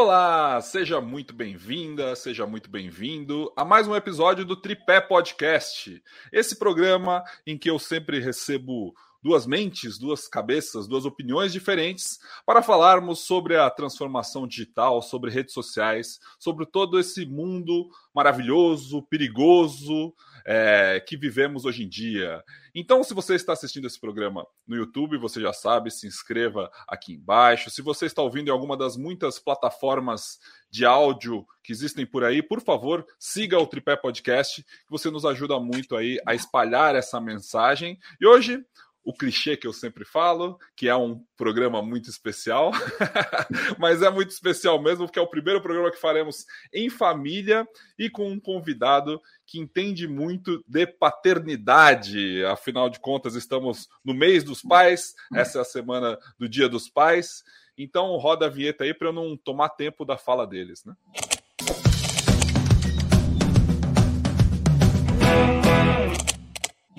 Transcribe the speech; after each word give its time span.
Olá, 0.00 0.60
seja 0.60 1.00
muito 1.00 1.34
bem-vinda, 1.34 2.14
seja 2.14 2.46
muito 2.46 2.70
bem-vindo 2.70 3.52
a 3.56 3.64
mais 3.64 3.88
um 3.88 3.96
episódio 3.96 4.44
do 4.44 4.54
Tripé 4.54 5.00
Podcast. 5.00 6.00
Esse 6.30 6.56
programa 6.56 7.24
em 7.44 7.58
que 7.58 7.68
eu 7.68 7.80
sempre 7.80 8.20
recebo 8.20 8.94
duas 9.22 9.46
mentes, 9.46 9.98
duas 9.98 10.28
cabeças, 10.28 10.86
duas 10.86 11.04
opiniões 11.04 11.52
diferentes 11.52 12.18
para 12.46 12.62
falarmos 12.62 13.20
sobre 13.20 13.56
a 13.56 13.68
transformação 13.70 14.46
digital, 14.46 15.02
sobre 15.02 15.30
redes 15.30 15.52
sociais, 15.52 16.18
sobre 16.38 16.66
todo 16.66 16.98
esse 16.98 17.26
mundo 17.26 17.88
maravilhoso, 18.14 19.02
perigoso 19.02 20.14
é, 20.44 21.02
que 21.06 21.16
vivemos 21.16 21.64
hoje 21.64 21.84
em 21.84 21.88
dia. 21.88 22.42
Então, 22.74 23.02
se 23.02 23.12
você 23.12 23.34
está 23.34 23.52
assistindo 23.52 23.86
esse 23.86 24.00
programa 24.00 24.46
no 24.66 24.76
YouTube, 24.76 25.18
você 25.18 25.40
já 25.40 25.52
sabe, 25.52 25.90
se 25.90 26.06
inscreva 26.06 26.70
aqui 26.86 27.12
embaixo. 27.14 27.70
Se 27.70 27.82
você 27.82 28.06
está 28.06 28.22
ouvindo 28.22 28.48
em 28.48 28.50
alguma 28.50 28.76
das 28.76 28.96
muitas 28.96 29.38
plataformas 29.38 30.38
de 30.70 30.84
áudio 30.84 31.46
que 31.62 31.72
existem 31.72 32.06
por 32.06 32.24
aí, 32.24 32.42
por 32.42 32.60
favor, 32.60 33.04
siga 33.18 33.58
o 33.58 33.66
Tripé 33.66 33.96
Podcast, 33.96 34.62
que 34.62 34.90
você 34.90 35.10
nos 35.10 35.24
ajuda 35.24 35.58
muito 35.58 35.96
aí 35.96 36.20
a 36.26 36.34
espalhar 36.34 36.94
essa 36.94 37.20
mensagem. 37.20 37.98
E 38.20 38.26
hoje 38.26 38.64
o 39.08 39.12
clichê 39.14 39.56
que 39.56 39.66
eu 39.66 39.72
sempre 39.72 40.04
falo, 40.04 40.60
que 40.76 40.86
é 40.86 40.94
um 40.94 41.24
programa 41.34 41.80
muito 41.80 42.10
especial, 42.10 42.72
mas 43.80 44.02
é 44.02 44.10
muito 44.10 44.28
especial 44.28 44.78
mesmo, 44.82 45.06
porque 45.06 45.18
é 45.18 45.22
o 45.22 45.26
primeiro 45.26 45.62
programa 45.62 45.90
que 45.90 45.96
faremos 45.96 46.44
em 46.70 46.90
família 46.90 47.66
e 47.98 48.10
com 48.10 48.30
um 48.30 48.38
convidado 48.38 49.18
que 49.46 49.58
entende 49.58 50.06
muito 50.06 50.62
de 50.68 50.86
paternidade. 50.86 52.44
Afinal 52.44 52.90
de 52.90 53.00
contas, 53.00 53.34
estamos 53.34 53.88
no 54.04 54.12
mês 54.12 54.44
dos 54.44 54.60
pais, 54.60 55.14
essa 55.32 55.56
é 55.56 55.62
a 55.62 55.64
semana 55.64 56.18
do 56.38 56.46
Dia 56.46 56.68
dos 56.68 56.86
Pais. 56.86 57.42
Então, 57.78 58.14
roda 58.18 58.44
a 58.44 58.50
vinheta 58.50 58.84
aí 58.84 58.92
para 58.92 59.08
eu 59.08 59.12
não 59.14 59.38
tomar 59.38 59.70
tempo 59.70 60.04
da 60.04 60.18
fala 60.18 60.46
deles, 60.46 60.84
né? 60.84 60.94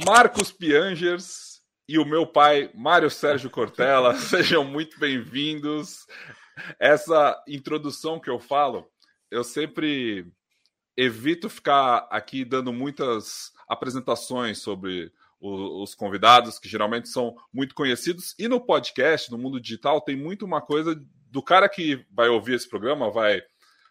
Marcos 0.03 0.51
Piangers, 0.51 1.48
e 1.89 1.97
o 1.97 2.05
meu 2.05 2.23
pai, 2.27 2.69
Mário 2.75 3.09
Sérgio 3.09 3.49
Cortella. 3.49 4.13
Sejam 4.21 4.63
muito 4.63 4.99
bem-vindos. 4.99 6.05
Essa 6.79 7.43
introdução 7.47 8.19
que 8.19 8.29
eu 8.29 8.37
falo, 8.37 8.87
eu 9.31 9.43
sempre 9.43 10.31
evito 10.95 11.49
ficar 11.49 12.07
aqui 12.11 12.45
dando 12.45 12.71
muitas 12.71 13.51
apresentações 13.67 14.59
sobre 14.59 15.11
os 15.41 15.95
convidados, 15.95 16.59
que 16.59 16.69
geralmente 16.69 17.09
são 17.09 17.35
muito 17.51 17.73
conhecidos. 17.73 18.35
E 18.37 18.47
no 18.47 18.61
podcast, 18.61 19.31
no 19.31 19.39
mundo 19.39 19.59
digital, 19.59 19.99
tem 19.99 20.15
muito 20.15 20.45
uma 20.45 20.61
coisa 20.61 20.95
do 21.31 21.41
cara 21.41 21.67
que 21.67 22.05
vai 22.11 22.29
ouvir 22.29 22.53
esse 22.53 22.69
programa, 22.69 23.09
vai 23.09 23.41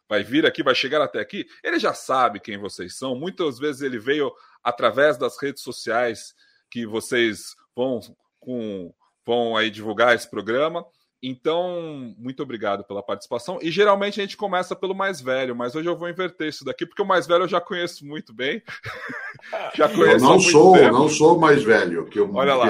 vai 0.08 0.22
vir 0.22 0.46
aqui, 0.46 0.62
vai 0.62 0.74
chegar 0.74 1.02
até 1.02 1.20
aqui, 1.20 1.46
ele 1.62 1.78
já 1.78 1.92
sabe 1.92 2.40
quem 2.40 2.56
vocês 2.56 2.96
são. 2.96 3.16
Muitas 3.16 3.58
vezes 3.58 3.82
ele 3.82 3.98
veio 3.98 4.32
através 4.62 5.18
das 5.18 5.36
redes 5.42 5.62
sociais 5.62 6.32
que 6.70 6.86
vocês 6.86 7.54
vão, 7.78 8.00
com, 8.40 8.92
vão 9.24 9.56
aí 9.56 9.70
divulgar 9.70 10.12
esse 10.14 10.28
programa. 10.28 10.84
Então, 11.22 12.14
muito 12.16 12.42
obrigado 12.42 12.84
pela 12.84 13.02
participação. 13.02 13.58
E 13.60 13.70
geralmente 13.70 14.20
a 14.20 14.22
gente 14.22 14.36
começa 14.36 14.76
pelo 14.76 14.94
mais 14.94 15.20
velho, 15.20 15.54
mas 15.54 15.74
hoje 15.74 15.88
eu 15.88 15.96
vou 15.96 16.08
inverter 16.08 16.48
isso 16.48 16.64
daqui, 16.64 16.86
porque 16.86 17.02
o 17.02 17.06
mais 17.06 17.26
velho 17.26 17.44
eu 17.44 17.48
já 17.48 17.60
conheço 17.60 18.06
muito 18.06 18.32
bem. 18.32 18.62
já 19.74 19.88
conheço 19.88 20.24
eu 20.24 20.30
não 20.30 20.40
sou, 20.40 20.72
tempo. 20.74 20.92
não 20.92 21.08
sou 21.08 21.38
mais 21.38 21.62
velho 21.62 22.06
que 22.06 22.20
o 22.20 22.34
Olha 22.34 22.54
lá, 22.54 22.66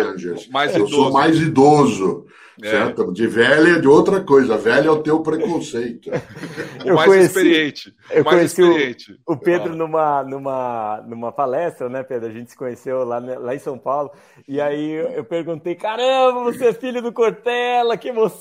mais 0.51 0.75
eu 0.75 0.87
idoso. 0.87 0.95
sou 0.95 1.13
mais 1.13 1.39
idoso. 1.39 2.27
É. 2.63 2.71
Certo? 2.71 3.13
De 3.13 3.27
velha 3.27 3.77
é 3.77 3.81
de 3.81 3.87
outra 3.87 4.21
coisa. 4.21 4.57
Velha 4.57 4.89
é 4.89 4.91
o 4.91 5.03
teu 5.03 5.21
preconceito. 5.21 6.11
o 6.85 6.95
mais 6.95 7.09
conheci, 7.09 7.27
experiente. 7.27 7.95
Eu 8.11 8.25
mais 8.25 8.37
conheci 8.37 8.63
experiente. 8.63 9.21
O, 9.27 9.35
o 9.35 9.37
Pedro 9.37 9.77
numa, 9.77 10.25
numa, 10.25 11.05
numa 11.07 11.33
palestra, 11.33 11.89
né, 11.89 12.03
Pedro? 12.03 12.29
A 12.29 12.33
gente 12.33 12.51
se 12.51 12.57
conheceu 12.57 13.05
lá, 13.05 13.19
lá 13.19 13.55
em 13.55 13.61
São 13.61 13.79
Paulo. 13.79 14.11
E 14.47 14.61
aí 14.61 14.91
eu 15.15 15.25
perguntei: 15.25 15.77
caramba, 15.77 16.43
você 16.43 16.69
é 16.69 16.73
filho 16.73 17.01
do 17.01 17.13
Cortella, 17.13 17.97
que 17.97 18.09
emoção, 18.09 18.38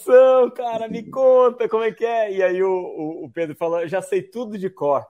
cara, 0.55 0.87
me 0.87 1.03
conta 1.09 1.67
como 1.67 1.83
é 1.83 1.91
que 1.91 2.05
é. 2.05 2.31
E 2.31 2.43
aí 2.43 2.63
o, 2.63 2.69
o, 2.69 3.25
o 3.25 3.29
Pedro 3.29 3.55
falou: 3.55 3.87
já 3.87 4.01
sei 4.01 4.21
tudo 4.21 4.57
de 4.57 4.69
cor. 4.69 5.05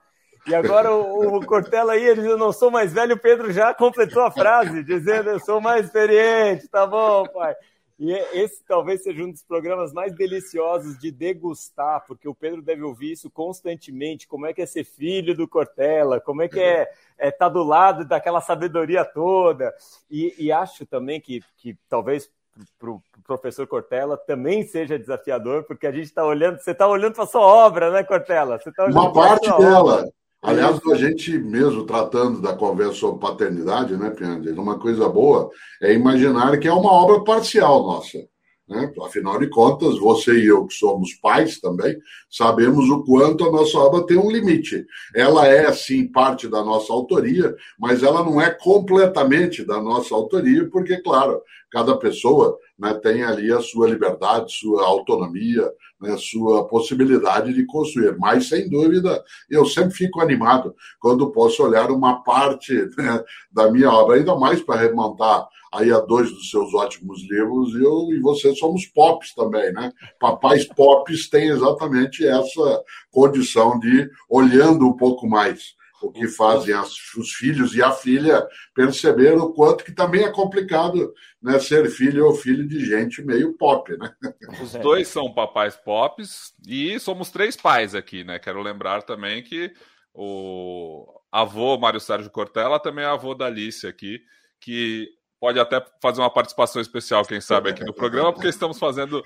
E 0.47 0.55
agora 0.55 0.91
o, 0.93 1.37
o 1.37 1.45
Cortella 1.45 1.93
aí, 1.93 2.05
ele 2.05 2.21
diz, 2.21 2.29
eu 2.29 2.37
não 2.37 2.53
sou 2.53 2.71
mais 2.71 2.93
velho, 2.93 3.15
o 3.15 3.19
Pedro 3.19 3.51
já 3.51 3.73
completou 3.73 4.23
a 4.23 4.31
frase, 4.31 4.81
dizendo, 4.81 5.29
eu 5.29 5.39
sou 5.41 5.59
mais 5.59 5.85
experiente, 5.85 6.69
tá 6.69 6.87
bom, 6.87 7.27
pai. 7.27 7.53
E 7.99 8.11
esse 8.11 8.63
talvez 8.63 9.01
seja 9.01 9.23
um 9.23 9.31
dos 9.31 9.43
programas 9.43 9.91
mais 9.91 10.15
deliciosos 10.15 10.99
de 10.99 11.11
degustar, 11.11 12.05
porque 12.05 12.29
o 12.29 12.35
Pedro 12.35 12.61
deve 12.61 12.83
ouvir 12.83 13.13
isso 13.13 13.29
constantemente. 13.29 14.27
Como 14.27 14.45
é 14.45 14.53
que 14.53 14.61
é 14.61 14.65
ser 14.67 14.83
filho 14.83 15.35
do 15.35 15.47
Cortella? 15.47 16.21
Como 16.21 16.43
é 16.43 16.47
que 16.47 16.59
é 16.59 16.83
estar 16.83 16.93
é 17.17 17.31
tá 17.31 17.49
do 17.49 17.63
lado 17.63 18.05
daquela 18.05 18.39
sabedoria 18.39 19.03
toda? 19.03 19.73
E, 20.11 20.33
e 20.37 20.51
acho 20.51 20.85
também 20.85 21.19
que, 21.19 21.43
que 21.57 21.75
talvez 21.89 22.31
para 22.79 22.89
o 22.89 23.01
professor 23.25 23.67
Cortella 23.67 24.17
também 24.17 24.63
seja 24.65 24.97
desafiador, 24.97 25.63
porque 25.63 25.87
a 25.87 25.91
gente 25.91 26.05
está 26.05 26.25
olhando, 26.25 26.59
você 26.59 26.71
está 26.71 26.87
olhando 26.87 27.13
para 27.13 27.23
a 27.23 27.27
sua 27.27 27.41
obra, 27.41 27.91
né, 27.91 28.03
Cortella? 28.03 28.59
Tá 28.59 28.85
Uma 28.85 29.11
parte 29.11 29.49
dela. 29.49 29.93
Obra. 30.01 30.11
Aliás, 30.41 30.79
a 30.91 30.95
gente 30.95 31.37
mesmo 31.37 31.85
tratando 31.85 32.41
da 32.41 32.55
conversa 32.55 32.93
sobre 32.93 33.19
paternidade, 33.19 33.97
né, 33.97 34.11
Piandes? 34.11 34.55
Uma 34.57 34.79
coisa 34.79 35.09
boa 35.09 35.49
é 35.81 35.93
imaginar 35.93 36.57
que 36.59 36.67
é 36.67 36.73
uma 36.73 36.91
obra 36.91 37.23
parcial 37.23 37.83
nossa. 37.83 38.19
Né? 38.67 38.91
Afinal 39.01 39.39
de 39.39 39.47
contas, 39.47 39.97
você 39.97 40.39
e 40.39 40.47
eu, 40.47 40.65
que 40.65 40.73
somos 40.73 41.13
pais 41.13 41.59
também, 41.59 41.97
sabemos 42.29 42.89
o 42.89 43.03
quanto 43.03 43.45
a 43.45 43.51
nossa 43.51 43.77
obra 43.77 44.05
tem 44.05 44.17
um 44.17 44.29
limite. 44.29 44.85
Ela 45.15 45.47
é, 45.47 45.71
sim, 45.71 46.05
parte 46.07 46.47
da 46.49 46.63
nossa 46.63 46.91
autoria, 46.91 47.55
mas 47.79 48.03
ela 48.03 48.23
não 48.23 48.41
é 48.41 48.49
completamente 48.49 49.63
da 49.63 49.81
nossa 49.81 50.13
autoria, 50.13 50.67
porque, 50.69 50.97
claro, 50.97 51.41
cada 51.71 51.95
pessoa 51.97 52.57
né, 52.77 52.93
tem 52.95 53.23
ali 53.23 53.51
a 53.51 53.59
sua 53.59 53.87
liberdade, 53.87 54.53
sua 54.53 54.85
autonomia, 54.85 55.71
né, 55.99 56.15
sua 56.17 56.67
possibilidade 56.67 57.53
de 57.53 57.65
construir. 57.65 58.17
Mas, 58.17 58.49
sem 58.49 58.69
dúvida, 58.69 59.23
eu 59.49 59.65
sempre 59.65 59.91
fico 59.91 60.21
animado 60.21 60.75
quando 60.99 61.31
posso 61.31 61.63
olhar 61.63 61.89
uma 61.89 62.23
parte 62.23 62.73
né, 62.97 63.23
da 63.51 63.71
minha 63.71 63.91
obra, 63.91 64.17
ainda 64.17 64.35
mais 64.35 64.61
para 64.61 64.79
remontar 64.81 65.47
aí 65.73 65.91
a 65.91 65.99
dois 65.99 66.31
dos 66.31 66.49
seus 66.49 66.73
ótimos 66.73 67.21
livros, 67.29 67.75
eu 67.75 68.13
e 68.13 68.19
você 68.19 68.55
somos 68.55 68.85
pops 68.85 69.33
também, 69.33 69.71
né? 69.73 69.91
Papais 70.19 70.65
pops 70.65 71.29
têm 71.29 71.49
exatamente 71.49 72.25
essa 72.25 72.83
condição 73.11 73.77
de 73.77 74.09
olhando 74.29 74.87
um 74.87 74.93
pouco 74.95 75.27
mais 75.27 75.75
o 76.01 76.11
que 76.11 76.27
fazem 76.27 76.73
as, 76.73 76.93
os 77.15 77.31
filhos 77.33 77.73
e 77.75 77.81
a 77.81 77.91
filha 77.91 78.47
perceber 78.73 79.33
o 79.37 79.51
quanto 79.51 79.83
que 79.83 79.91
também 79.91 80.23
é 80.23 80.31
complicado 80.31 81.13
né, 81.41 81.59
ser 81.59 81.89
filho 81.89 82.25
ou 82.25 82.35
filho 82.35 82.67
de 82.67 82.85
gente 82.85 83.21
meio 83.23 83.53
pop, 83.57 83.95
né? 83.97 84.13
Os 84.61 84.73
dois 84.73 85.07
são 85.07 85.33
papais 85.33 85.75
pops 85.75 86.53
e 86.67 86.99
somos 86.99 87.31
três 87.31 87.55
pais 87.55 87.95
aqui, 87.95 88.23
né? 88.23 88.39
Quero 88.39 88.61
lembrar 88.61 89.03
também 89.03 89.43
que 89.43 89.73
o 90.13 91.05
avô 91.31 91.77
Mário 91.77 91.99
Sérgio 91.99 92.31
Cortella 92.31 92.79
também 92.79 93.05
é 93.05 93.07
avô 93.07 93.33
da 93.33 93.45
Alice 93.45 93.85
aqui, 93.85 94.21
que 94.59 95.09
pode 95.39 95.59
até 95.59 95.83
fazer 96.01 96.21
uma 96.21 96.33
participação 96.33 96.81
especial, 96.81 97.25
quem 97.25 97.41
sabe, 97.41 97.69
aqui 97.69 97.83
no 97.83 97.93
programa, 97.93 98.33
porque 98.33 98.47
estamos 98.47 98.79
fazendo 98.79 99.23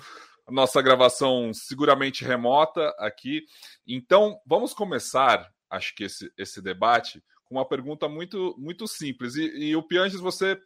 a 0.48 0.52
nossa 0.52 0.82
gravação 0.82 1.54
seguramente 1.54 2.24
remota 2.24 2.94
aqui. 3.00 3.44
Então, 3.88 4.40
vamos 4.46 4.74
começar 4.74 5.51
acho 5.72 5.96
que 5.96 6.04
esse, 6.04 6.32
esse 6.38 6.62
debate 6.62 7.24
com 7.46 7.56
uma 7.56 7.68
pergunta 7.68 8.08
muito, 8.08 8.56
muito 8.58 8.88
simples. 8.88 9.36
E, 9.36 9.44
e 9.44 9.76
o 9.76 9.84
Pianges, 9.84 10.20
você, 10.20 10.62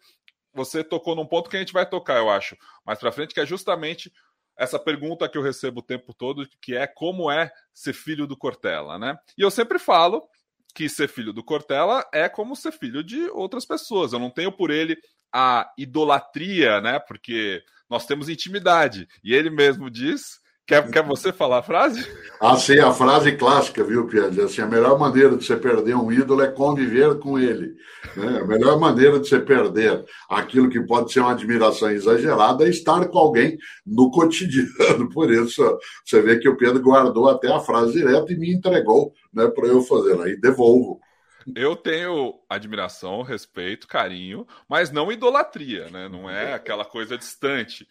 você 0.53 0.83
tocou 0.83 1.15
num 1.15 1.25
ponto 1.25 1.49
que 1.49 1.55
a 1.55 1.59
gente 1.59 1.73
vai 1.73 1.87
tocar, 1.87 2.17
eu 2.17 2.29
acho, 2.29 2.57
mais 2.85 2.99
para 2.99 3.11
frente, 3.11 3.33
que 3.33 3.39
é 3.39 3.45
justamente 3.45 4.11
essa 4.57 4.79
pergunta 4.79 5.27
que 5.27 5.37
eu 5.37 5.41
recebo 5.41 5.79
o 5.79 5.83
tempo 5.83 6.13
todo, 6.13 6.47
que 6.61 6.75
é 6.75 6.87
como 6.87 7.29
é 7.31 7.51
ser 7.73 7.93
filho 7.93 8.25
do 8.25 8.37
Cortella, 8.37 8.97
né? 8.97 9.17
E 9.37 9.41
eu 9.41 9.51
sempre 9.51 9.77
falo 9.79 10.27
que 10.73 10.87
ser 10.87 11.07
filho 11.07 11.33
do 11.33 11.43
Cortella 11.43 12.05
é 12.13 12.29
como 12.29 12.55
ser 12.55 12.71
filho 12.71 13.03
de 13.03 13.29
outras 13.29 13.65
pessoas. 13.65 14.13
Eu 14.13 14.19
não 14.19 14.29
tenho 14.29 14.51
por 14.51 14.71
ele 14.71 14.97
a 15.31 15.69
idolatria, 15.77 16.79
né? 16.81 16.99
Porque 16.99 17.63
nós 17.89 18.05
temos 18.05 18.29
intimidade. 18.29 19.07
E 19.23 19.33
ele 19.33 19.49
mesmo 19.49 19.89
diz 19.89 20.39
Quer, 20.67 20.89
quer 20.89 21.03
você 21.03 21.31
falar 21.31 21.59
a 21.59 21.63
frase? 21.63 22.03
Ah, 22.41 22.57
sim, 22.57 22.79
a 22.79 22.91
frase 22.91 23.31
clássica, 23.33 23.83
viu, 23.83 24.07
Piazzi? 24.07 24.41
Assim, 24.41 24.61
a 24.61 24.65
melhor 24.65 24.97
maneira 24.97 25.37
de 25.37 25.45
você 25.45 25.55
perder 25.55 25.95
um 25.95 26.11
ídolo 26.11 26.41
é 26.41 26.47
conviver 26.47 27.19
com 27.19 27.37
ele. 27.37 27.75
Né? 28.17 28.39
A 28.39 28.45
melhor 28.45 28.79
maneira 28.79 29.19
de 29.19 29.29
você 29.29 29.39
perder 29.39 30.03
aquilo 30.27 30.67
que 30.67 30.81
pode 30.81 31.11
ser 31.11 31.19
uma 31.19 31.33
admiração 31.33 31.91
exagerada 31.91 32.65
é 32.65 32.69
estar 32.69 33.07
com 33.09 33.17
alguém 33.19 33.59
no 33.85 34.09
cotidiano. 34.09 35.07
Por 35.13 35.31
isso, 35.31 35.61
você 36.03 36.19
vê 36.19 36.39
que 36.39 36.49
o 36.49 36.57
Pedro 36.57 36.81
guardou 36.81 37.29
até 37.29 37.47
a 37.53 37.59
frase 37.59 37.93
direta 37.93 38.33
e 38.33 38.35
me 38.35 38.51
entregou 38.51 39.13
né, 39.31 39.47
para 39.47 39.67
eu 39.67 39.83
fazer. 39.83 40.19
Aí 40.19 40.35
devolvo. 40.35 40.99
Eu 41.55 41.75
tenho 41.75 42.39
admiração, 42.49 43.21
respeito, 43.21 43.87
carinho, 43.87 44.47
mas 44.67 44.89
não 44.89 45.11
idolatria, 45.11 45.89
né? 45.91 46.09
Não 46.09 46.27
é 46.27 46.53
aquela 46.53 46.83
coisa 46.83 47.15
distante. 47.15 47.87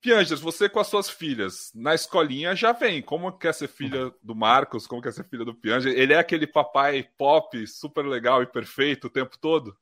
Piangers, 0.00 0.40
você 0.40 0.68
com 0.68 0.78
as 0.78 0.86
suas 0.86 1.10
filhas, 1.10 1.72
na 1.74 1.92
escolinha 1.92 2.54
já 2.54 2.72
vem. 2.72 3.02
Como 3.02 3.32
quer 3.32 3.52
ser 3.52 3.66
filha 3.66 4.12
do 4.22 4.34
Marcos? 4.34 4.86
Como 4.86 5.02
quer 5.02 5.12
ser 5.12 5.24
filha 5.24 5.44
do 5.44 5.54
Piangers? 5.54 5.96
Ele 5.96 6.12
é 6.12 6.18
aquele 6.18 6.46
papai 6.46 7.04
pop 7.16 7.66
super 7.66 8.06
legal 8.06 8.40
e 8.40 8.46
perfeito 8.46 9.08
o 9.08 9.10
tempo 9.10 9.36
todo? 9.40 9.76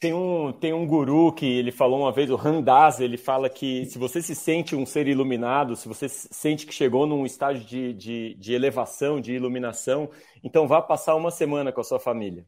Tem 0.00 0.12
um, 0.12 0.52
tem 0.52 0.72
um 0.72 0.84
guru 0.84 1.32
que 1.32 1.46
ele 1.46 1.70
falou 1.70 2.00
uma 2.00 2.12
vez, 2.12 2.30
o 2.30 2.36
Randaz, 2.36 2.98
ele 2.98 3.16
fala 3.16 3.48
que 3.48 3.84
se 3.86 3.96
você 3.96 4.20
se 4.20 4.34
sente 4.34 4.74
um 4.74 4.84
ser 4.84 5.06
iluminado, 5.06 5.76
se 5.76 5.86
você 5.86 6.08
sente 6.08 6.66
que 6.66 6.74
chegou 6.74 7.06
num 7.06 7.24
estágio 7.24 7.64
de, 7.64 7.92
de, 7.94 8.34
de 8.34 8.54
elevação, 8.54 9.20
de 9.20 9.32
iluminação, 9.32 10.10
então 10.44 10.68
vá 10.68 10.82
passar 10.82 11.14
uma 11.14 11.30
semana 11.30 11.72
com 11.72 11.80
a 11.80 11.84
sua 11.84 11.98
família. 11.98 12.44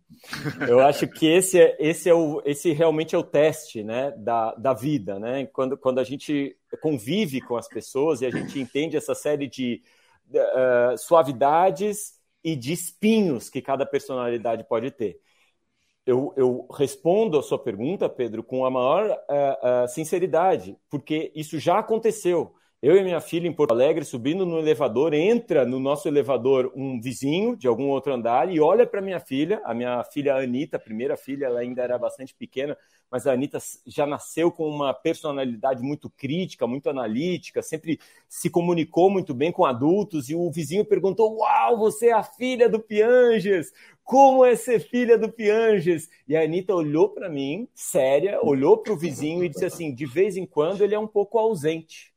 Eu 0.68 0.80
acho 0.80 1.08
que 1.08 1.26
esse, 1.26 1.58
é, 1.58 1.74
esse, 1.80 2.10
é 2.10 2.14
o, 2.14 2.42
esse 2.44 2.70
realmente 2.72 3.14
é 3.14 3.18
o 3.18 3.24
teste 3.24 3.82
né, 3.82 4.10
da, 4.18 4.54
da 4.54 4.74
vida. 4.74 5.18
Né? 5.18 5.46
Quando, 5.46 5.78
quando 5.78 5.98
a 5.98 6.04
gente 6.04 6.54
convive 6.82 7.40
com 7.40 7.56
as 7.56 7.66
pessoas 7.66 8.20
e 8.20 8.26
a 8.26 8.30
gente 8.30 8.60
entende 8.60 8.98
essa 8.98 9.14
série 9.14 9.48
de 9.48 9.82
uh, 10.28 10.98
suavidades 10.98 12.20
e 12.44 12.54
de 12.54 12.74
espinhos 12.74 13.48
que 13.48 13.62
cada 13.62 13.86
personalidade 13.86 14.62
pode 14.68 14.90
ter. 14.90 15.18
Eu, 16.04 16.34
eu, 16.36 16.68
respondo 16.70 17.38
a 17.38 17.42
sua 17.42 17.58
pergunta, 17.58 18.10
Pedro, 18.10 18.42
com 18.44 18.66
a 18.66 18.70
maior 18.70 19.10
uh, 19.10 19.84
uh, 19.84 19.88
sinceridade, 19.88 20.76
porque 20.90 21.32
isso 21.34 21.58
já 21.58 21.78
aconteceu. 21.78 22.54
Eu 22.82 22.94
e 22.94 23.02
minha 23.02 23.22
filha 23.22 23.48
em 23.48 23.52
Porto 23.54 23.70
Alegre, 23.70 24.04
subindo 24.04 24.44
no 24.44 24.58
elevador, 24.58 25.14
entra 25.14 25.64
no 25.64 25.80
nosso 25.80 26.06
elevador 26.08 26.70
um 26.76 27.00
vizinho 27.00 27.56
de 27.56 27.66
algum 27.66 27.88
outro 27.88 28.12
andar 28.12 28.52
e 28.52 28.60
olha 28.60 28.86
para 28.86 29.00
minha 29.00 29.18
filha, 29.18 29.62
a 29.64 29.72
minha 29.72 30.04
filha 30.04 30.36
Anitta, 30.36 30.76
a 30.76 30.80
primeira 30.80 31.16
filha, 31.16 31.46
ela 31.46 31.60
ainda 31.60 31.82
era 31.82 31.98
bastante 31.98 32.34
pequena, 32.34 32.76
mas 33.10 33.26
a 33.26 33.32
Anitta 33.32 33.58
já 33.86 34.06
nasceu 34.06 34.52
com 34.52 34.68
uma 34.68 34.92
personalidade 34.92 35.82
muito 35.82 36.10
crítica, 36.10 36.66
muito 36.66 36.90
analítica, 36.90 37.62
sempre 37.62 37.98
se 38.28 38.50
comunicou 38.50 39.08
muito 39.08 39.32
bem 39.32 39.50
com 39.50 39.64
adultos 39.64 40.28
e 40.28 40.34
o 40.34 40.50
vizinho 40.52 40.84
perguntou: 40.84 41.38
Uau, 41.38 41.78
você 41.78 42.08
é 42.08 42.12
a 42.12 42.22
filha 42.22 42.68
do 42.68 42.78
Pianges! 42.78 43.72
Como 44.04 44.44
é 44.44 44.54
ser 44.54 44.80
filha 44.80 45.16
do 45.16 45.32
Pianges? 45.32 46.10
E 46.28 46.36
a 46.36 46.42
Anitta 46.42 46.74
olhou 46.74 47.08
para 47.08 47.30
mim, 47.30 47.66
séria, 47.74 48.38
olhou 48.42 48.76
para 48.76 48.92
o 48.92 48.98
vizinho 48.98 49.42
e 49.42 49.48
disse 49.48 49.64
assim: 49.64 49.94
de 49.94 50.04
vez 50.04 50.36
em 50.36 50.44
quando 50.44 50.82
ele 50.82 50.94
é 50.94 50.98
um 50.98 51.08
pouco 51.08 51.38
ausente 51.38 52.14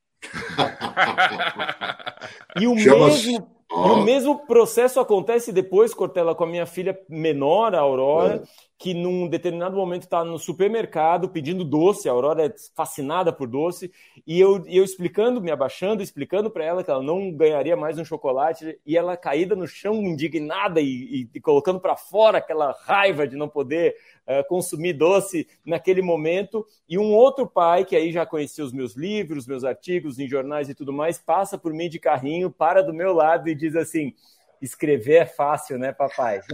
e 2.59 2.67
o 2.67 2.75
mesmo 2.75 3.59
Oh. 3.71 3.87
E 3.87 3.91
o 3.91 4.03
mesmo 4.03 4.47
processo 4.47 4.99
acontece 4.99 5.51
depois, 5.51 5.93
Cortella, 5.93 6.33
com 6.33 6.43
a 6.43 6.47
minha 6.47 6.65
filha 6.65 6.99
menor, 7.07 7.75
a 7.75 7.79
Aurora, 7.79 8.37
é. 8.37 8.68
Que 8.79 8.93
num 8.93 9.27
determinado 9.27 9.75
momento 9.75 10.03
está 10.03 10.23
no 10.23 10.39
supermercado 10.39 11.27
pedindo 11.27 11.65
doce. 11.65 12.07
A 12.07 12.13
Aurora 12.13 12.45
é 12.45 12.55
fascinada 12.73 13.33
por 13.33 13.45
doce. 13.45 13.91
E 14.25 14.39
eu, 14.39 14.63
eu 14.67 14.85
explicando, 14.85 15.41
me 15.41 15.51
abaixando, 15.51 16.01
explicando 16.01 16.49
para 16.49 16.63
ela 16.63 16.81
que 16.81 16.89
ela 16.89 17.03
não 17.03 17.29
ganharia 17.29 17.75
mais 17.75 17.99
um 17.99 18.05
chocolate. 18.05 18.79
E 18.85 18.95
ela 18.95 19.17
caída 19.17 19.53
no 19.53 19.67
chão, 19.67 19.95
indignada 19.95 20.79
e, 20.79 20.87
e, 20.87 21.29
e 21.35 21.41
colocando 21.41 21.81
para 21.81 21.97
fora 21.97 22.37
aquela 22.37 22.71
raiva 22.85 23.27
de 23.27 23.35
não 23.35 23.49
poder 23.49 23.97
uh, 24.25 24.47
consumir 24.47 24.93
doce 24.93 25.45
naquele 25.65 26.01
momento. 26.01 26.65
E 26.87 26.97
um 26.97 27.13
outro 27.13 27.45
pai, 27.45 27.83
que 27.83 27.97
aí 27.97 28.13
já 28.13 28.25
conhecia 28.25 28.63
os 28.63 28.71
meus 28.71 28.95
livros, 28.95 29.45
meus 29.45 29.65
artigos 29.65 30.19
em 30.19 30.27
jornais 30.29 30.69
e 30.69 30.73
tudo 30.73 30.93
mais, 30.93 31.19
passa 31.19 31.57
por 31.57 31.73
mim 31.73 31.89
de 31.89 31.99
carrinho, 31.99 32.49
para 32.49 32.81
do 32.81 32.93
meu 32.93 33.11
lado 33.11 33.49
e 33.49 33.55
diz 33.55 33.75
assim: 33.75 34.13
escrever 34.61 35.15
é 35.15 35.25
fácil, 35.25 35.77
né, 35.77 35.91
papai? 35.91 36.41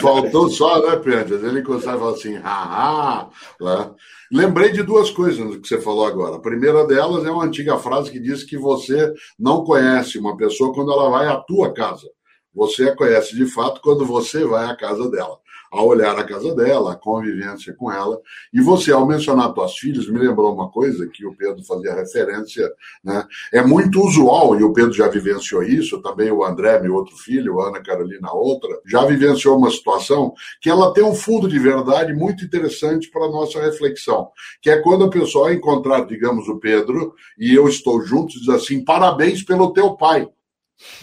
Faltou 0.00 0.48
só, 0.50 0.80
né, 0.86 0.96
Pedro? 0.96 1.46
Ele 1.46 1.62
começava 1.62 1.98
falar 1.98 2.12
assim, 2.12 2.36
haha. 2.36 3.28
Né? 3.60 3.90
Lembrei 4.32 4.72
de 4.72 4.82
duas 4.82 5.10
coisas 5.10 5.56
que 5.56 5.68
você 5.68 5.80
falou 5.80 6.06
agora. 6.06 6.36
A 6.36 6.40
primeira 6.40 6.86
delas 6.86 7.24
é 7.24 7.30
uma 7.30 7.44
antiga 7.44 7.78
frase 7.78 8.10
que 8.10 8.20
diz 8.20 8.44
que 8.44 8.56
você 8.56 9.12
não 9.38 9.64
conhece 9.64 10.18
uma 10.18 10.36
pessoa 10.36 10.72
quando 10.72 10.92
ela 10.92 11.08
vai 11.10 11.26
à 11.26 11.36
tua 11.36 11.72
casa. 11.72 12.08
Você 12.54 12.88
a 12.88 12.96
conhece 12.96 13.36
de 13.36 13.46
fato 13.46 13.80
quando 13.80 14.04
você 14.04 14.44
vai 14.44 14.66
à 14.66 14.76
casa 14.76 15.10
dela 15.10 15.38
a 15.70 15.82
olhar 15.82 16.18
a 16.18 16.24
casa 16.24 16.54
dela, 16.54 16.92
a 16.92 16.96
convivência 16.96 17.74
com 17.74 17.90
ela. 17.92 18.20
E 18.52 18.60
você, 18.60 18.92
ao 18.92 19.06
mencionar 19.06 19.52
tuas 19.52 19.76
filhas, 19.76 20.08
me 20.08 20.18
lembrou 20.18 20.52
uma 20.52 20.70
coisa 20.70 21.08
que 21.08 21.26
o 21.26 21.34
Pedro 21.34 21.64
fazia 21.64 21.94
referência, 21.94 22.70
né? 23.04 23.24
É 23.52 23.62
muito 23.62 24.00
usual, 24.00 24.58
e 24.58 24.62
o 24.62 24.72
Pedro 24.72 24.92
já 24.92 25.08
vivenciou 25.08 25.62
isso, 25.62 26.00
também 26.02 26.30
o 26.30 26.44
André, 26.44 26.80
meu 26.80 26.94
outro 26.94 27.16
filho, 27.16 27.60
a 27.60 27.68
Ana 27.68 27.82
Carolina, 27.82 28.32
outra, 28.32 28.70
já 28.86 29.04
vivenciou 29.04 29.56
uma 29.56 29.70
situação 29.70 30.32
que 30.60 30.70
ela 30.70 30.92
tem 30.92 31.04
um 31.04 31.14
fundo 31.14 31.48
de 31.48 31.58
verdade 31.58 32.12
muito 32.14 32.44
interessante 32.44 33.10
para 33.10 33.26
a 33.26 33.30
nossa 33.30 33.60
reflexão, 33.60 34.30
que 34.62 34.70
é 34.70 34.80
quando 34.80 35.04
a 35.04 35.10
pessoa 35.10 35.52
encontrar, 35.52 36.06
digamos, 36.06 36.48
o 36.48 36.58
Pedro, 36.58 37.14
e 37.38 37.54
eu 37.54 37.68
estou 37.68 38.00
junto, 38.02 38.38
diz 38.38 38.48
assim, 38.48 38.84
parabéns 38.84 39.42
pelo 39.42 39.72
teu 39.72 39.94
pai. 39.94 40.28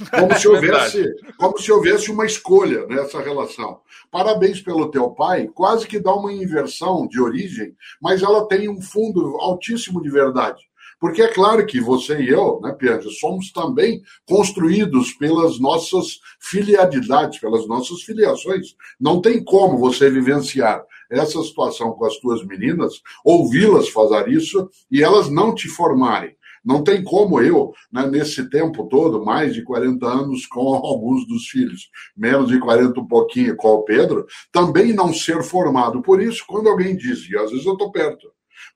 Como 0.10 0.38
se 0.38 0.48
houvesse, 0.50 1.16
como 1.38 1.58
se 1.60 1.72
houvesse 1.72 2.12
uma 2.12 2.26
escolha 2.26 2.86
nessa 2.88 3.22
relação. 3.22 3.82
Parabéns 4.12 4.62
pelo 4.62 4.90
teu 4.90 5.12
pai, 5.12 5.50
quase 5.54 5.88
que 5.88 6.00
dá 6.00 6.14
uma 6.14 6.32
inversão 6.34 7.08
de 7.08 7.22
origem, 7.22 7.76
mas 8.02 8.22
ela 8.22 8.48
tem 8.48 8.70
um 8.70 8.82
fundo 8.82 9.38
altíssimo 9.40 10.02
de 10.02 10.10
verdade. 10.10 10.62
Porque 11.00 11.22
é 11.22 11.28
claro 11.28 11.66
que 11.66 11.82
você 11.82 12.22
e 12.22 12.30
eu, 12.30 12.60
né, 12.62 12.72
Piaget, 12.72 13.14
somos 13.20 13.52
também 13.52 14.02
construídos 14.28 15.12
pelas 15.12 15.60
nossas 15.60 16.20
filialidades, 16.40 17.40
pelas 17.40 17.68
nossas 17.68 18.02
filiações. 18.02 18.76
Não 19.00 19.20
tem 19.20 19.44
como 19.44 19.78
você 19.78 20.10
vivenciar 20.10 20.84
essa 21.12 21.42
situação 21.44 21.92
com 21.92 22.06
as 22.06 22.18
tuas 22.18 22.46
meninas, 22.46 23.02
ouvi-las 23.24 23.90
fazer 23.90 24.30
isso 24.30 24.70
e 24.90 25.04
elas 25.04 25.30
não 25.30 25.54
te 25.54 25.68
formarem. 25.68 26.36
Não 26.66 26.84
tem 26.84 27.04
como 27.04 27.40
eu, 27.40 27.72
né, 27.92 28.08
nesse 28.08 28.50
tempo 28.50 28.88
todo, 28.88 29.24
mais 29.24 29.54
de 29.54 29.64
40 29.64 30.06
anos 30.06 30.46
com 30.48 30.74
alguns 30.74 31.28
dos 31.28 31.48
filhos, 31.48 31.90
menos 32.18 32.48
de 32.48 32.60
40 32.60 33.00
um 33.00 33.08
pouquinho 33.08 33.56
com 33.56 33.70
o 33.70 33.84
Pedro, 33.84 34.26
também 34.52 34.92
não 34.94 35.14
ser 35.14 35.44
formado. 35.44 36.02
Por 36.02 36.22
isso, 36.22 36.44
quando 36.48 36.68
alguém 36.68 36.96
diz, 36.96 37.30
e 37.30 37.38
às 37.38 37.52
vezes 37.52 37.66
eu 37.66 37.74
estou 37.74 37.92
perto, 37.92 38.28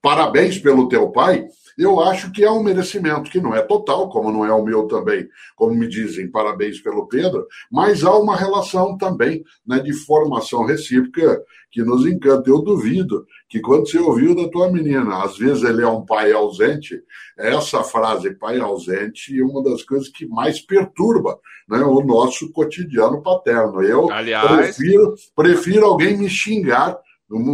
parabéns 0.02 0.60
pelo 0.60 0.88
teu 0.88 1.10
pai, 1.12 1.46
eu 1.80 2.02
acho 2.02 2.30
que 2.34 2.44
é 2.44 2.52
um 2.52 2.62
merecimento, 2.62 3.32
que 3.32 3.40
não 3.40 3.56
é 3.56 3.62
total, 3.62 4.10
como 4.10 4.34
não 4.34 4.46
é 4.46 4.52
o 4.52 4.64
meu 4.64 4.86
também, 4.86 5.30
como 5.56 5.74
me 5.74 5.88
dizem, 5.88 6.30
parabéns 6.30 6.82
pelo 6.82 7.08
Pedro, 7.08 7.48
mas 7.72 8.04
há 8.04 8.14
uma 8.18 8.36
relação 8.36 8.98
também 8.98 9.46
né, 9.66 9.80
de 9.80 9.94
formação 9.94 10.66
recíproca 10.66 11.42
que 11.72 11.82
nos 11.82 12.06
encanta. 12.06 12.50
Eu 12.50 12.60
duvido 12.60 13.26
que 13.48 13.62
quando 13.62 13.90
você 13.90 13.98
ouviu 13.98 14.36
da 14.36 14.50
tua 14.50 14.70
menina, 14.70 15.24
às 15.24 15.38
vezes 15.38 15.64
ele 15.64 15.82
é 15.82 15.88
um 15.88 16.06
pai 16.06 16.34
ausente, 16.34 17.02
essa 17.38 17.82
frase 17.82 18.36
pai 18.36 18.60
ausente 18.60 19.40
é 19.40 19.42
uma 19.42 19.64
das 19.64 19.82
coisas 19.84 20.10
que 20.10 20.28
mais 20.28 20.60
perturba 20.60 21.40
né, 21.70 21.80
o 21.80 22.02
nosso 22.02 22.52
cotidiano 22.52 23.24
paterno. 23.24 23.82
Eu 23.82 24.12
Aliás... 24.12 24.76
prefiro, 24.76 25.16
prefiro 25.34 25.86
alguém 25.86 26.18
me 26.18 26.28
xingar 26.28 27.00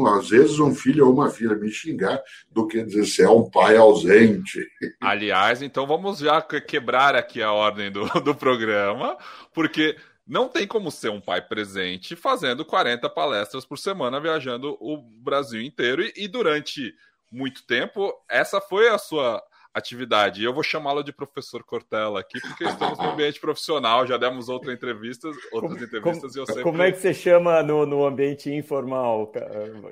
às 0.07 0.29
vezes 0.29 0.59
um 0.59 0.73
filho 0.73 1.07
ou 1.07 1.13
uma 1.13 1.29
filha 1.29 1.55
me 1.55 1.69
xingar 1.69 2.21
do 2.51 2.67
que 2.67 2.83
dizer 2.83 3.05
se 3.05 3.21
é 3.21 3.29
um 3.29 3.49
pai 3.49 3.77
ausente. 3.77 4.65
Aliás, 5.01 5.61
então 5.61 5.85
vamos 5.85 6.19
já 6.19 6.41
quebrar 6.41 7.15
aqui 7.15 7.41
a 7.41 7.51
ordem 7.51 7.91
do, 7.91 8.05
do 8.21 8.33
programa, 8.33 9.17
porque 9.53 9.97
não 10.27 10.47
tem 10.47 10.65
como 10.65 10.89
ser 10.89 11.09
um 11.09 11.21
pai 11.21 11.41
presente 11.41 12.15
fazendo 12.15 12.65
40 12.65 13.09
palestras 13.09 13.65
por 13.65 13.77
semana, 13.77 14.19
viajando 14.19 14.77
o 14.79 14.97
Brasil 14.97 15.61
inteiro 15.61 16.01
e, 16.01 16.13
e 16.15 16.27
durante 16.27 16.93
muito 17.31 17.65
tempo 17.65 18.13
essa 18.29 18.61
foi 18.61 18.87
a 18.89 18.97
sua 18.97 19.43
atividade. 19.75 20.41
E 20.41 20.45
eu 20.45 20.53
vou 20.53 20.63
chamá-lo 20.63 21.03
de 21.03 21.11
professor 21.11 21.61
Cortella 21.61 22.21
aqui, 22.21 22.39
porque 22.39 22.63
estamos 22.63 22.97
no 22.97 23.11
ambiente 23.11 23.41
profissional, 23.41 24.07
já 24.07 24.15
demos 24.15 24.47
outra 24.47 24.71
entrevista, 24.71 25.27
outras 25.51 25.73
como, 25.73 25.83
entrevistas 25.83 26.31
como, 26.31 26.37
e 26.37 26.39
eu 26.39 26.45
sempre... 26.45 26.63
Como 26.63 26.81
é 26.81 26.91
que 26.93 26.99
você 26.99 27.13
chama 27.13 27.61
no, 27.61 27.85
no 27.85 28.05
ambiente 28.05 28.49
informal, 28.49 29.31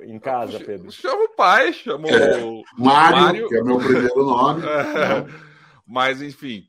em 0.02 0.18
casa, 0.18 0.58
Pedro? 0.58 0.90
Chamo 0.90 1.24
o 1.24 1.36
pai, 1.36 1.74
chamo 1.74 2.08
é, 2.08 2.42
o 2.42 2.62
Mário, 2.78 3.20
Mário, 3.20 3.48
que 3.48 3.56
é 3.56 3.62
meu 3.62 3.78
primeiro 3.78 4.24
nome. 4.24 4.62
É, 4.94 5.26
mas, 5.86 6.22
enfim, 6.22 6.64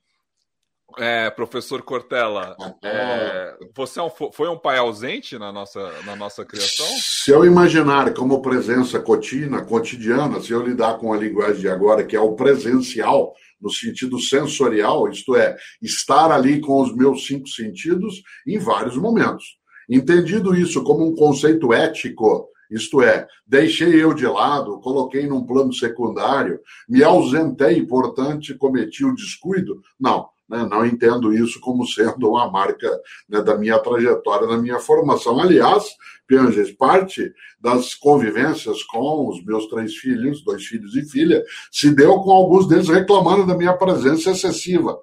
é, 0.98 1.30
professor 1.30 1.82
Cortella, 1.82 2.56
é, 2.84 3.56
você 3.76 4.00
é 4.00 4.04
um, 4.04 4.10
foi 4.10 4.48
um 4.48 4.58
pai 4.58 4.78
ausente 4.78 5.38
na 5.38 5.52
nossa, 5.52 5.92
na 6.04 6.16
nossa 6.16 6.46
criação? 6.46 6.86
Se 7.00 7.32
eu 7.32 7.44
imaginar 7.44 8.14
como 8.14 8.42
presença 8.42 9.00
cotina, 9.00 9.64
cotidiana, 9.64 10.40
se 10.40 10.52
eu 10.52 10.62
lidar 10.62 10.98
com 10.98 11.12
a 11.12 11.18
linguagem 11.18 11.62
de 11.62 11.70
agora, 11.70 12.04
que 12.04 12.16
é 12.16 12.20
o 12.20 12.36
presencial, 12.36 13.34
no 13.60 13.70
sentido 13.70 14.20
sensorial, 14.20 15.10
isto 15.10 15.36
é, 15.36 15.58
estar 15.82 16.32
ali 16.32 16.62
com 16.62 16.82
os 16.82 16.96
meus 16.96 17.26
cinco 17.26 17.48
sentidos 17.48 18.22
em 18.48 18.60
vários 18.60 18.96
momentos. 18.96 19.44
Entendido 19.90 20.56
isso 20.56 20.84
como 20.84 21.08
um 21.08 21.16
conceito 21.16 21.74
ético, 21.74 22.48
isto 22.70 23.02
é, 23.02 23.28
deixei 23.46 24.02
eu 24.02 24.14
de 24.14 24.26
lado, 24.26 24.80
coloquei 24.80 25.28
num 25.28 25.46
plano 25.46 25.74
secundário, 25.74 26.60
me 26.88 27.04
ausentei, 27.04 27.86
portanto, 27.86 28.58
cometi 28.58 29.06
o 29.06 29.16
descuido? 29.16 29.82
Não. 30.00 30.30
Né? 30.48 30.68
Não 30.70 30.86
entendo 30.86 31.34
isso 31.34 31.60
como 31.60 31.86
sendo 31.86 32.30
uma 32.30 32.50
marca 32.50 32.90
né, 33.28 33.42
da 33.42 33.58
minha 33.58 33.80
trajetória, 33.80 34.48
da 34.48 34.58
minha 34.58 34.80
formação. 34.80 35.40
Aliás, 35.40 35.84
Pianges, 36.28 36.72
parte 36.72 37.32
das 37.60 37.94
convivências 37.94 38.84
com 38.84 39.30
os 39.30 39.44
meus 39.44 39.68
três 39.68 39.96
filhos, 39.96 40.44
dois 40.44 40.66
filhos 40.66 40.96
e 40.96 41.04
filha, 41.04 41.44
se 41.72 41.94
deu 41.94 42.20
com 42.20 42.32
alguns 42.32 42.68
deles 42.68 42.88
reclamando 42.88 43.46
da 43.46 43.56
minha 43.56 43.74
presença 43.74 44.32
excessiva. 44.32 45.00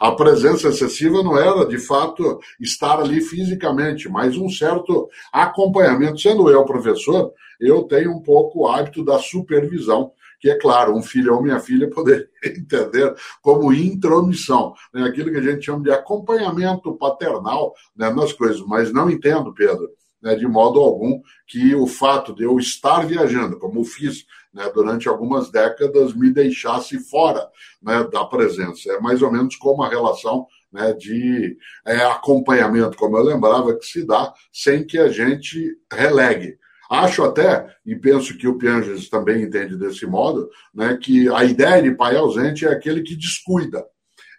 A 0.00 0.12
presença 0.12 0.68
excessiva 0.68 1.22
não 1.22 1.36
era, 1.36 1.66
de 1.66 1.78
fato, 1.78 2.38
estar 2.60 3.00
ali 3.00 3.20
fisicamente, 3.20 4.08
mas 4.08 4.36
um 4.36 4.48
certo 4.48 5.08
acompanhamento. 5.32 6.20
Sendo 6.20 6.50
eu 6.50 6.64
professor, 6.64 7.32
eu 7.60 7.82
tenho 7.84 8.12
um 8.12 8.22
pouco 8.22 8.60
o 8.60 8.68
hábito 8.68 9.04
da 9.04 9.18
supervisão 9.18 10.12
que 10.40 10.50
é 10.50 10.58
claro, 10.58 10.94
um 10.94 11.02
filho 11.02 11.34
ou 11.34 11.42
minha 11.42 11.58
filha 11.60 11.88
poderia 11.90 12.28
entender 12.44 13.14
como 13.42 13.72
intromissão, 13.72 14.74
né? 14.92 15.04
aquilo 15.04 15.30
que 15.30 15.38
a 15.38 15.42
gente 15.42 15.64
chama 15.64 15.82
de 15.82 15.90
acompanhamento 15.90 16.96
paternal 16.96 17.74
né, 17.96 18.10
nas 18.10 18.32
coisas, 18.32 18.60
mas 18.62 18.92
não 18.92 19.10
entendo, 19.10 19.52
Pedro, 19.52 19.88
né, 20.22 20.34
de 20.34 20.46
modo 20.46 20.80
algum 20.80 21.20
que 21.46 21.74
o 21.74 21.86
fato 21.86 22.34
de 22.34 22.42
eu 22.42 22.58
estar 22.58 23.06
viajando, 23.06 23.58
como 23.58 23.84
fiz 23.84 24.24
né, 24.52 24.70
durante 24.74 25.08
algumas 25.08 25.50
décadas, 25.50 26.14
me 26.14 26.30
deixasse 26.32 26.98
fora 26.98 27.46
né, 27.82 28.08
da 28.10 28.24
presença. 28.24 28.90
É 28.92 29.00
mais 29.00 29.20
ou 29.22 29.30
menos 29.30 29.54
como 29.56 29.82
a 29.82 29.88
relação 29.88 30.46
né, 30.72 30.92
de 30.94 31.56
é, 31.86 32.04
acompanhamento, 32.06 32.96
como 32.96 33.16
eu 33.18 33.24
lembrava, 33.24 33.76
que 33.76 33.86
se 33.86 34.04
dá 34.04 34.32
sem 34.52 34.84
que 34.84 34.98
a 34.98 35.08
gente 35.08 35.76
relegue 35.92 36.58
Acho 36.90 37.24
até, 37.24 37.66
e 37.84 37.96
penso 37.96 38.36
que 38.38 38.46
o 38.46 38.56
Pianges 38.56 39.08
também 39.08 39.42
entende 39.42 39.76
desse 39.76 40.06
modo, 40.06 40.48
né, 40.74 40.96
que 40.96 41.28
a 41.28 41.44
ideia 41.44 41.82
de 41.82 41.94
pai 41.94 42.16
ausente 42.16 42.64
é 42.64 42.70
aquele 42.70 43.02
que 43.02 43.16
descuida, 43.16 43.84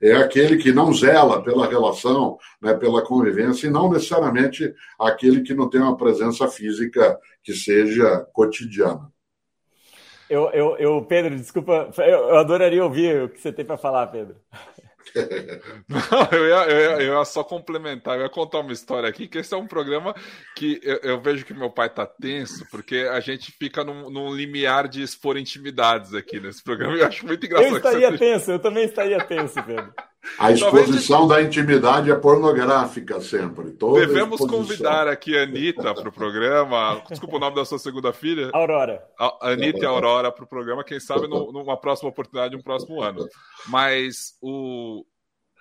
é 0.02 0.14
aquele 0.14 0.58
que 0.58 0.72
não 0.72 0.94
zela 0.94 1.44
pela 1.44 1.68
relação, 1.68 2.38
né, 2.62 2.74
pela 2.74 3.02
convivência, 3.02 3.68
e 3.68 3.72
não 3.72 3.92
necessariamente 3.92 4.74
aquele 5.00 5.42
que 5.42 5.54
não 5.54 5.70
tem 5.70 5.82
uma 5.82 5.98
presença 5.98 6.48
física 6.48 7.20
que 7.44 7.54
seja 7.54 8.26
cotidiana. 8.32 9.12
Eu, 10.30 10.50
eu, 10.52 10.78
eu 10.78 11.06
Pedro, 11.06 11.36
desculpa, 11.36 11.90
eu, 12.00 12.04
eu 12.04 12.38
adoraria 12.38 12.84
ouvir 12.84 13.24
o 13.24 13.30
que 13.30 13.40
você 13.40 13.52
tem 13.52 13.64
para 13.64 13.78
falar, 13.78 14.08
Pedro. 14.08 14.36
Não, 15.88 16.30
eu 16.32 16.48
ia, 16.48 16.72
eu, 16.72 16.80
ia, 16.80 17.08
eu 17.08 17.20
ia, 17.20 17.26
só 17.26 17.44
complementar, 17.44 18.18
eu 18.18 18.24
ia 18.24 18.30
contar 18.30 18.60
uma 18.60 18.72
história 18.74 19.08
aqui, 19.08 19.28
que 19.28 19.38
esse 19.38 19.54
é 19.54 19.58
um 19.58 19.68
programa 19.68 20.16
que 20.56 20.80
eu, 20.84 20.98
eu 20.98 21.22
vejo 21.22 21.46
que 21.46 21.54
meu 21.54 21.70
pai 21.70 21.90
tá 21.90 22.06
tenso, 22.06 22.66
porque 22.70 23.08
a 23.12 23.20
gente 23.20 23.52
fica 23.52 23.84
num, 23.84 24.10
num, 24.10 24.34
limiar 24.34 24.88
de 24.88 25.02
expor 25.02 25.38
intimidades 25.38 26.14
aqui 26.14 26.40
nesse 26.40 26.64
programa, 26.64 26.96
eu 26.96 27.08
acho 27.08 27.26
muito 27.26 27.46
engraçado. 27.46 27.72
Eu 27.72 27.78
estaria 27.78 28.18
tenso, 28.18 28.52
eu 28.52 28.60
também 28.60 28.86
estaria 28.86 29.24
tenso, 29.24 29.62
Pedro. 29.64 29.94
A 30.38 30.52
exposição 30.52 31.28
da 31.28 31.42
intimidade 31.42 32.12
é 32.12 32.16
pornográfica 32.16 33.20
sempre. 33.20 33.72
Devemos 33.72 34.40
convidar 34.40 35.08
aqui 35.08 35.38
a 35.38 35.44
Anitta 35.44 35.94
para 35.94 36.10
o 36.10 36.12
programa. 36.12 37.02
Desculpa 37.10 37.38
o 37.38 37.40
nome 37.40 37.56
da 37.56 37.66
sua 37.66 37.80
segunda 37.80 38.14
filha. 38.14 38.50
Aurora. 38.54 39.04
A 39.20 39.50
Anitta 39.52 39.80
e 39.80 39.86
a 39.86 39.90
Aurora 39.90 40.32
para 40.32 40.44
o 40.44 40.48
programa, 40.48 40.84
quem 40.84 41.00
sabe 41.00 41.28
numa 41.28 41.78
próxima 41.78 42.10
oportunidade, 42.10 42.56
um 42.56 42.62
próximo 42.62 43.02
ano. 43.02 43.28
Mas 43.68 44.38
o, 44.42 45.06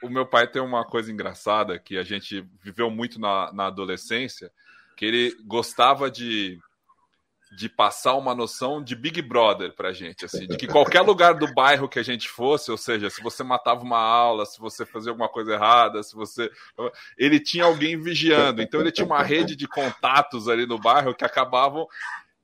o 0.02 0.08
meu 0.08 0.26
pai 0.26 0.46
tem 0.46 0.60
uma 0.60 0.84
coisa 0.84 1.10
engraçada 1.10 1.78
que 1.78 1.96
a 1.96 2.02
gente 2.02 2.46
viveu 2.62 2.90
muito 2.90 3.20
na, 3.20 3.52
na 3.52 3.66
adolescência, 3.66 4.50
que 4.96 5.04
ele 5.04 5.34
gostava 5.46 6.10
de 6.10 6.58
de 7.52 7.68
passar 7.68 8.14
uma 8.14 8.34
noção 8.34 8.82
de 8.82 8.96
Big 8.96 9.22
Brother 9.22 9.72
pra 9.74 9.92
gente, 9.92 10.24
assim, 10.24 10.46
de 10.46 10.56
que 10.56 10.66
qualquer 10.66 11.02
lugar 11.02 11.34
do 11.34 11.52
bairro 11.54 11.88
que 11.88 11.98
a 11.98 12.02
gente 12.02 12.28
fosse, 12.28 12.70
ou 12.70 12.76
seja, 12.76 13.08
se 13.08 13.22
você 13.22 13.44
matava 13.44 13.82
uma 13.82 13.98
aula, 13.98 14.44
se 14.44 14.58
você 14.58 14.84
fazia 14.84 15.12
alguma 15.12 15.28
coisa 15.28 15.54
errada, 15.54 16.02
se 16.02 16.14
você. 16.14 16.50
Ele 17.16 17.38
tinha 17.38 17.64
alguém 17.64 18.00
vigiando. 18.00 18.60
Então 18.60 18.80
ele 18.80 18.90
tinha 18.90 19.06
uma 19.06 19.22
rede 19.22 19.54
de 19.54 19.68
contatos 19.68 20.48
ali 20.48 20.66
no 20.66 20.78
bairro 20.78 21.14
que 21.14 21.24
acabavam. 21.24 21.86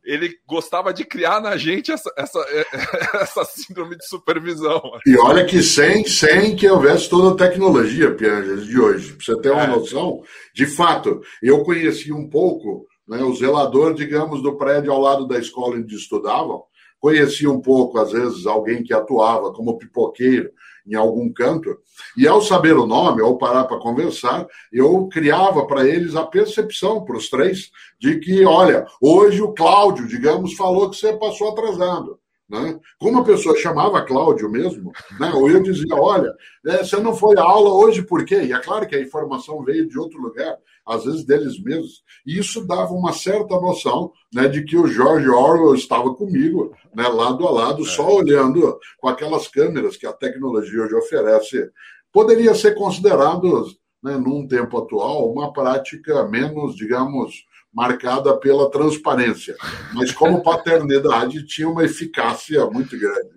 Ele 0.05 0.37
gostava 0.47 0.93
de 0.93 1.05
criar 1.05 1.41
na 1.41 1.57
gente 1.57 1.93
essa, 1.93 2.13
essa, 2.17 2.45
essa 3.23 3.45
síndrome 3.45 3.97
de 3.97 4.07
supervisão. 4.07 4.83
E 5.07 5.17
olha 5.17 5.45
que 5.45 5.63
sem, 5.63 6.05
sem 6.05 6.57
que 6.57 6.69
houvesse 6.69 7.09
toda 7.09 7.33
a 7.33 7.49
tecnologia, 7.49 8.15
Pianges, 8.15 8.67
de 8.67 8.81
hoje. 8.81 9.13
Pra 9.13 9.25
você 9.25 9.41
ter 9.41 9.51
uma 9.51 9.63
é. 9.63 9.67
noção, 9.69 10.23
de 10.53 10.67
fato, 10.67 11.23
eu 11.41 11.63
conheci 11.63 12.13
um 12.13 12.29
pouco 12.29 12.87
né, 13.07 13.23
o 13.23 13.35
zelador, 13.35 13.95
digamos, 13.95 14.43
do 14.43 14.57
prédio 14.57 14.93
ao 14.93 15.01
lado 15.01 15.27
da 15.27 15.39
escola 15.39 15.77
onde 15.77 15.95
estudavam, 15.95 16.65
conhecia 17.01 17.51
um 17.51 17.61
pouco, 17.61 17.99
às 17.99 18.13
vezes, 18.13 18.47
alguém 18.47 18.83
que 18.83 18.95
atuava 18.95 19.53
como 19.53 19.77
pipoqueiro 19.77 20.51
em 20.87 20.95
algum 20.95 21.33
canto, 21.33 21.77
e 22.17 22.27
ao 22.27 22.41
saber 22.41 22.77
o 22.77 22.87
nome, 22.87 23.23
ao 23.23 23.39
parar 23.39 23.65
para 23.65 23.79
conversar, 23.79 24.47
eu 24.73 25.09
criava 25.09 25.67
para 25.67 25.87
eles 25.87 26.17
a 26.17 26.25
percepção, 26.25 27.05
para 27.05 27.17
os 27.17 27.29
três, 27.29 27.71
de 28.01 28.19
que, 28.19 28.45
olha, 28.45 28.87
hoje 29.01 29.41
o 29.41 29.53
Cláudio, 29.53 30.09
digamos, 30.09 30.55
falou 30.55 30.91
que 30.91 30.97
você 30.97 31.13
passou 31.13 31.51
atrasado. 31.51 32.19
Né? 32.53 32.79
Como 32.99 33.19
a 33.19 33.25
pessoa 33.25 33.57
chamava 33.57 34.05
Cláudio 34.05 34.51
mesmo, 34.51 34.93
né? 35.19 35.33
ou 35.35 35.49
eu 35.49 35.63
dizia: 35.63 35.95
olha, 35.97 36.31
é, 36.67 36.85
você 36.85 36.99
não 36.99 37.17
foi 37.17 37.39
à 37.39 37.43
aula 37.43 37.73
hoje 37.73 38.03
por 38.03 38.27
quê? 38.27 38.43
E 38.43 38.53
é 38.53 38.59
claro 38.59 38.87
que 38.87 38.95
a 38.95 39.01
informação 39.01 39.65
veio 39.65 39.89
de 39.89 39.99
outro 39.99 40.21
lugar, 40.21 40.59
às 40.87 41.03
vezes 41.07 41.25
deles 41.25 41.59
mesmos, 41.63 42.03
e 42.27 42.39
isso 42.39 42.67
dava 42.67 42.93
uma 42.93 43.15
certa 43.15 43.59
noção 43.59 44.13
né, 44.35 44.49
de 44.49 44.63
que 44.65 44.77
o 44.77 44.87
George 44.87 45.31
Orwell 45.31 45.75
estava 45.75 46.15
comigo, 46.15 46.77
né, 46.95 47.09
lado 47.09 47.49
a 47.49 47.51
lado, 47.51 47.87
só 47.87 48.07
é. 48.11 48.13
olhando 48.13 48.79
com 48.99 49.09
aquelas 49.09 49.49
câmeras 49.49 49.97
que 49.97 50.07
a 50.07 50.13
tecnologia 50.13 50.83
hoje 50.83 50.95
oferece. 50.95 51.71
Poderia 52.13 52.55
ser 52.55 52.75
considerado, 52.75 53.67
né, 54.05 54.19
num 54.19 54.47
tempo 54.47 54.77
atual, 54.77 55.33
uma 55.33 55.55
prática 55.55 56.29
menos, 56.29 56.77
digamos, 56.77 57.47
marcada 57.73 58.37
pela 58.37 58.71
transparência. 58.71 59.57
Mas 59.95 60.13
como 60.13 60.43
paternidade 60.43 61.45
tinha 61.47 61.69
uma 61.69 61.85
eficácia 61.85 62.67
muito 62.67 62.99
grande. 62.99 63.31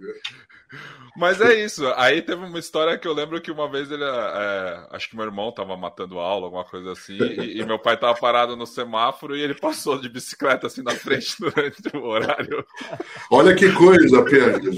Mas 1.16 1.40
é 1.40 1.64
isso. 1.64 1.86
Aí 1.96 2.22
teve 2.22 2.44
uma 2.44 2.60
história 2.60 2.98
que 2.98 3.08
eu 3.08 3.14
lembro 3.14 3.40
que 3.40 3.52
uma 3.52 3.70
vez 3.70 3.90
ele. 3.90 4.04
É, 4.04 4.88
acho 4.92 5.10
que 5.10 5.16
meu 5.16 5.26
irmão 5.26 5.52
tava 5.52 5.76
matando 5.78 6.20
aula, 6.20 6.46
alguma 6.46 6.66
coisa 6.66 6.92
assim, 6.92 7.18
e, 7.18 7.62
e, 7.62 7.66
meu 7.66 7.80
pai 7.80 7.98
tava 7.98 8.20
parado 8.20 8.56
no 8.56 8.68
semáforo 8.68 9.36
e 9.36 9.42
ele 9.42 9.54
passou 9.54 10.00
de 10.00 10.10
bicicleta 10.10 10.68
assim 10.68 10.84
na 10.84 10.92
frente 10.92 11.36
durante 11.40 11.96
o 11.96 12.04
horário. 12.04 12.66
Olha 13.32 13.56
que 13.56 13.72
coisa, 13.72 14.24
Pedro. 14.24 14.72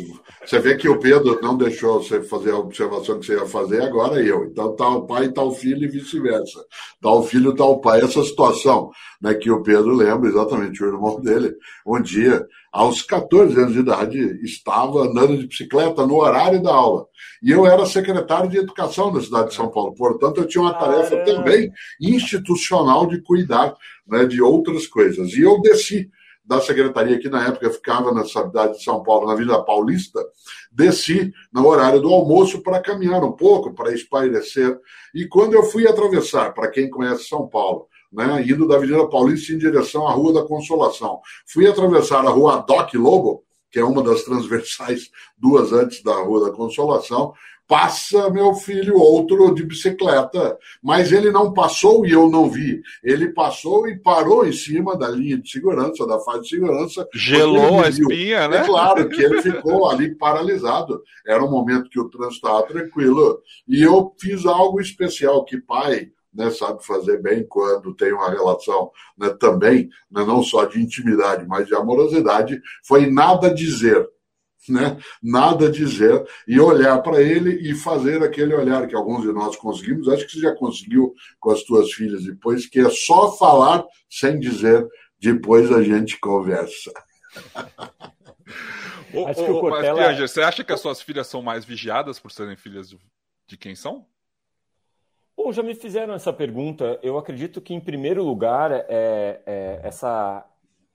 Você 0.46 0.60
vê 0.60 0.76
que 0.76 0.88
o 0.88 1.00
Pedro 1.00 1.40
não 1.42 1.58
deixou 1.58 2.02
você 2.02 2.22
fazer 2.22 2.52
a 2.52 2.58
observação 2.58 3.20
que 3.20 3.26
você 3.26 3.34
ia 3.34 3.46
fazer, 3.46 3.82
agora 3.82 4.22
eu. 4.22 4.46
Então 4.46 4.76
tá 4.76 4.88
o 4.88 5.08
pai, 5.08 5.30
tá 5.30 5.42
o 5.42 5.52
filho 5.52 5.86
e 5.86 5.88
vice-versa. 5.88 6.64
Tá 7.02 7.12
o 7.12 7.24
filho, 7.24 7.56
tá 7.56 7.66
o 7.66 7.82
pai. 7.82 8.02
Essa 8.02 8.24
situação 8.24 8.92
né, 9.22 9.34
que 9.34 9.50
o 9.50 9.64
Pedro 9.64 9.96
lembra, 9.96 10.30
exatamente, 10.30 10.84
o 10.84 10.88
irmão 10.88 11.20
dele, 11.22 11.56
um 11.86 12.02
dia 12.02 12.46
aos 12.78 13.02
14 13.02 13.60
anos 13.60 13.74
de 13.74 13.80
idade, 13.80 14.40
estava 14.44 15.00
andando 15.00 15.36
de 15.36 15.48
bicicleta 15.48 16.06
no 16.06 16.18
horário 16.18 16.62
da 16.62 16.72
aula. 16.72 17.08
E 17.42 17.50
eu 17.50 17.66
era 17.66 17.84
secretário 17.88 18.48
de 18.52 18.60
educação 18.60 19.12
da 19.12 19.20
cidade 19.20 19.50
de 19.50 19.56
São 19.56 19.72
Paulo. 19.72 19.96
Portanto, 19.96 20.42
eu 20.42 20.48
tinha 20.48 20.62
uma 20.62 20.76
tarefa 20.76 21.16
é. 21.16 21.24
também 21.24 21.72
institucional 22.00 23.08
de 23.08 23.20
cuidar 23.24 23.76
né, 24.08 24.28
de 24.28 24.44
outras 24.44 24.86
coisas. 24.86 25.34
E 25.34 25.42
eu 25.42 25.60
desci 25.60 26.08
da 26.46 26.62
secretaria, 26.62 27.18
que 27.18 27.30
na 27.30 27.48
época 27.48 27.72
ficava 27.72 28.14
na 28.14 28.24
cidade 28.24 28.78
de 28.78 28.84
São 28.84 29.02
Paulo, 29.02 29.26
na 29.26 29.34
Vila 29.34 29.66
Paulista, 29.66 30.24
desci 30.72 31.34
no 31.52 31.68
horário 31.68 32.00
do 32.00 32.14
almoço 32.14 32.62
para 32.62 32.80
caminhar 32.80 33.24
um 33.24 33.32
pouco, 33.32 33.74
para 33.74 33.92
espairecer. 33.92 34.78
E 35.16 35.26
quando 35.28 35.56
eu 35.56 35.64
fui 35.64 35.88
atravessar, 35.88 36.54
para 36.54 36.70
quem 36.70 36.92
conhece 36.92 37.28
São 37.28 37.48
Paulo, 37.48 37.88
né, 38.12 38.44
indo 38.48 38.68
da 38.68 38.76
Avenida 38.76 39.08
Paulista 39.08 39.54
em 39.54 39.58
direção 39.58 40.08
à 40.08 40.12
Rua 40.12 40.34
da 40.34 40.44
Consolação. 40.44 41.20
Fui 41.46 41.68
atravessar 41.68 42.26
a 42.26 42.30
Rua 42.30 42.64
Doc 42.68 42.94
Lobo, 42.94 43.44
que 43.72 43.80
é 43.80 43.84
uma 43.84 44.02
das 44.02 44.24
transversais, 44.24 45.10
duas 45.38 45.74
antes 45.74 46.02
da 46.04 46.16
Rua 46.16 46.50
da 46.50 46.56
Consolação, 46.56 47.34
passa 47.68 48.30
meu 48.30 48.54
filho 48.54 48.98
outro 48.98 49.54
de 49.54 49.64
bicicleta, 49.64 50.58
mas 50.82 51.12
ele 51.12 51.30
não 51.30 51.54
passou 51.54 52.06
e 52.06 52.12
eu 52.12 52.30
não 52.30 52.50
vi. 52.50 52.82
Ele 53.04 53.34
passou 53.34 53.88
e 53.88 54.00
parou 54.00 54.48
em 54.48 54.54
cima 54.54 54.98
da 54.98 55.10
linha 55.10 55.38
de 55.38 55.50
segurança, 55.50 56.08
da 56.08 56.18
faixa 56.20 56.42
de 56.42 56.50
segurança. 56.50 57.08
Gelou 57.14 57.84
a 57.84 57.90
espinha, 57.90 58.48
né? 58.48 58.58
É 58.58 58.66
claro 58.66 59.10
que 59.10 59.22
ele 59.22 59.42
ficou 59.42 59.90
ali 59.90 60.16
paralisado. 60.16 61.04
Era 61.28 61.44
um 61.44 61.52
momento 61.52 61.90
que 61.90 62.00
o 62.00 62.10
trânsito 62.10 62.48
estava 62.48 62.64
tranquilo. 62.64 63.42
E 63.68 63.84
eu 63.84 64.14
fiz 64.18 64.46
algo 64.46 64.80
especial 64.80 65.44
que 65.44 65.60
pai 65.60 66.10
né, 66.38 66.52
sabe 66.52 66.86
fazer 66.86 67.20
bem 67.20 67.46
quando 67.48 67.96
tem 67.96 68.14
uma 68.14 68.30
relação 68.30 68.92
né, 69.18 69.30
também, 69.30 69.90
né, 70.10 70.24
não 70.24 70.44
só 70.44 70.66
de 70.66 70.80
intimidade, 70.80 71.48
mas 71.48 71.68
de 71.68 71.76
amorosidade, 71.76 72.62
foi 72.86 73.10
nada 73.10 73.52
dizer. 73.54 74.08
Né? 74.70 74.98
Nada 75.24 75.72
dizer 75.72 76.26
e 76.46 76.60
olhar 76.60 77.02
para 77.02 77.22
ele 77.22 77.52
e 77.70 77.74
fazer 77.74 78.22
aquele 78.22 78.54
olhar 78.54 78.86
que 78.86 78.96
alguns 78.96 79.22
de 79.22 79.32
nós 79.32 79.56
conseguimos. 79.56 80.10
Acho 80.10 80.26
que 80.26 80.34
você 80.34 80.42
já 80.42 80.54
conseguiu 80.54 81.14
com 81.40 81.52
as 81.52 81.64
tuas 81.64 81.90
filhas 81.94 82.26
depois, 82.26 82.66
que 82.66 82.82
é 82.82 82.90
só 82.90 83.32
falar 83.38 83.86
sem 84.10 84.38
dizer, 84.38 84.86
depois 85.22 85.72
a 85.72 85.82
gente 85.82 86.20
conversa. 86.20 86.92
Acho 89.30 89.46
que 89.46 89.52
o 89.52 89.62
Cortella... 89.62 89.94
Mas, 89.94 90.08
Pianger, 90.08 90.28
você 90.28 90.42
acha 90.42 90.64
que 90.66 90.74
as 90.74 90.82
suas 90.82 91.02
filhas 91.02 91.28
são 91.28 91.42
mais 91.42 91.64
vigiadas 91.64 92.20
por 92.20 92.30
serem 92.30 92.58
filhas 92.58 92.90
de, 92.90 93.00
de 93.48 93.56
quem 93.56 93.74
são? 93.74 94.06
Bom, 95.38 95.54
já 95.54 95.62
me 95.62 95.76
fizeram 95.76 96.16
essa 96.16 96.34
pergunta. 96.34 97.00
Eu 97.04 97.16
acredito 97.16 97.62
que, 97.62 97.72
em 97.72 97.80
primeiro 97.80 98.24
lugar, 98.24 98.72
é, 98.72 99.40
é, 99.46 99.80
essa, 99.84 100.44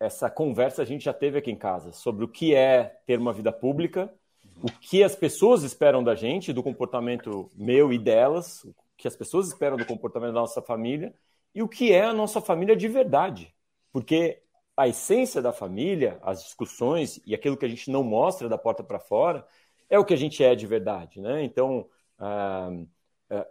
essa 0.01 0.29
conversa 0.29 0.83
a 0.83 0.85
gente 0.85 1.05
já 1.05 1.15
teve 1.15 1.39
aqui 1.39 1.53
em 1.53 1.57
casa 1.57 1.93
sobre 1.93 2.25
o 2.25 2.29
que 2.29 2.53
é 2.53 3.01
ter 3.07 3.21
uma 3.21 3.33
vida 3.33 3.53
pública, 3.53 4.13
o 4.61 4.67
que 4.81 5.05
as 5.05 5.15
pessoas 5.15 5.63
esperam 5.63 6.03
da 6.03 6.17
gente, 6.17 6.53
do 6.53 6.61
comportamento 6.61 7.49
meu 7.55 7.93
e 7.93 7.99
delas, 8.01 8.65
o 8.65 8.75
que 8.97 9.07
as 9.07 9.15
pessoas 9.15 9.47
esperam 9.47 9.77
do 9.77 9.87
comportamento 9.87 10.35
da 10.35 10.41
nossa 10.41 10.61
família 10.61 11.15
e 11.55 11.63
o 11.63 11.69
que 11.69 11.93
é 11.93 12.03
a 12.03 12.13
nossa 12.13 12.41
família 12.41 12.75
de 12.75 12.89
verdade. 12.89 13.55
Porque 13.93 14.43
a 14.77 14.89
essência 14.89 15.41
da 15.41 15.53
família, 15.53 16.19
as 16.21 16.43
discussões 16.43 17.21
e 17.25 17.33
aquilo 17.33 17.57
que 17.57 17.65
a 17.65 17.69
gente 17.69 17.91
não 17.93 18.03
mostra 18.03 18.49
da 18.49 18.59
porta 18.59 18.83
para 18.83 18.99
fora 18.99 19.47
é 19.89 19.99
o 20.01 20.05
que 20.05 20.15
a 20.15 20.17
gente 20.17 20.43
é 20.43 20.55
de 20.57 20.67
verdade. 20.67 21.21
Né? 21.21 21.45
Então, 21.45 21.89
ah, 22.19 22.71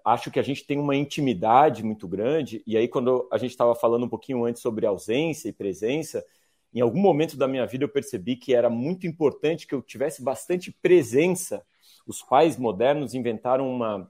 acho 0.06 0.30
que 0.30 0.40
a 0.40 0.44
gente 0.44 0.66
tem 0.66 0.78
uma 0.78 0.96
intimidade 0.96 1.84
muito 1.84 2.08
grande. 2.08 2.64
E 2.68 2.78
aí, 2.78 2.88
quando 2.88 3.28
a 3.32 3.38
gente 3.38 3.52
estava 3.52 3.74
falando 3.76 4.06
um 4.06 4.10
pouquinho 4.10 4.46
antes 4.46 4.62
sobre 4.62 4.86
ausência 4.86 5.50
e 5.50 5.54
presença, 5.54 6.24
em 6.74 6.82
algum 6.82 7.00
momento 7.00 7.36
da 7.36 7.48
minha 7.48 7.66
vida 7.66 7.84
eu 7.84 7.90
percebi 7.90 8.36
que 8.36 8.54
era 8.54 8.70
muito 8.70 9.06
importante 9.06 9.68
que 9.68 9.76
eu 9.76 9.82
tivesse 9.82 10.24
bastante 10.24 10.72
presença. 10.72 11.66
Os 12.06 12.22
pais 12.22 12.58
modernos 12.58 13.14
inventaram 13.14 13.70
uma, 13.70 14.10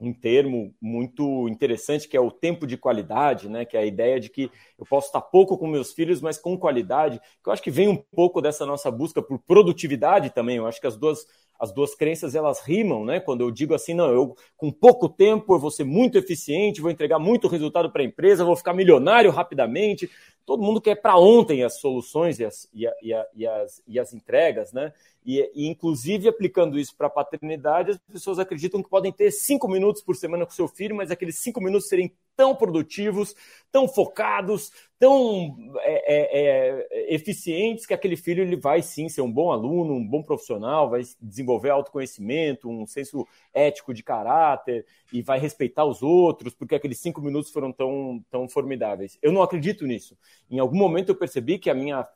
um 0.00 0.12
termo 0.12 0.74
muito 0.80 1.48
interessante 1.48 2.06
que 2.06 2.16
é 2.16 2.20
o 2.20 2.30
tempo 2.30 2.66
de 2.66 2.76
qualidade, 2.76 3.48
né? 3.48 3.64
Que 3.64 3.76
é 3.76 3.80
a 3.80 3.86
ideia 3.86 4.20
de 4.20 4.28
que 4.28 4.50
eu 4.78 4.86
posso 4.86 5.08
estar 5.08 5.20
pouco 5.20 5.58
com 5.58 5.66
meus 5.66 5.92
filhos, 5.92 6.20
mas 6.20 6.38
com 6.38 6.56
qualidade. 6.56 7.20
Que 7.42 7.48
eu 7.48 7.52
acho 7.52 7.62
que 7.62 7.70
vem 7.70 7.88
um 7.88 7.96
pouco 7.96 8.40
dessa 8.40 8.64
nossa 8.64 8.90
busca 8.90 9.20
por 9.20 9.38
produtividade 9.40 10.30
também. 10.30 10.56
Eu 10.56 10.66
acho 10.66 10.80
que 10.80 10.86
as 10.86 10.96
duas 10.96 11.26
as 11.58 11.72
duas 11.72 11.94
crenças 11.94 12.34
elas 12.34 12.60
rimam, 12.60 13.04
né? 13.04 13.18
Quando 13.18 13.40
eu 13.40 13.50
digo 13.50 13.74
assim, 13.74 13.92
não, 13.92 14.10
eu 14.10 14.36
com 14.56 14.70
pouco 14.70 15.08
tempo 15.08 15.54
eu 15.54 15.58
vou 15.58 15.70
ser 15.70 15.84
muito 15.84 16.16
eficiente, 16.16 16.80
vou 16.80 16.90
entregar 16.90 17.18
muito 17.18 17.48
resultado 17.48 17.90
para 17.90 18.02
a 18.02 18.04
empresa, 18.04 18.44
vou 18.44 18.56
ficar 18.56 18.72
milionário 18.72 19.30
rapidamente. 19.30 20.08
Todo 20.46 20.62
mundo 20.62 20.80
quer 20.80 20.94
para 20.94 21.18
ontem 21.18 21.64
as 21.64 21.78
soluções 21.80 22.38
e 22.38 22.44
as, 22.44 22.68
e, 22.72 22.86
a, 22.86 22.92
e, 23.02 23.12
a, 23.12 23.26
e, 23.34 23.46
as, 23.46 23.82
e 23.86 23.98
as 23.98 24.14
entregas, 24.14 24.72
né? 24.72 24.92
E, 25.26 25.50
e 25.54 25.66
inclusive 25.66 26.28
aplicando 26.28 26.78
isso 26.78 26.96
para 26.96 27.08
a 27.08 27.10
paternidade, 27.10 27.90
as 27.90 27.98
pessoas 27.98 28.38
acreditam 28.38 28.82
que 28.82 28.88
podem 28.88 29.12
ter 29.12 29.30
cinco 29.30 29.68
minutos 29.68 30.00
por 30.00 30.16
semana 30.16 30.46
com 30.46 30.52
seu 30.52 30.68
filho, 30.68 30.96
mas 30.96 31.10
aqueles 31.10 31.38
cinco 31.38 31.60
minutos 31.60 31.88
serem 31.88 32.12
tão 32.38 32.54
produtivos, 32.54 33.34
tão 33.72 33.88
focados, 33.88 34.70
tão 34.96 35.56
é, 35.80 36.14
é, 36.14 36.86
é, 36.92 37.14
eficientes 37.14 37.84
que 37.84 37.92
aquele 37.92 38.16
filho 38.16 38.44
ele 38.44 38.54
vai 38.54 38.80
sim 38.80 39.08
ser 39.08 39.22
um 39.22 39.32
bom 39.32 39.50
aluno, 39.50 39.94
um 39.94 40.06
bom 40.06 40.22
profissional, 40.22 40.88
vai 40.88 41.02
desenvolver 41.20 41.70
autoconhecimento, 41.70 42.70
um 42.70 42.86
senso 42.86 43.26
ético 43.52 43.92
de 43.92 44.04
caráter 44.04 44.86
e 45.12 45.20
vai 45.20 45.40
respeitar 45.40 45.84
os 45.84 46.00
outros, 46.00 46.54
porque 46.54 46.76
aqueles 46.76 47.00
cinco 47.00 47.20
minutos 47.20 47.50
foram 47.50 47.72
tão, 47.72 48.24
tão 48.30 48.48
formidáveis. 48.48 49.18
Eu 49.20 49.32
não 49.32 49.42
acredito 49.42 49.84
nisso. 49.84 50.16
Em 50.48 50.60
algum 50.60 50.78
momento 50.78 51.08
eu 51.08 51.16
percebi 51.16 51.58
que 51.58 51.68
a 51.68 51.74
minha, 51.74 52.06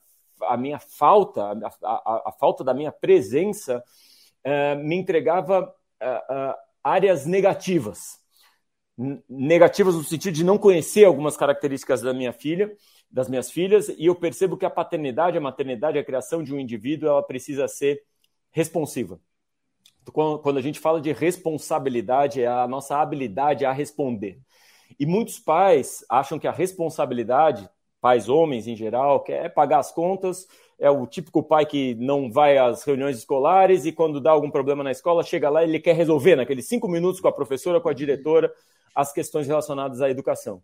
a 0.42 0.56
minha 0.56 0.78
falta, 0.78 1.42
a, 1.42 1.68
a, 1.82 2.22
a 2.26 2.32
falta 2.38 2.62
da 2.62 2.72
minha 2.72 2.92
presença, 2.92 3.82
uh, 4.46 4.78
me 4.84 4.94
entregava 4.94 5.62
uh, 6.00 6.32
uh, 6.32 6.54
áreas 6.84 7.26
negativas 7.26 8.21
negativas 9.28 9.94
no 9.94 10.04
sentido 10.04 10.34
de 10.34 10.44
não 10.44 10.58
conhecer 10.58 11.04
algumas 11.04 11.36
características 11.36 12.02
da 12.02 12.12
minha 12.12 12.32
filha, 12.32 12.74
das 13.10 13.28
minhas 13.28 13.50
filhas, 13.50 13.88
e 13.88 14.06
eu 14.06 14.14
percebo 14.14 14.56
que 14.56 14.64
a 14.64 14.70
paternidade, 14.70 15.36
a 15.36 15.40
maternidade, 15.40 15.98
a 15.98 16.04
criação 16.04 16.42
de 16.42 16.54
um 16.54 16.58
indivíduo, 16.58 17.08
ela 17.08 17.22
precisa 17.22 17.66
ser 17.68 18.02
responsiva. 18.50 19.20
Quando 20.12 20.58
a 20.58 20.62
gente 20.62 20.80
fala 20.80 21.00
de 21.00 21.12
responsabilidade, 21.12 22.42
é 22.42 22.46
a 22.46 22.66
nossa 22.66 22.96
habilidade 23.00 23.64
a 23.64 23.72
responder. 23.72 24.40
E 24.98 25.06
muitos 25.06 25.38
pais 25.38 26.04
acham 26.08 26.38
que 26.38 26.48
a 26.48 26.52
responsabilidade, 26.52 27.68
pais 28.00 28.28
homens 28.28 28.66
em 28.66 28.74
geral, 28.74 29.22
quer 29.22 29.46
é 29.46 29.48
pagar 29.48 29.78
as 29.78 29.92
contas, 29.92 30.46
é 30.78 30.90
o 30.90 31.06
típico 31.06 31.42
pai 31.42 31.64
que 31.64 31.94
não 31.94 32.30
vai 32.30 32.58
às 32.58 32.82
reuniões 32.82 33.16
escolares 33.16 33.86
e 33.86 33.92
quando 33.92 34.20
dá 34.20 34.32
algum 34.32 34.50
problema 34.50 34.82
na 34.82 34.90
escola, 34.90 35.22
chega 35.22 35.48
lá 35.48 35.62
e 35.62 35.68
ele 35.68 35.78
quer 35.78 35.94
resolver 35.94 36.34
naqueles 36.34 36.66
cinco 36.66 36.88
minutos 36.88 37.20
com 37.20 37.28
a 37.28 37.32
professora, 37.32 37.80
com 37.80 37.88
a 37.88 37.94
diretora, 37.94 38.52
as 38.94 39.12
questões 39.12 39.46
relacionadas 39.46 40.00
à 40.00 40.10
educação. 40.10 40.62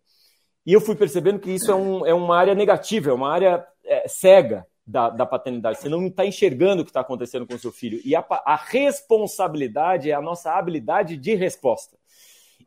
E 0.65 0.73
eu 0.73 0.81
fui 0.81 0.95
percebendo 0.95 1.39
que 1.39 1.51
isso 1.51 1.71
é, 1.71 1.75
um, 1.75 2.05
é 2.05 2.13
uma 2.13 2.37
área 2.37 2.53
negativa, 2.53 3.09
é 3.09 3.13
uma 3.13 3.31
área 3.31 3.65
é, 3.83 4.07
cega 4.07 4.65
da, 4.85 5.09
da, 5.09 5.25
paternidade. 5.25 5.79
Você 5.79 5.89
não 5.89 6.07
está 6.07 6.25
enxergando 6.25 6.81
o 6.81 6.85
que 6.85 6.89
está 6.89 7.01
acontecendo 7.01 7.47
com 7.47 7.55
o 7.55 7.59
seu 7.59 7.71
filho. 7.71 7.99
E 8.03 8.15
a, 8.15 8.25
a 8.45 8.55
responsabilidade 8.55 10.09
é 10.09 10.13
a 10.13 10.21
nossa 10.21 10.51
habilidade 10.51 11.15
de 11.15 11.35
resposta. 11.35 11.97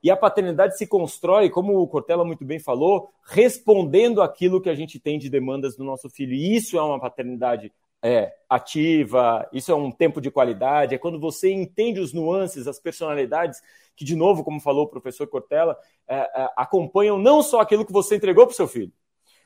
E 0.02 0.10
a 0.10 0.16
paternidade 0.16 0.76
se 0.76 0.86
constrói, 0.86 1.48
como 1.48 1.80
o 1.80 1.86
Cortella 1.86 2.24
muito 2.24 2.44
bem 2.44 2.58
falou, 2.58 3.08
respondendo 3.24 4.20
aquilo 4.20 4.60
que 4.60 4.68
a 4.68 4.74
gente 4.74 4.98
tem 4.98 5.18
de 5.18 5.30
demandas 5.30 5.76
do 5.76 5.84
nosso 5.84 6.10
filho. 6.10 6.32
E 6.32 6.56
isso 6.56 6.76
é 6.76 6.82
uma 6.82 6.98
paternidade 7.00 7.72
é, 8.02 8.34
ativa, 8.48 9.48
isso 9.52 9.70
é 9.70 9.74
um 9.74 9.92
tempo 9.92 10.20
de 10.20 10.30
qualidade, 10.30 10.94
é 10.94 10.98
quando 10.98 11.20
você 11.20 11.52
entende 11.52 12.00
os 12.00 12.12
nuances, 12.12 12.66
as 12.66 12.80
personalidades, 12.80 13.62
que, 13.94 14.04
de 14.04 14.16
novo, 14.16 14.42
como 14.42 14.60
falou 14.60 14.84
o 14.84 14.88
professor 14.88 15.26
Cortella, 15.28 15.78
é, 16.08 16.16
é, 16.16 16.50
acompanham 16.56 17.16
não 17.16 17.42
só 17.42 17.60
aquilo 17.60 17.86
que 17.86 17.92
você 17.92 18.16
entregou 18.16 18.44
para 18.44 18.52
o 18.52 18.56
seu 18.56 18.66
filho, 18.66 18.92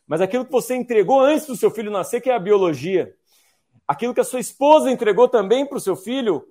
mas 0.06 0.20
aquilo 0.20 0.46
que 0.46 0.52
você 0.52 0.74
entregou 0.74 1.20
antes 1.20 1.46
do 1.46 1.56
seu 1.56 1.70
filho 1.70 1.90
nascer, 1.90 2.20
que 2.20 2.30
é 2.30 2.34
a 2.34 2.38
biologia. 2.38 3.14
Aquilo 3.88 4.14
que 4.14 4.20
a 4.20 4.24
sua 4.24 4.40
esposa 4.40 4.90
entregou 4.90 5.28
também 5.28 5.64
para 5.64 5.78
o 5.78 5.80
seu 5.80 5.94
filho, 5.94 6.44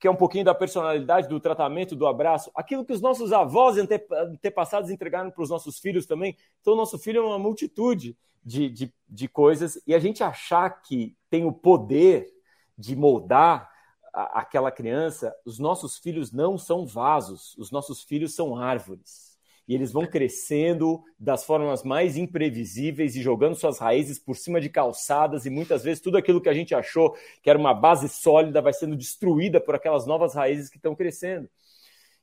que 0.00 0.08
é 0.08 0.10
um 0.10 0.16
pouquinho 0.16 0.44
da 0.44 0.54
personalidade, 0.54 1.28
do 1.28 1.38
tratamento, 1.38 1.94
do 1.94 2.06
abraço. 2.08 2.50
Aquilo 2.56 2.84
que 2.84 2.92
os 2.92 3.00
nossos 3.00 3.32
avós 3.32 3.76
antepassados 3.78 4.90
entregaram 4.90 5.30
para 5.30 5.42
os 5.42 5.50
nossos 5.50 5.78
filhos 5.78 6.06
também. 6.06 6.36
Então, 6.60 6.74
o 6.74 6.76
nosso 6.76 6.98
filho 6.98 7.18
é 7.18 7.24
uma 7.24 7.38
multitude 7.38 8.16
de, 8.44 8.68
de, 8.68 8.92
de 9.08 9.28
coisas. 9.28 9.80
E 9.86 9.94
a 9.94 9.98
gente 10.00 10.24
achar 10.24 10.70
que 10.82 11.14
tem 11.32 11.46
o 11.46 11.52
poder 11.52 12.30
de 12.76 12.94
moldar 12.94 13.70
a, 14.12 14.40
aquela 14.40 14.70
criança, 14.70 15.34
os 15.46 15.58
nossos 15.58 15.96
filhos 15.96 16.30
não 16.30 16.58
são 16.58 16.84
vasos, 16.84 17.56
os 17.56 17.70
nossos 17.70 18.02
filhos 18.02 18.34
são 18.34 18.54
árvores. 18.54 19.32
E 19.66 19.74
eles 19.74 19.92
vão 19.92 20.04
crescendo 20.04 21.02
das 21.18 21.42
formas 21.42 21.82
mais 21.82 22.18
imprevisíveis 22.18 23.16
e 23.16 23.22
jogando 23.22 23.54
suas 23.54 23.78
raízes 23.78 24.18
por 24.18 24.36
cima 24.36 24.60
de 24.60 24.68
calçadas, 24.68 25.46
e 25.46 25.50
muitas 25.50 25.82
vezes 25.82 26.02
tudo 26.02 26.18
aquilo 26.18 26.38
que 26.40 26.50
a 26.50 26.54
gente 26.54 26.74
achou 26.74 27.16
que 27.42 27.48
era 27.48 27.58
uma 27.58 27.72
base 27.72 28.10
sólida 28.10 28.60
vai 28.60 28.74
sendo 28.74 28.94
destruída 28.94 29.58
por 29.58 29.74
aquelas 29.74 30.04
novas 30.04 30.34
raízes 30.34 30.68
que 30.68 30.76
estão 30.76 30.94
crescendo. 30.94 31.48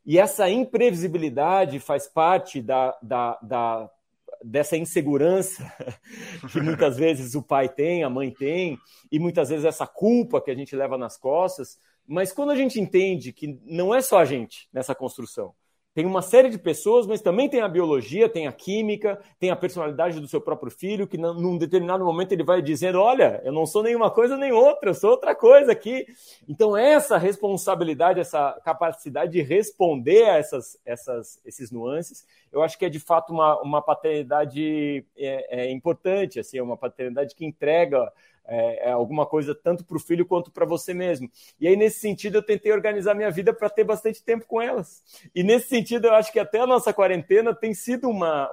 E 0.05 0.19
essa 0.19 0.47
imprevisibilidade 0.47 1.79
faz 1.79 2.07
parte 2.07 2.61
da, 2.61 2.95
da, 3.01 3.39
da 3.41 3.89
dessa 4.43 4.77
insegurança 4.77 5.71
que 6.51 6.61
muitas 6.61 6.95
vezes 6.97 7.35
o 7.35 7.41
pai 7.41 7.69
tem, 7.69 8.03
a 8.03 8.09
mãe 8.09 8.31
tem, 8.31 8.77
e 9.11 9.19
muitas 9.19 9.49
vezes 9.49 9.65
essa 9.65 9.85
culpa 9.85 10.41
que 10.41 10.51
a 10.51 10.55
gente 10.55 10.75
leva 10.75 10.97
nas 10.97 11.17
costas. 11.17 11.77
Mas 12.07 12.31
quando 12.31 12.51
a 12.51 12.55
gente 12.55 12.79
entende 12.79 13.31
que 13.31 13.59
não 13.63 13.93
é 13.93 14.01
só 14.01 14.19
a 14.19 14.25
gente 14.25 14.67
nessa 14.73 14.95
construção, 14.95 15.53
tem 15.99 16.05
uma 16.05 16.21
série 16.21 16.49
de 16.49 16.57
pessoas, 16.57 17.05
mas 17.05 17.19
também 17.19 17.49
tem 17.49 17.59
a 17.59 17.67
biologia, 17.67 18.29
tem 18.29 18.47
a 18.47 18.53
química, 18.53 19.19
tem 19.37 19.49
a 19.49 19.55
personalidade 19.55 20.17
do 20.21 20.29
seu 20.29 20.39
próprio 20.39 20.71
filho, 20.71 21.05
que 21.05 21.17
num 21.17 21.57
determinado 21.57 22.05
momento 22.05 22.31
ele 22.31 22.41
vai 22.45 22.61
dizendo: 22.61 23.01
Olha, 23.01 23.41
eu 23.43 23.51
não 23.51 23.65
sou 23.65 23.83
nenhuma 23.83 24.09
coisa 24.09 24.37
nem 24.37 24.53
outra, 24.53 24.91
eu 24.91 24.93
sou 24.93 25.11
outra 25.11 25.35
coisa 25.35 25.73
aqui. 25.73 26.05
Então, 26.47 26.77
essa 26.77 27.17
responsabilidade, 27.17 28.21
essa 28.21 28.57
capacidade 28.63 29.33
de 29.33 29.41
responder 29.41 30.23
a 30.23 30.37
essas, 30.37 30.79
essas, 30.85 31.37
esses 31.45 31.69
nuances, 31.69 32.25
eu 32.49 32.63
acho 32.63 32.79
que 32.79 32.85
é 32.85 32.89
de 32.89 33.01
fato 33.01 33.33
uma, 33.33 33.61
uma 33.61 33.81
paternidade 33.81 35.05
é, 35.17 35.63
é 35.63 35.69
importante, 35.69 36.39
assim, 36.39 36.57
é 36.57 36.63
uma 36.63 36.77
paternidade 36.77 37.35
que 37.35 37.45
entrega 37.45 38.09
é, 38.47 38.89
é 38.89 38.91
alguma 38.91 39.25
coisa 39.25 39.53
tanto 39.53 39.83
para 39.83 39.97
o 39.97 39.99
filho 39.99 40.25
quanto 40.25 40.51
para 40.51 40.65
você 40.65 40.93
mesmo. 40.93 41.29
E 41.59 41.67
aí, 41.67 41.75
nesse 41.75 41.99
sentido, 41.99 42.37
eu 42.37 42.43
tentei 42.43 42.71
organizar 42.71 43.13
minha 43.13 43.31
vida 43.31 43.53
para 43.53 43.69
ter 43.69 43.83
bastante 43.83 44.23
tempo 44.23 44.45
com 44.45 44.61
elas. 44.61 45.03
E 45.33 45.43
nesse 45.43 45.69
sentido, 45.69 46.07
eu 46.07 46.13
acho 46.13 46.31
que 46.31 46.39
até 46.39 46.59
a 46.59 46.67
nossa 46.67 46.93
quarentena 46.93 47.53
tem 47.53 47.73
sido 47.73 48.09
uma, 48.09 48.51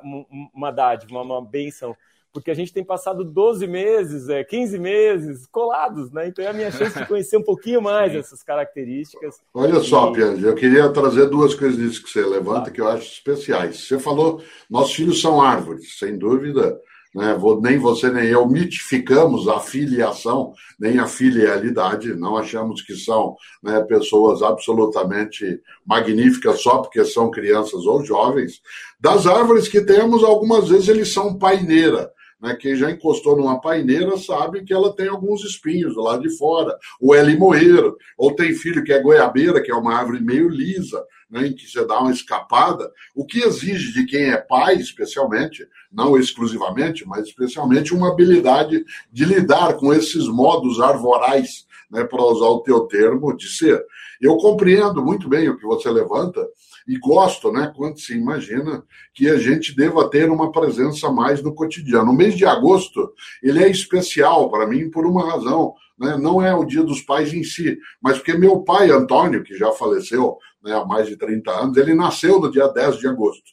uma 0.55 0.70
dádiva, 0.70 1.12
uma, 1.12 1.22
uma 1.22 1.44
benção 1.44 1.96
porque 2.37 2.51
a 2.51 2.55
gente 2.55 2.70
tem 2.70 2.85
passado 2.85 3.25
12 3.25 3.66
meses, 3.66 4.29
é, 4.29 4.44
15 4.44 4.79
meses 4.79 5.46
colados, 5.46 6.12
né? 6.12 6.29
Então 6.29 6.44
é 6.44 6.49
a 6.49 6.53
minha 6.53 6.70
chance 6.70 6.99
de 6.99 7.07
conhecer 7.09 7.38
um 7.38 7.42
pouquinho 7.42 7.81
mais 7.81 8.12
Sim. 8.12 8.18
essas 8.18 8.42
características. 8.42 9.40
Olha 9.55 9.81
só, 9.81 10.14
e... 10.14 10.44
eu 10.44 10.55
queria 10.55 10.90
trazer 10.90 11.31
duas 11.31 11.55
coisas 11.55 11.79
disso 11.79 12.03
que 12.03 12.11
você 12.11 12.20
levanta 12.20 12.70
que 12.70 12.79
eu 12.79 12.88
acho 12.88 13.11
especiais. 13.11 13.88
Você 13.88 13.99
falou, 13.99 14.42
nossos 14.68 14.94
filhos 14.94 15.18
são 15.18 15.40
árvores, 15.40 15.99
sem 15.99 16.18
dúvida 16.18 16.79
né? 17.14 17.37
nem 17.62 17.79
você 17.79 18.11
nem 18.11 18.27
eu 18.27 18.47
mitificamos 18.47 19.49
a 19.49 19.59
filiação, 19.61 20.53
nem 20.79 20.99
a 20.99 21.07
filialidade, 21.07 22.14
não 22.14 22.37
achamos 22.37 22.83
que 22.83 22.95
são 22.95 23.37
né, 23.62 23.81
pessoas 23.83 24.42
absolutamente 24.42 25.61
magníficas 25.85 26.61
só 26.61 26.79
porque 26.79 27.05
são 27.05 27.31
crianças 27.31 27.87
ou 27.87 28.05
jovens. 28.05 28.61
Das 29.01 29.27
árvores 29.27 29.69
que 29.69 29.81
temos, 29.81 30.23
algumas 30.23 30.69
vezes 30.69 30.88
eles 30.88 31.12
são 31.12 31.38
paineira. 31.38 32.11
Né? 32.40 32.55
Quem 32.55 32.77
já 32.77 32.90
encostou 32.90 33.37
numa 33.37 33.61
paineira 33.61 34.16
sabe 34.19 34.64
que 34.64 34.73
ela 34.73 34.95
tem 34.95 35.09
alguns 35.09 35.45
espinhos 35.45 35.97
lado 35.97 36.23
de 36.23 36.37
fora, 36.37 36.77
ou 37.01 37.14
é 37.14 37.23
limoeiro, 37.23 37.97
ou 38.16 38.35
tem 38.35 38.55
filho 38.55 38.85
que 38.85 38.92
é 38.92 39.03
goiabeira, 39.03 39.62
que 39.62 39.71
é 39.71 39.75
uma 39.75 39.95
árvore 39.95 40.21
meio 40.21 40.49
lisa, 40.49 41.03
né, 41.31 41.49
em 41.49 41.55
que 41.55 41.69
você 41.69 41.85
dá 41.85 42.01
uma 42.01 42.12
escapada, 42.12 42.91
o 43.15 43.25
que 43.25 43.41
exige 43.41 43.93
de 43.93 44.07
quem 44.07 44.31
é 44.31 44.37
pai, 44.37 44.77
especialmente, 44.77 45.67
não 45.93 46.17
exclusivamente, 46.17 47.07
mas 47.07 47.27
especialmente 47.27 47.95
uma 47.95 48.11
habilidade 48.11 48.85
de 49.12 49.25
lidar 49.25 49.75
com 49.75 49.93
esses 49.93 50.27
modos 50.29 50.81
arvorais, 50.81 51.67
né, 51.91 52.05
para 52.05 52.23
usar 52.23 52.47
o 52.47 52.61
teu 52.61 52.81
termo, 52.81 53.37
de 53.37 53.49
ser. 53.49 53.85
Eu 54.21 54.37
compreendo 54.37 55.05
muito 55.05 55.29
bem 55.29 55.49
o 55.49 55.57
que 55.57 55.67
você 55.67 55.91
levanta 55.91 56.47
e 56.87 56.97
gosto, 56.99 57.51
né, 57.53 57.73
quando 57.77 57.99
se 57.99 58.15
imagina 58.15 58.83
que 59.12 59.29
a 59.29 59.37
gente 59.37 59.75
deva 59.75 60.09
ter 60.09 60.31
uma 60.31 60.53
presença 60.53 61.11
mais 61.11 61.43
no 61.43 61.55
cotidiano. 61.55 62.12
O 62.12 62.15
mês 62.15 62.37
de 62.37 62.47
agosto, 62.47 63.12
ele 63.43 63.62
é 63.62 63.69
especial 63.69 64.51
para 64.51 64.67
mim 64.67 64.89
por 64.91 65.05
uma 65.05 65.31
razão, 65.31 65.75
né? 65.99 66.17
não 66.17 66.41
é 66.43 66.55
o 66.55 66.65
Dia 66.65 66.83
dos 66.83 67.01
Pais 67.01 67.33
em 67.33 67.43
si, 67.43 67.79
mas 68.01 68.19
porque 68.19 68.35
meu 68.35 68.61
pai, 68.61 68.91
Antônio, 68.91 69.43
que 69.43 69.57
já 69.57 69.73
faleceu 69.73 70.37
né, 70.66 70.74
há 70.74 70.85
mais 70.85 71.07
de 71.07 71.16
30 71.16 71.50
anos, 71.50 71.76
ele 71.76 71.94
nasceu 71.94 72.40
no 72.40 72.50
dia 72.50 72.66
10 72.66 72.98
de 72.98 73.07
agosto. 73.07 73.44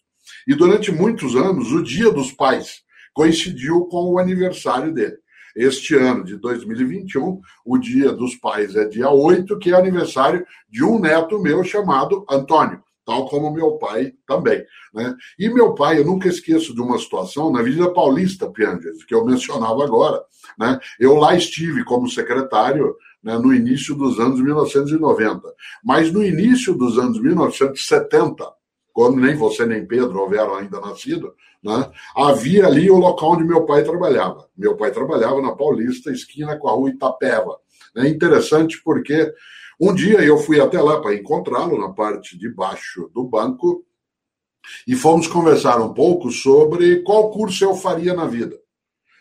E 0.47 0.55
durante 0.55 0.91
muitos 0.91 1.35
anos, 1.35 1.71
o 1.71 1.83
Dia 1.83 2.11
dos 2.11 2.31
Pais 2.31 2.81
coincidiu 3.13 3.85
com 3.85 4.11
o 4.11 4.17
aniversário 4.17 4.91
dele. 4.91 5.17
Este 5.55 5.95
ano 5.95 6.23
de 6.23 6.35
2021, 6.37 7.39
o 7.63 7.77
Dia 7.77 8.11
dos 8.11 8.35
Pais 8.35 8.75
é 8.75 8.85
dia 8.85 9.11
8, 9.11 9.59
que 9.59 9.71
é 9.71 9.75
aniversário 9.75 10.43
de 10.67 10.83
um 10.83 10.99
neto 10.99 11.39
meu 11.39 11.63
chamado 11.63 12.25
Antônio, 12.27 12.81
tal 13.05 13.27
como 13.27 13.53
meu 13.53 13.73
pai 13.73 14.13
também. 14.25 14.65
Né? 14.91 15.15
E 15.37 15.49
meu 15.49 15.75
pai, 15.75 15.99
eu 15.99 16.05
nunca 16.05 16.27
esqueço 16.27 16.73
de 16.73 16.81
uma 16.81 16.97
situação 16.97 17.51
na 17.51 17.59
Avenida 17.59 17.93
Paulista, 17.93 18.49
Pianges, 18.49 19.03
que 19.05 19.13
eu 19.13 19.23
mencionava 19.23 19.83
agora. 19.83 20.23
Né? 20.57 20.79
Eu 20.99 21.15
lá 21.15 21.35
estive 21.35 21.83
como 21.83 22.09
secretário 22.09 22.95
né, 23.23 23.37
no 23.37 23.53
início 23.53 23.95
dos 23.95 24.19
anos 24.19 24.41
1990. 24.41 25.41
Mas 25.83 26.11
no 26.11 26.23
início 26.23 26.73
dos 26.73 26.97
anos 26.97 27.19
1970, 27.21 28.45
quando 28.91 29.19
nem 29.19 29.35
você 29.35 29.65
nem 29.65 29.85
Pedro 29.85 30.19
houveram 30.19 30.55
ainda 30.55 30.79
nascido, 30.81 31.33
né, 31.63 31.89
havia 32.15 32.67
ali 32.67 32.91
o 32.91 32.97
local 32.97 33.31
onde 33.31 33.45
meu 33.45 33.65
pai 33.65 33.83
trabalhava. 33.83 34.47
Meu 34.55 34.75
pai 34.75 34.91
trabalhava 34.91 35.41
na 35.41 35.53
Paulista, 35.53 36.11
esquina 36.11 36.57
com 36.57 36.67
a 36.67 36.73
rua 36.73 36.89
Itapeva. 36.89 37.57
É 37.95 38.07
interessante 38.07 38.81
porque 38.83 39.31
um 39.79 39.93
dia 39.93 40.21
eu 40.21 40.37
fui 40.37 40.59
até 40.59 40.81
lá 40.81 41.01
para 41.01 41.15
encontrá-lo 41.15 41.79
na 41.79 41.89
parte 41.89 42.37
de 42.37 42.49
baixo 42.49 43.09
do 43.13 43.23
banco 43.23 43.85
e 44.87 44.95
fomos 44.95 45.27
conversar 45.27 45.79
um 45.81 45.93
pouco 45.93 46.31
sobre 46.31 47.01
qual 47.03 47.31
curso 47.31 47.63
eu 47.63 47.75
faria 47.75 48.13
na 48.13 48.25
vida. 48.25 48.57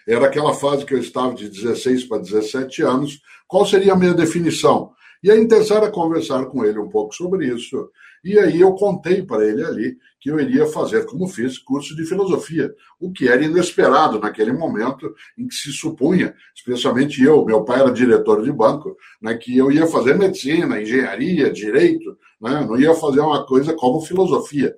Era 0.07 0.27
aquela 0.27 0.55
fase 0.55 0.85
que 0.85 0.95
eu 0.95 0.99
estava 0.99 1.35
de 1.35 1.49
16 1.49 2.05
para 2.05 2.19
17 2.19 2.83
anos. 2.83 3.21
Qual 3.47 3.65
seria 3.67 3.93
a 3.93 3.97
minha 3.97 4.15
definição? 4.15 4.93
E 5.23 5.31
aí 5.31 5.41
interessaram 5.41 5.87
a 5.87 5.91
conversar 5.91 6.47
com 6.47 6.65
ele 6.65 6.79
um 6.79 6.89
pouco 6.89 7.15
sobre 7.15 7.47
isso. 7.47 7.89
E 8.25 8.39
aí 8.39 8.61
eu 8.61 8.73
contei 8.75 9.23
para 9.23 9.47
ele 9.47 9.65
ali 9.65 9.97
que 10.21 10.31
eu 10.31 10.39
iria 10.39 10.67
fazer, 10.67 11.05
como 11.07 11.27
fiz, 11.27 11.59
curso 11.59 11.97
de 11.97 12.05
filosofia, 12.05 12.73
o 13.01 13.13
que 13.13 13.29
era 13.29 13.45
inesperado 13.45 14.21
naquele 14.21 14.53
momento 14.53 15.13
em 15.37 15.49
que 15.49 15.55
se 15.55 15.73
supunha, 15.73 16.33
especialmente 16.55 17.21
eu, 17.23 17.45
meu 17.45 17.65
pai 17.65 17.81
era 17.81 17.91
diretor 17.91 18.45
de 18.45 18.53
banco, 18.53 18.97
né, 19.21 19.35
que 19.35 19.57
eu 19.57 19.73
ia 19.73 19.87
fazer 19.89 20.17
medicina, 20.17 20.81
engenharia, 20.81 21.53
direito, 21.53 22.17
né, 22.41 22.65
não 22.65 22.79
ia 22.79 22.95
fazer 22.95 23.19
uma 23.21 23.45
coisa 23.45 23.75
como 23.75 24.01
filosofia. 24.01 24.73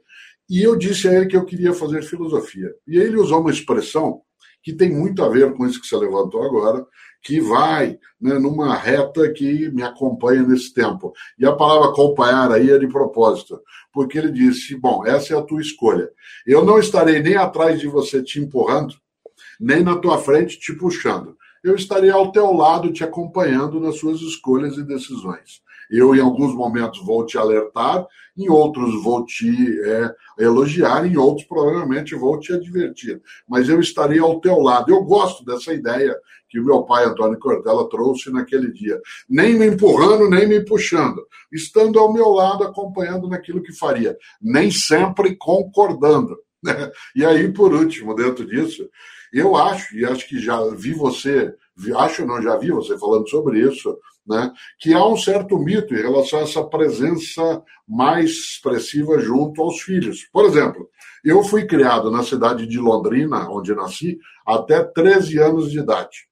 E 0.49 0.63
eu 0.63 0.77
disse 0.77 1.09
a 1.09 1.13
ele 1.13 1.27
que 1.27 1.37
eu 1.37 1.45
queria 1.45 1.75
fazer 1.75 2.03
filosofia. 2.03 2.75
E 2.87 2.97
ele 2.97 3.19
usou 3.19 3.41
uma 3.41 3.51
expressão 3.51 4.23
que 4.65 4.73
tem 4.73 4.91
muito 4.91 5.23
a 5.23 5.29
ver 5.29 5.53
com 5.53 5.67
isso 5.67 5.81
que 5.81 5.87
você 5.87 5.97
levantou 5.97 6.43
agora, 6.43 6.85
que 7.23 7.39
vai 7.41 7.99
né, 8.21 8.39
numa 8.39 8.75
reta 8.75 9.31
que 9.31 9.71
me 9.71 9.83
acompanha 9.83 10.43
nesse 10.43 10.73
tempo. 10.73 11.13
E 11.39 11.45
a 11.45 11.53
palavra 11.53 11.91
acompanhar 11.91 12.51
aí 12.51 12.71
é 12.71 12.79
de 12.79 12.89
propósito, 12.89 13.61
porque 13.93 14.19
ele 14.19 14.33
disse: 14.33 14.75
bom, 14.75 15.07
essa 15.07 15.35
é 15.35 15.39
a 15.39 15.43
tua 15.43 15.61
escolha. 15.61 16.11
Eu 16.47 16.65
não 16.65 16.79
estarei 16.79 17.23
nem 17.23 17.37
atrás 17.37 17.79
de 17.79 17.87
você 17.87 18.23
te 18.23 18.41
empurrando, 18.41 18.95
nem 19.61 19.85
na 19.85 19.97
tua 19.97 20.17
frente 20.19 20.59
te 20.59 20.73
puxando. 20.73 21.37
Eu 21.63 21.75
estarei 21.75 22.11
ao 22.11 22.33
teu 22.33 22.53
lado 22.53 22.93
te 22.93 23.05
acompanhando 23.05 23.79
nas 23.79 23.99
suas 23.99 24.21
escolhas 24.21 24.77
e 24.77 24.83
decisões. 24.83 25.63
Eu, 25.91 26.15
em 26.15 26.21
alguns 26.21 26.55
momentos, 26.55 27.05
vou 27.05 27.25
te 27.25 27.39
alertar, 27.39 28.07
em 28.37 28.49
outros, 28.49 29.03
vou 29.03 29.25
te 29.25 29.81
é, 29.83 30.15
elogiar, 30.39 31.07
em 31.07 31.17
outros, 31.17 31.47
provavelmente, 31.47 32.15
vou 32.15 32.39
te 32.39 32.53
advertir. 32.53 33.23
Mas 33.49 33.69
eu 33.69 33.81
estarei 33.81 34.19
ao 34.19 34.41
teu 34.41 34.59
lado. 34.59 34.91
Eu 34.91 35.03
gosto 35.05 35.45
dessa 35.45 35.73
ideia 35.73 36.17
que 36.49 36.61
meu 36.61 36.83
pai, 36.83 37.05
Antônio 37.05 37.39
Cortella, 37.39 37.89
trouxe 37.89 38.31
naquele 38.31 38.73
dia. 38.73 39.01
Nem 39.29 39.59
me 39.59 39.67
empurrando, 39.67 40.29
nem 40.29 40.47
me 40.49 40.65
puxando. 40.65 41.27
Estando 41.53 41.99
ao 41.99 42.13
meu 42.13 42.31
lado, 42.31 42.65
acompanhando 42.65 43.29
naquilo 43.29 43.63
que 43.63 43.73
faria. 43.73 44.17
Nem 44.41 44.71
sempre 44.71 45.37
concordando. 45.37 46.39
E 47.15 47.25
aí, 47.25 47.53
por 47.53 47.75
último, 47.75 48.15
dentro 48.15 48.47
disso, 48.47 48.89
eu 49.33 49.55
acho, 49.55 49.97
e 49.97 50.05
acho 50.05 50.27
que 50.29 50.39
já 50.39 50.65
vi 50.71 50.95
você, 50.95 51.53
acho 51.97 52.25
não, 52.25 52.41
já 52.41 52.57
vi 52.57 52.71
você 52.71 52.99
falando 52.99 53.29
sobre 53.29 53.61
isso, 53.61 53.99
né, 54.27 54.53
que 54.79 54.95
há 54.95 55.07
um 55.07 55.17
certo 55.17 55.59
mito 55.59 55.95
em 55.95 56.01
relação 56.01 56.39
a 56.39 56.43
essa 56.43 56.65
presença 56.65 57.63
mais 57.87 58.31
expressiva 58.31 59.19
junto 59.19 59.61
aos 59.61 59.81
filhos. 59.81 60.25
Por 60.33 60.45
exemplo, 60.45 60.89
eu 61.25 61.43
fui 61.43 61.67
criado 61.67 62.11
na 62.11 62.23
cidade 62.23 62.67
de 62.67 62.79
Londrina, 62.79 63.49
onde 63.51 63.75
nasci, 63.75 64.19
até 64.47 64.83
13 64.83 65.39
anos 65.39 65.71
de 65.71 65.79
idade. 65.79 66.29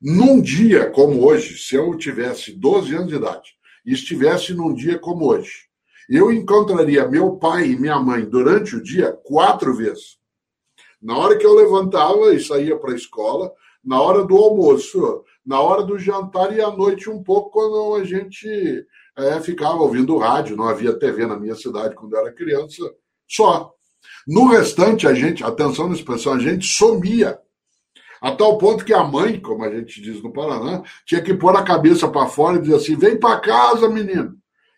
Num 0.00 0.40
dia 0.40 0.90
como 0.90 1.24
hoje, 1.24 1.58
se 1.58 1.74
eu 1.74 1.96
tivesse 1.96 2.52
12 2.52 2.94
anos 2.94 3.08
de 3.08 3.16
idade 3.16 3.50
e 3.84 3.92
estivesse 3.92 4.52
num 4.52 4.74
dia 4.74 4.98
como 4.98 5.26
hoje, 5.26 5.66
eu 6.08 6.30
encontraria 6.30 7.08
meu 7.08 7.36
pai 7.36 7.70
e 7.70 7.78
minha 7.78 7.98
mãe 7.98 8.24
durante 8.24 8.76
o 8.76 8.82
dia 8.82 9.12
quatro 9.24 9.74
vezes. 9.74 10.18
Na 11.00 11.16
hora 11.16 11.36
que 11.36 11.46
eu 11.46 11.54
levantava 11.54 12.32
e 12.34 12.40
saía 12.40 12.76
para 12.76 12.92
a 12.92 12.96
escola, 12.96 13.52
na 13.86 14.00
hora 14.00 14.24
do 14.24 14.36
almoço, 14.36 15.24
na 15.46 15.60
hora 15.60 15.84
do 15.84 15.96
jantar 15.96 16.52
e 16.52 16.60
à 16.60 16.70
noite 16.70 17.08
um 17.08 17.22
pouco, 17.22 17.50
quando 17.50 17.94
a 17.94 18.04
gente 18.04 18.84
é, 19.16 19.40
ficava 19.40 19.76
ouvindo 19.76 20.18
rádio, 20.18 20.56
não 20.56 20.68
havia 20.68 20.98
TV 20.98 21.24
na 21.24 21.38
minha 21.38 21.54
cidade 21.54 21.94
quando 21.94 22.14
eu 22.14 22.20
era 22.20 22.32
criança, 22.32 22.82
só. 23.28 23.72
No 24.26 24.48
restante, 24.48 25.06
a 25.06 25.14
gente, 25.14 25.44
atenção 25.44 25.88
na 25.88 25.94
expressão, 25.94 26.32
a 26.32 26.38
gente 26.38 26.66
somia. 26.66 27.38
A 28.20 28.32
tal 28.32 28.58
ponto 28.58 28.84
que 28.84 28.92
a 28.92 29.04
mãe, 29.04 29.38
como 29.38 29.62
a 29.62 29.70
gente 29.70 30.00
diz 30.00 30.20
no 30.20 30.32
Paraná, 30.32 30.82
tinha 31.04 31.22
que 31.22 31.34
pôr 31.34 31.54
a 31.54 31.62
cabeça 31.62 32.08
para 32.08 32.26
fora 32.26 32.56
e 32.56 32.62
dizer 32.62 32.76
assim: 32.76 32.96
vem 32.96 33.18
para 33.18 33.38
casa, 33.38 33.88
menino. 33.88 34.35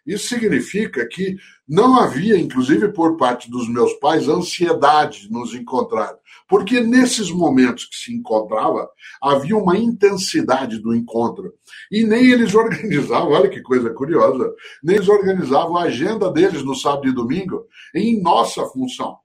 Isso 0.08 0.26
significa 0.26 1.06
que 1.06 1.36
não 1.68 2.00
havia, 2.00 2.38
inclusive 2.38 2.88
por 2.92 3.18
parte 3.18 3.50
dos 3.50 3.68
meus 3.68 3.92
pais, 3.94 4.26
ansiedade 4.26 5.26
de 5.26 5.30
nos 5.30 5.54
encontrar. 5.54 6.16
Porque 6.48 6.80
nesses 6.80 7.30
momentos 7.30 7.84
que 7.84 7.94
se 7.94 8.14
encontrava, 8.14 8.88
havia 9.20 9.54
uma 9.54 9.76
intensidade 9.76 10.78
do 10.78 10.94
encontro. 10.94 11.52
E 11.92 12.04
nem 12.04 12.30
eles 12.30 12.54
organizavam, 12.56 13.32
olha 13.32 13.50
que 13.50 13.60
coisa 13.60 13.90
curiosa, 13.90 14.50
nem 14.82 14.96
eles 14.96 15.10
organizavam 15.10 15.76
a 15.76 15.82
agenda 15.82 16.32
deles 16.32 16.64
no 16.64 16.74
sábado 16.74 17.06
e 17.06 17.14
domingo 17.14 17.66
em 17.94 18.18
nossa 18.18 18.64
função. 18.64 19.18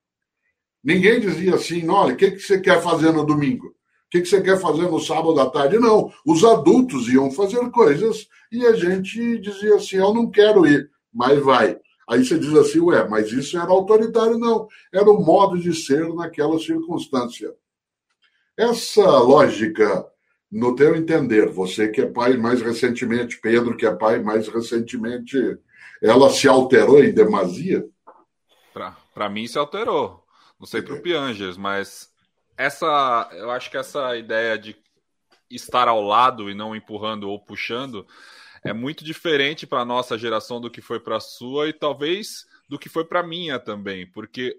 Ninguém 0.84 1.22
dizia 1.22 1.56
assim, 1.56 1.88
olha, 1.88 2.14
o 2.14 2.18
que, 2.18 2.32
que 2.32 2.40
você 2.40 2.60
quer 2.60 2.82
fazer 2.82 3.14
no 3.14 3.26
domingo? 3.26 3.73
O 4.14 4.16
que, 4.16 4.22
que 4.22 4.30
você 4.30 4.42
quer 4.44 4.62
fazer 4.62 4.84
no 4.84 5.00
sábado 5.00 5.40
à 5.40 5.50
tarde? 5.50 5.80
Não, 5.80 6.14
os 6.24 6.44
adultos 6.44 7.08
iam 7.08 7.32
fazer 7.32 7.68
coisas 7.72 8.28
e 8.52 8.64
a 8.64 8.74
gente 8.74 9.40
dizia 9.40 9.74
assim, 9.74 9.96
eu 9.96 10.14
não 10.14 10.30
quero 10.30 10.68
ir, 10.68 10.88
mas 11.12 11.40
vai. 11.40 11.80
Aí 12.08 12.24
você 12.24 12.38
diz 12.38 12.54
assim, 12.54 12.80
ué, 12.80 13.08
mas 13.08 13.32
isso 13.32 13.58
era 13.58 13.72
autoritário? 13.72 14.38
Não, 14.38 14.68
era 14.94 15.10
o 15.10 15.20
modo 15.20 15.58
de 15.58 15.74
ser 15.74 16.08
naquela 16.14 16.60
circunstância. 16.60 17.56
Essa 18.56 19.02
lógica, 19.02 20.06
no 20.52 20.76
teu 20.76 20.96
entender, 20.96 21.50
você 21.50 21.88
que 21.88 22.02
é 22.02 22.06
pai 22.06 22.38
mais 22.38 22.62
recentemente, 22.62 23.42
Pedro 23.42 23.76
que 23.76 23.88
é 23.88 23.96
pai 23.96 24.22
mais 24.22 24.48
recentemente, 24.48 25.58
ela 26.00 26.30
se 26.30 26.48
alterou 26.48 27.04
em 27.04 27.12
demasia? 27.12 27.84
Para 28.72 29.28
mim 29.28 29.48
se 29.48 29.58
alterou. 29.58 30.24
Não 30.60 30.68
sei 30.68 30.84
para 30.84 30.94
o 30.94 31.02
Piangers, 31.02 31.58
mas 31.58 32.13
essa, 32.58 33.30
eu 33.34 33.52
acho 33.52 33.70
que 33.70 33.78
essa 33.78 34.16
ideia 34.18 34.58
de 34.58 34.76
estar 35.50 35.88
ao 35.88 36.02
lado 36.02 36.50
e 36.50 36.54
não 36.54 36.76
empurrando 36.76 37.30
ou 37.30 37.40
puxando 37.40 38.08
é 38.64 38.74
muito 38.74 39.04
diferente 39.04 39.68
para 39.68 39.82
a 39.82 39.86
nossa 39.86 40.18
geração 40.18 40.60
do 40.60 40.72
que 40.72 40.82
foi 40.82 41.00
para 41.00 41.18
a 41.18 41.22
sua 41.22 41.68
e 41.68 41.74
talvez 41.74 42.46
do 42.68 42.80
que 42.80 42.90
foi 42.90 43.06
para 43.06 43.20
a 43.20 43.28
minha 43.28 43.60
também, 43.60 44.10
porque 44.10 44.58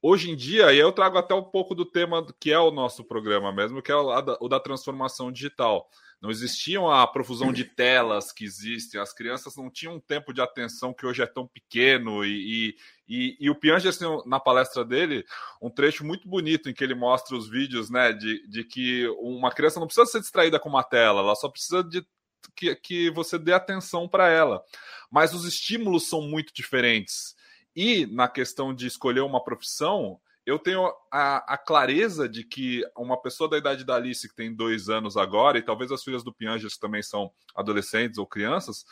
hoje 0.00 0.30
em 0.30 0.36
dia, 0.36 0.72
e 0.72 0.78
eu 0.78 0.90
trago 0.90 1.18
até 1.18 1.34
um 1.34 1.44
pouco 1.44 1.74
do 1.74 1.84
tema 1.84 2.26
que 2.40 2.50
é 2.50 2.58
o 2.58 2.70
nosso 2.70 3.04
programa 3.04 3.52
mesmo, 3.52 3.82
que 3.82 3.92
é 3.92 3.94
o 3.94 4.20
da, 4.20 4.38
o 4.40 4.48
da 4.48 4.58
transformação 4.58 5.30
digital. 5.30 5.88
Não 6.22 6.30
existiam 6.30 6.88
a 6.88 7.04
profusão 7.04 7.52
de 7.52 7.64
telas 7.64 8.30
que 8.30 8.44
existem, 8.44 9.00
as 9.00 9.12
crianças 9.12 9.56
não 9.56 9.68
tinham 9.68 9.96
um 9.96 10.00
tempo 10.00 10.32
de 10.32 10.40
atenção 10.40 10.94
que 10.94 11.04
hoje 11.04 11.20
é 11.20 11.26
tão 11.26 11.48
pequeno. 11.48 12.24
E, 12.24 12.76
e, 13.08 13.36
e 13.40 13.50
o 13.50 13.56
Piange, 13.56 13.88
assim, 13.88 14.04
na 14.24 14.38
palestra 14.38 14.84
dele, 14.84 15.24
um 15.60 15.68
trecho 15.68 16.04
muito 16.04 16.28
bonito 16.28 16.70
em 16.70 16.72
que 16.72 16.84
ele 16.84 16.94
mostra 16.94 17.36
os 17.36 17.50
vídeos 17.50 17.90
né, 17.90 18.12
de, 18.12 18.46
de 18.46 18.62
que 18.62 19.08
uma 19.18 19.50
criança 19.50 19.80
não 19.80 19.88
precisa 19.88 20.06
ser 20.06 20.20
distraída 20.20 20.60
com 20.60 20.68
uma 20.68 20.84
tela, 20.84 21.22
ela 21.22 21.34
só 21.34 21.48
precisa 21.48 21.82
de 21.82 22.06
que, 22.54 22.72
que 22.76 23.10
você 23.10 23.36
dê 23.36 23.52
atenção 23.52 24.06
para 24.06 24.28
ela. 24.28 24.62
Mas 25.10 25.34
os 25.34 25.44
estímulos 25.44 26.08
são 26.08 26.22
muito 26.22 26.54
diferentes. 26.54 27.34
E 27.74 28.06
na 28.06 28.28
questão 28.28 28.72
de 28.72 28.86
escolher 28.86 29.22
uma 29.22 29.42
profissão, 29.42 30.20
eu 30.44 30.58
tenho 30.58 30.92
a, 31.10 31.54
a, 31.54 31.58
clareza 31.58 32.28
de 32.28 32.44
que 32.44 32.82
uma 32.96 33.20
pessoa 33.20 33.48
da 33.48 33.58
idade 33.58 33.84
da 33.84 33.94
Alice, 33.94 34.28
que 34.28 34.34
tem 34.34 34.54
dois 34.54 34.88
anos 34.88 35.16
agora, 35.16 35.58
e 35.58 35.62
talvez 35.62 35.92
as 35.92 36.02
filhas 36.02 36.24
do 36.24 36.32
Pianges 36.32 36.76
também 36.76 37.02
são 37.02 37.30
adolescentes 37.54 38.18
ou 38.18 38.26
crianças, 38.26 38.84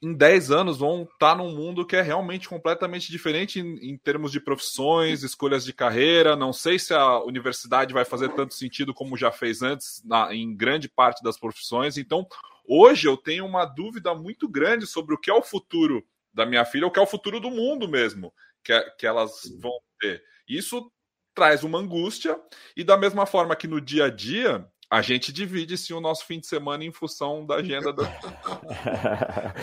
em 0.00 0.12
10 0.12 0.50
anos 0.50 0.78
vão 0.78 1.02
estar 1.02 1.34
num 1.34 1.54
mundo 1.54 1.84
que 1.84 1.96
é 1.96 2.02
realmente 2.02 2.48
completamente 2.48 3.10
diferente 3.10 3.58
em, 3.58 3.90
em, 3.90 3.96
termos 3.96 4.30
de 4.30 4.38
profissões, 4.38 5.22
escolhas 5.22 5.64
de 5.64 5.72
carreira. 5.72 6.36
Não 6.36 6.52
sei 6.52 6.78
se 6.78 6.92
a 6.92 7.20
universidade 7.22 7.94
vai 7.94 8.04
fazer 8.04 8.28
tanto 8.34 8.54
sentido 8.54 8.92
como 8.92 9.16
já 9.16 9.32
fez 9.32 9.62
antes 9.62 10.02
na, 10.04 10.34
em 10.34 10.54
grande 10.54 10.88
parte 10.88 11.22
das 11.22 11.38
profissões. 11.38 11.96
Então, 11.96 12.26
hoje 12.68 13.08
eu 13.08 13.16
tenho 13.16 13.46
uma 13.46 13.64
dúvida 13.64 14.14
muito 14.14 14.46
grande 14.46 14.86
sobre 14.86 15.14
o 15.14 15.18
que 15.18 15.30
é 15.30 15.34
o 15.34 15.42
futuro 15.42 16.06
da 16.32 16.44
minha 16.44 16.64
filha, 16.66 16.86
o 16.86 16.90
que 16.90 16.98
é 16.98 17.02
o 17.02 17.06
futuro 17.06 17.40
do 17.40 17.50
mundo 17.50 17.88
mesmo 17.88 18.32
que, 18.66 18.80
que 18.98 19.06
elas 19.06 19.42
vão 19.60 19.78
ter. 20.00 20.22
Isso 20.48 20.90
traz 21.34 21.62
uma 21.62 21.78
angústia, 21.78 22.38
e 22.76 22.82
da 22.82 22.96
mesma 22.96 23.26
forma 23.26 23.54
que 23.54 23.68
no 23.68 23.80
dia 23.80 24.06
a 24.06 24.10
dia, 24.10 24.66
a 24.90 25.02
gente 25.02 25.32
divide 25.32 25.76
sim 25.76 25.92
o 25.92 26.00
nosso 26.00 26.24
fim 26.24 26.38
de 26.38 26.46
semana 26.46 26.84
em 26.84 26.92
função 26.92 27.44
da 27.44 27.56
agenda 27.56 27.92
da. 27.92 28.04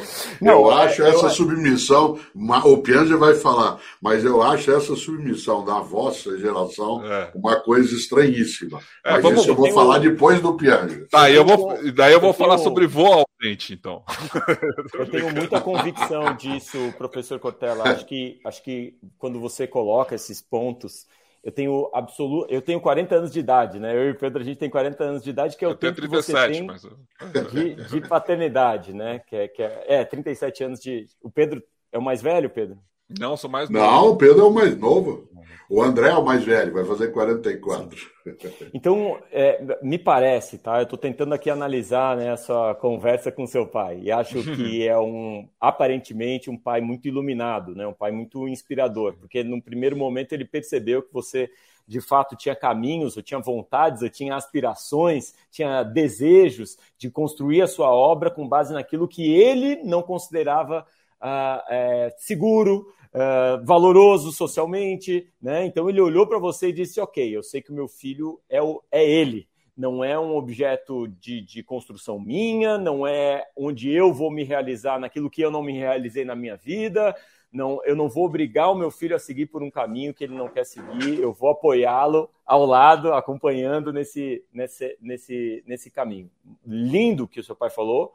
Não, 0.42 0.54
eu 0.54 0.72
acho 0.72 1.02
eu 1.02 1.08
essa 1.08 1.30
submissão, 1.30 2.20
o 2.36 2.78
Pianja 2.80 3.16
vai 3.16 3.34
falar, 3.34 3.80
mas 4.02 4.26
eu 4.26 4.44
acho 4.44 4.72
essa 4.72 4.96
submissão 4.96 5.64
da 5.64 5.80
vossa 5.80 6.38
geração 6.38 7.06
é. 7.06 7.32
uma 7.34 7.56
coisa 7.62 7.96
estranhíssima. 7.96 8.80
É, 9.04 9.14
mas 9.14 9.24
vamos, 9.24 9.42
isso 9.42 9.50
eu 9.50 9.56
vou 9.56 9.72
falar 9.72 10.00
depois 10.00 10.42
do 10.42 10.56
Pianja. 10.56 11.08
Tá, 11.10 11.32
eu 11.32 11.46
vou, 11.46 11.80
daí 11.94 12.14
eu 12.14 12.20
vou 12.20 12.32
eu 12.32 12.34
falar 12.34 12.56
tenho... 12.56 12.68
sobre 12.68 12.86
voo 12.86 13.24
ausente, 13.44 13.74
então. 13.74 14.04
Eu 14.94 15.10
tenho 15.10 15.34
muita 15.34 15.60
convicção 15.60 16.36
disso, 16.36 16.78
professor 16.98 17.40
Cortella. 17.40 17.84
Acho 17.90 18.06
que, 18.06 18.40
acho 18.46 18.64
que 18.64 18.98
quando 19.18 19.40
você 19.40 19.68
coloca 19.68 20.16
esses 20.16 20.42
pontos 20.42 21.06
eu 21.44 21.52
tenho 21.52 21.92
absoluto, 21.94 22.50
eu 22.50 22.62
tenho 22.62 22.80
40 22.80 23.16
anos 23.16 23.32
de 23.32 23.38
idade, 23.38 23.78
né? 23.78 23.94
Eu 23.94 24.08
e 24.08 24.12
o 24.12 24.18
Pedro 24.18 24.42
a 24.42 24.46
gente 24.46 24.58
tem 24.58 24.70
40 24.70 25.04
anos 25.04 25.22
de 25.22 25.30
idade, 25.30 25.58
que 25.58 25.66
é 25.66 25.68
o 25.68 25.72
eu 25.72 25.76
tempo 25.76 25.98
37, 25.98 26.38
que 26.38 26.48
você 26.48 26.54
tem 26.54 26.66
mas... 26.66 27.52
de, 27.52 27.76
de, 27.76 28.08
paternidade, 28.08 28.94
né? 28.94 29.20
Que 29.20 29.36
é, 29.36 29.48
que 29.50 29.62
é, 29.62 29.84
é 29.88 30.06
37 30.06 30.64
anos 30.64 30.80
de. 30.80 31.06
O 31.22 31.30
Pedro 31.30 31.62
é 31.92 31.98
o 31.98 32.02
mais 32.02 32.22
velho, 32.22 32.50
Pedro? 32.50 32.80
Não, 33.20 33.38
sou 33.38 33.50
mais 33.50 33.70
novo. 33.70 33.86
Não, 33.86 34.10
o 34.10 34.16
Pedro 34.18 34.42
é 34.42 34.44
o 34.44 34.54
mais 34.54 34.78
novo. 34.78 35.30
O 35.70 35.82
André 35.82 36.10
é 36.10 36.16
o 36.16 36.24
mais 36.24 36.44
velho, 36.44 36.74
vai 36.74 36.86
fazer 36.86 37.08
44. 37.08 37.98
Sim. 37.98 38.70
Então, 38.74 39.20
é, 39.32 39.80
me 39.82 39.98
parece, 39.98 40.58
tá? 40.58 40.78
Eu 40.78 40.84
estou 40.84 41.00
tentando 41.00 41.34
aqui 41.34 41.50
analisar 41.50 42.16
né, 42.16 42.32
a 42.32 42.38
sua 42.38 42.76
conversa 42.76 43.32
com 43.32 43.48
seu 43.48 43.66
pai 43.66 44.00
e 44.04 44.12
acho 44.12 44.44
que 44.56 44.88
é 44.88 44.98
um, 45.00 45.48
aparentemente, 45.60 46.50
um 46.50 46.58
pai 46.58 46.80
muito 46.80 47.08
iluminado, 47.08 47.74
né? 47.74 47.88
Um 47.88 47.94
pai 47.94 48.12
muito 48.12 48.48
inspirador, 48.48 49.16
porque 49.18 49.44
no 49.44 49.62
primeiro 49.62 49.98
momento 49.98 50.34
ele 50.34 50.46
percebeu 50.46 51.02
que 51.02 51.12
você 51.12 51.50
de 51.88 52.00
fato 52.00 52.36
tinha 52.36 52.56
caminhos, 52.56 53.16
eu 53.16 53.24
tinha 53.24 53.40
vontades, 53.40 54.02
eu 54.02 54.10
tinha 54.10 54.36
aspirações, 54.36 55.34
tinha 55.52 55.84
desejos 55.84 56.78
de 56.98 57.10
construir 57.10 57.62
a 57.62 57.68
sua 57.68 57.92
obra 57.92 58.30
com 58.32 58.48
base 58.48 58.74
naquilo 58.74 59.08
que 59.08 59.34
ele 59.34 59.78
não 59.84 60.02
considerava 60.02 60.86
uh, 61.24 61.64
é, 61.70 62.14
seguro, 62.18 62.94
uh, 63.14 63.66
valoroso 63.66 64.32
socialmente, 64.32 65.28
né? 65.42 65.66
Então 65.66 65.90
ele 65.90 66.02
olhou 66.02 66.28
para 66.28 66.38
você 66.38 66.68
e 66.70 66.74
disse: 66.74 67.00
Ok, 67.00 67.36
eu 67.36 67.42
sei 67.42 67.62
que 67.62 67.72
o 67.72 67.76
meu 67.76 67.88
filho 67.88 68.40
é, 68.50 68.62
o, 68.62 68.84
é 68.92 69.10
ele, 69.10 69.48
não 69.76 70.04
é 70.04 70.20
um 70.20 70.36
objeto 70.36 71.08
de, 71.08 71.42
de 71.42 71.64
construção 71.64 72.20
minha, 72.20 72.78
não 72.78 73.08
é 73.08 73.48
onde 73.56 73.90
eu 73.90 74.14
vou 74.14 74.30
me 74.30 74.44
realizar 74.44 75.00
naquilo 75.00 75.30
que 75.30 75.42
eu 75.42 75.50
não 75.50 75.64
me 75.64 75.74
realizei 75.74 76.26
na 76.26 76.36
minha 76.36 76.58
vida. 76.58 77.16
Não, 77.52 77.80
eu 77.86 77.96
não 77.96 78.10
vou 78.10 78.26
obrigar 78.26 78.72
o 78.72 78.76
meu 78.76 78.90
filho 78.90 79.16
a 79.16 79.20
seguir 79.20 79.46
por 79.46 79.62
um 79.62 79.70
caminho 79.70 80.12
que 80.12 80.24
ele 80.24 80.34
não 80.34 80.50
quer 80.50 80.66
seguir, 80.66 81.20
eu 81.20 81.32
vou 81.32 81.52
apoiá-lo 81.52 82.28
ao 82.44 82.66
lado, 82.66 83.14
acompanhando 83.14 83.94
nesse, 83.94 84.44
nesse, 84.52 84.98
nesse, 85.00 85.64
nesse 85.64 85.92
caminho. 85.92 86.32
Lindo 86.66 87.28
que 87.28 87.40
o 87.40 87.44
seu 87.44 87.56
pai 87.56 87.70
falou, 87.70 88.12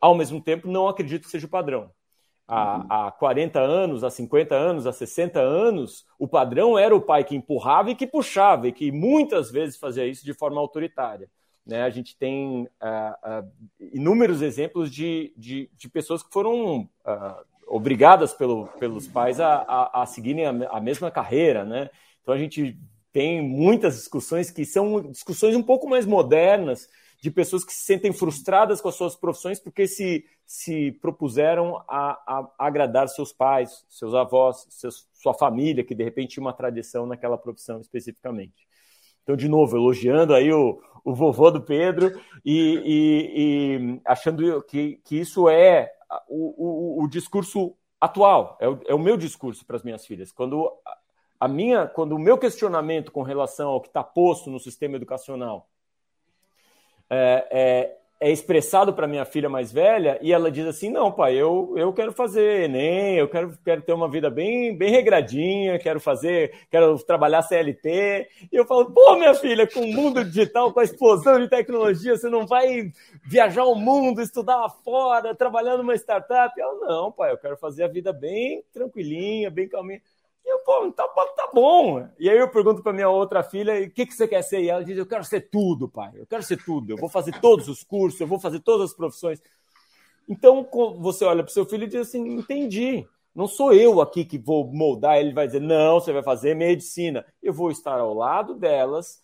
ao 0.00 0.14
mesmo 0.14 0.40
tempo, 0.40 0.68
não 0.68 0.86
acredito 0.86 1.24
que 1.24 1.30
seja 1.30 1.46
o 1.46 1.50
padrão 1.50 1.90
há, 2.46 3.06
há 3.06 3.10
40 3.12 3.60
anos, 3.60 4.04
há 4.04 4.10
50 4.10 4.54
anos, 4.54 4.86
há 4.86 4.92
60 4.92 5.40
anos, 5.40 6.06
o 6.18 6.28
padrão 6.28 6.78
era 6.78 6.94
o 6.94 7.00
pai 7.00 7.24
que 7.24 7.36
empurrava 7.36 7.90
e 7.90 7.94
que 7.94 8.06
puxava, 8.06 8.68
e 8.68 8.72
que 8.72 8.90
muitas 8.92 9.50
vezes 9.50 9.76
fazia 9.76 10.06
isso 10.06 10.24
de 10.24 10.34
forma 10.34 10.60
autoritária. 10.60 11.28
Né? 11.66 11.82
A 11.82 11.90
gente 11.90 12.16
tem 12.16 12.62
uh, 12.82 13.44
uh, 13.44 13.50
inúmeros 13.92 14.42
exemplos 14.42 14.90
de, 14.90 15.32
de, 15.36 15.70
de, 15.74 15.88
pessoas 15.88 16.22
que 16.22 16.32
foram 16.32 16.80
uh, 16.80 17.44
obrigadas 17.68 18.32
pelo, 18.32 18.66
pelos 18.78 19.06
pais 19.06 19.38
a, 19.38 19.64
a, 19.68 20.02
a 20.02 20.06
seguirem 20.06 20.44
a, 20.44 20.50
a, 20.70 20.80
mesma 20.80 21.10
carreira. 21.10 21.64
Né? 21.64 21.88
Então 22.20 22.34
a 22.34 22.38
gente 22.38 22.76
tem 23.12 23.40
muitas 23.40 23.94
discussões 23.94 24.50
que 24.50 24.64
são 24.64 25.10
discussões 25.10 25.54
um 25.54 25.62
pouco 25.62 25.88
mais 25.88 26.04
modernas, 26.04 26.88
de 27.22 27.30
pessoas 27.30 27.64
que 27.64 27.72
se 27.72 27.84
sentem 27.84 28.12
frustradas 28.12 28.80
com 28.80 28.88
as 28.88 28.96
suas 28.96 29.14
profissões 29.14 29.60
porque 29.60 29.86
se, 29.86 30.24
se 30.44 30.90
propuseram 31.00 31.76
a, 31.88 32.18
a, 32.26 32.50
agradar 32.58 33.08
seus 33.08 33.32
pais, 33.32 33.86
seus 33.88 34.12
avós, 34.12 34.66
seus, 34.68 35.08
sua 35.12 35.32
família, 35.32 35.84
que 35.84 35.94
de 35.94 36.02
repente 36.02 36.34
tinha 36.34 36.44
uma 36.44 36.52
tradição 36.52 37.06
naquela 37.06 37.38
profissão 37.38 37.80
especificamente. 37.80 38.66
Então, 39.22 39.36
de 39.36 39.48
novo, 39.48 39.76
elogiando 39.76 40.34
aí 40.34 40.52
o, 40.52 40.82
o 41.04 41.14
vovô 41.14 41.48
do 41.48 41.62
Pedro 41.62 42.20
e, 42.44 42.82
e, 42.84 43.32
e 43.36 44.00
achando 44.04 44.60
que, 44.64 45.00
que 45.04 45.16
isso 45.16 45.48
é 45.48 45.92
o, 46.28 46.98
o, 47.00 47.04
o 47.04 47.08
discurso 47.08 47.76
atual, 48.00 48.58
é 48.60 48.68
o, 48.68 48.80
é 48.88 48.94
o 48.96 48.98
meu 48.98 49.16
discurso 49.16 49.64
para 49.64 49.76
as 49.76 49.84
minhas 49.84 50.04
filhas. 50.04 50.32
Quando 50.32 50.68
a 51.38 51.46
minha, 51.46 51.86
quando 51.86 52.16
o 52.16 52.18
meu 52.18 52.36
questionamento 52.36 53.12
com 53.12 53.22
relação 53.22 53.68
ao 53.68 53.80
que 53.80 53.86
está 53.86 54.02
posto 54.02 54.50
no 54.50 54.58
sistema 54.58 54.96
educacional 54.96 55.68
é, 57.14 57.46
é, 57.50 57.96
é 58.22 58.30
expressado 58.30 58.94
para 58.94 59.06
minha 59.06 59.24
filha 59.26 59.50
mais 59.50 59.70
velha 59.70 60.18
e 60.22 60.32
ela 60.32 60.50
diz 60.50 60.66
assim: 60.66 60.90
não, 60.90 61.12
pai, 61.12 61.34
eu, 61.34 61.74
eu 61.76 61.92
quero 61.92 62.10
fazer 62.12 62.64
Enem, 62.64 63.16
eu 63.16 63.28
quero, 63.28 63.52
quero 63.62 63.82
ter 63.82 63.92
uma 63.92 64.08
vida 64.08 64.30
bem, 64.30 64.74
bem 64.74 64.90
regradinha, 64.90 65.78
quero 65.78 66.00
fazer, 66.00 66.54
quero 66.70 66.96
trabalhar 67.04 67.42
CLT. 67.42 68.28
E 68.50 68.56
eu 68.56 68.64
falo: 68.64 68.90
pô, 68.90 69.16
minha 69.16 69.34
filha, 69.34 69.66
com 69.66 69.80
o 69.80 69.92
mundo 69.92 70.24
digital, 70.24 70.72
com 70.72 70.80
a 70.80 70.84
explosão 70.84 71.38
de 71.38 71.50
tecnologia, 71.50 72.16
você 72.16 72.30
não 72.30 72.46
vai 72.46 72.90
viajar 73.26 73.64
o 73.64 73.74
mundo, 73.74 74.22
estudar 74.22 74.56
lá 74.56 74.70
fora, 74.70 75.34
trabalhar 75.34 75.76
numa 75.76 75.94
startup? 75.96 76.58
Eu, 76.58 76.80
não, 76.80 77.12
pai, 77.12 77.32
eu 77.32 77.38
quero 77.38 77.58
fazer 77.58 77.84
a 77.84 77.88
vida 77.88 78.10
bem 78.10 78.64
tranquilinha, 78.72 79.50
bem 79.50 79.68
calminha. 79.68 80.00
E 80.44 80.52
eu, 80.52 80.58
pô, 80.60 80.90
tá, 80.92 81.06
tá 81.08 81.50
bom. 81.54 82.08
E 82.18 82.28
aí 82.28 82.38
eu 82.38 82.48
pergunto 82.48 82.82
para 82.82 82.92
minha 82.92 83.08
outra 83.08 83.42
filha, 83.42 83.80
o 83.82 83.90
que, 83.90 84.06
que 84.06 84.14
você 84.14 84.26
quer 84.26 84.42
ser? 84.42 84.62
E 84.62 84.68
ela 84.68 84.84
diz, 84.84 84.98
eu 84.98 85.06
quero 85.06 85.24
ser 85.24 85.48
tudo, 85.50 85.88
pai. 85.88 86.12
Eu 86.14 86.26
quero 86.26 86.42
ser 86.42 86.62
tudo. 86.64 86.92
Eu 86.92 86.96
vou 86.96 87.08
fazer 87.08 87.40
todos 87.40 87.68
os 87.68 87.84
cursos, 87.84 88.20
eu 88.20 88.26
vou 88.26 88.38
fazer 88.38 88.60
todas 88.60 88.90
as 88.90 88.96
profissões. 88.96 89.40
Então, 90.28 90.68
você 90.98 91.24
olha 91.24 91.42
para 91.42 91.52
seu 91.52 91.64
filho 91.64 91.84
e 91.84 91.88
diz 91.88 92.08
assim, 92.08 92.26
entendi. 92.26 93.06
Não 93.34 93.46
sou 93.46 93.72
eu 93.72 94.00
aqui 94.00 94.24
que 94.24 94.38
vou 94.38 94.70
moldar, 94.70 95.16
ele 95.18 95.32
vai 95.32 95.46
dizer, 95.46 95.60
não, 95.60 95.98
você 95.98 96.12
vai 96.12 96.22
fazer 96.22 96.54
medicina. 96.54 97.24
Eu 97.42 97.52
vou 97.52 97.70
estar 97.70 97.98
ao 97.98 98.12
lado 98.12 98.54
delas, 98.54 99.21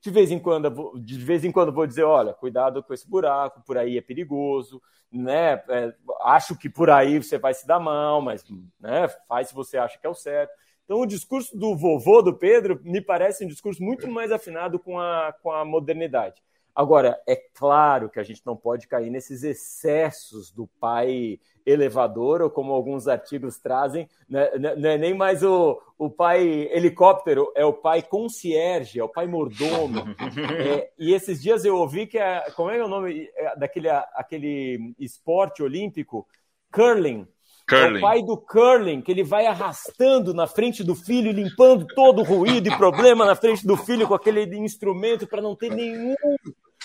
de 0.00 0.10
vez 0.10 0.30
em 0.30 0.38
quando, 0.38 0.98
de 0.98 1.18
vez 1.18 1.44
em 1.44 1.52
quando 1.52 1.72
vou 1.72 1.86
dizer, 1.86 2.04
olha, 2.04 2.32
cuidado 2.32 2.82
com 2.82 2.94
esse 2.94 3.08
buraco, 3.08 3.62
por 3.66 3.76
aí 3.76 3.98
é 3.98 4.00
perigoso, 4.00 4.80
né? 5.12 5.62
É, 5.68 5.94
acho 6.22 6.56
que 6.56 6.70
por 6.70 6.88
aí 6.88 7.22
você 7.22 7.38
vai 7.38 7.52
se 7.52 7.66
dar 7.66 7.78
mal, 7.78 8.22
mas 8.22 8.44
né, 8.80 9.08
faz 9.28 9.48
se 9.48 9.54
você 9.54 9.76
acha 9.76 9.98
que 9.98 10.06
é 10.06 10.10
o 10.10 10.14
certo. 10.14 10.52
Então, 10.84 11.00
o 11.00 11.06
discurso 11.06 11.56
do 11.56 11.76
vovô 11.76 12.20
do 12.22 12.36
Pedro 12.36 12.80
me 12.82 13.00
parece 13.00 13.44
um 13.44 13.48
discurso 13.48 13.82
muito 13.82 14.08
mais 14.08 14.32
afinado 14.32 14.78
com 14.78 14.98
a, 14.98 15.32
com 15.40 15.52
a 15.52 15.64
modernidade. 15.64 16.42
Agora, 16.74 17.20
é 17.26 17.36
claro 17.36 18.08
que 18.08 18.20
a 18.20 18.22
gente 18.22 18.42
não 18.44 18.56
pode 18.56 18.86
cair 18.86 19.10
nesses 19.10 19.42
excessos 19.42 20.50
do 20.50 20.66
pai 20.80 21.38
elevador, 21.64 22.40
ou 22.42 22.50
como 22.50 22.72
alguns 22.72 23.06
artigos 23.06 23.58
trazem, 23.58 24.08
né, 24.28 24.50
né, 24.58 24.76
não 24.76 24.90
é 24.90 24.98
nem 24.98 25.14
mais 25.14 25.42
o, 25.42 25.80
o 25.98 26.08
pai 26.08 26.68
helicóptero, 26.72 27.52
é 27.54 27.64
o 27.64 27.72
pai 27.72 28.02
concierge, 28.02 28.98
é 28.98 29.04
o 29.04 29.08
pai 29.08 29.26
mordomo. 29.26 30.04
É, 30.60 30.90
e 30.98 31.14
esses 31.14 31.40
dias 31.42 31.64
eu 31.64 31.76
ouvi 31.76 32.06
que, 32.06 32.18
é, 32.18 32.50
como 32.54 32.70
é 32.70 32.82
o 32.82 32.88
nome 32.88 33.28
é, 33.34 33.56
daquele 33.56 33.88
aquele 33.88 34.94
esporte 34.98 35.62
olímpico? 35.62 36.26
Curling. 36.72 37.26
Curling. 37.68 37.94
É 37.94 37.98
o 37.98 38.00
pai 38.00 38.22
do 38.22 38.36
curling, 38.36 39.00
que 39.00 39.10
ele 39.10 39.22
vai 39.22 39.46
arrastando 39.46 40.34
na 40.34 40.46
frente 40.46 40.82
do 40.82 40.94
filho, 40.94 41.32
limpando 41.32 41.86
todo 41.94 42.20
o 42.20 42.24
ruído 42.24 42.68
e 42.68 42.76
problema 42.76 43.24
na 43.24 43.34
frente 43.34 43.66
do 43.66 43.76
filho 43.76 44.08
com 44.08 44.14
aquele 44.14 44.42
instrumento 44.56 45.26
para 45.26 45.40
não 45.40 45.54
ter 45.54 45.70
nenhum 45.70 46.14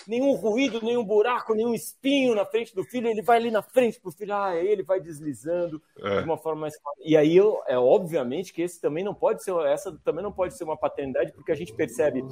nenhum 0.08 0.34
ruído, 0.34 0.82
nenhum 0.82 1.04
buraco, 1.04 1.54
nenhum 1.54 1.74
espinho 1.74 2.36
na 2.36 2.46
frente 2.46 2.74
do 2.76 2.84
filho, 2.84 3.08
ele 3.08 3.22
vai 3.22 3.38
ali 3.38 3.52
na 3.52 3.62
frente 3.62 4.00
pro 4.00 4.12
filho, 4.12 4.34
ah, 4.34 4.56
ele 4.56 4.84
vai 4.84 5.00
deslizando 5.00 5.82
é. 6.00 6.20
de 6.20 6.26
uma 6.26 6.38
forma 6.38 6.62
mais 6.62 6.74
E 7.04 7.16
aí, 7.16 7.36
eu, 7.36 7.62
é 7.68 7.78
obviamente 7.78 8.54
que 8.54 8.62
esse 8.62 8.80
também 8.80 9.04
não 9.04 9.14
pode 9.14 9.44
ser, 9.44 9.54
essa 9.66 9.92
também 10.04 10.24
não 10.24 10.32
pode 10.32 10.56
ser 10.56 10.64
uma 10.64 10.78
paternidade, 10.78 11.34
porque 11.34 11.52
a 11.52 11.56
gente 11.56 11.74
percebe, 11.74 12.24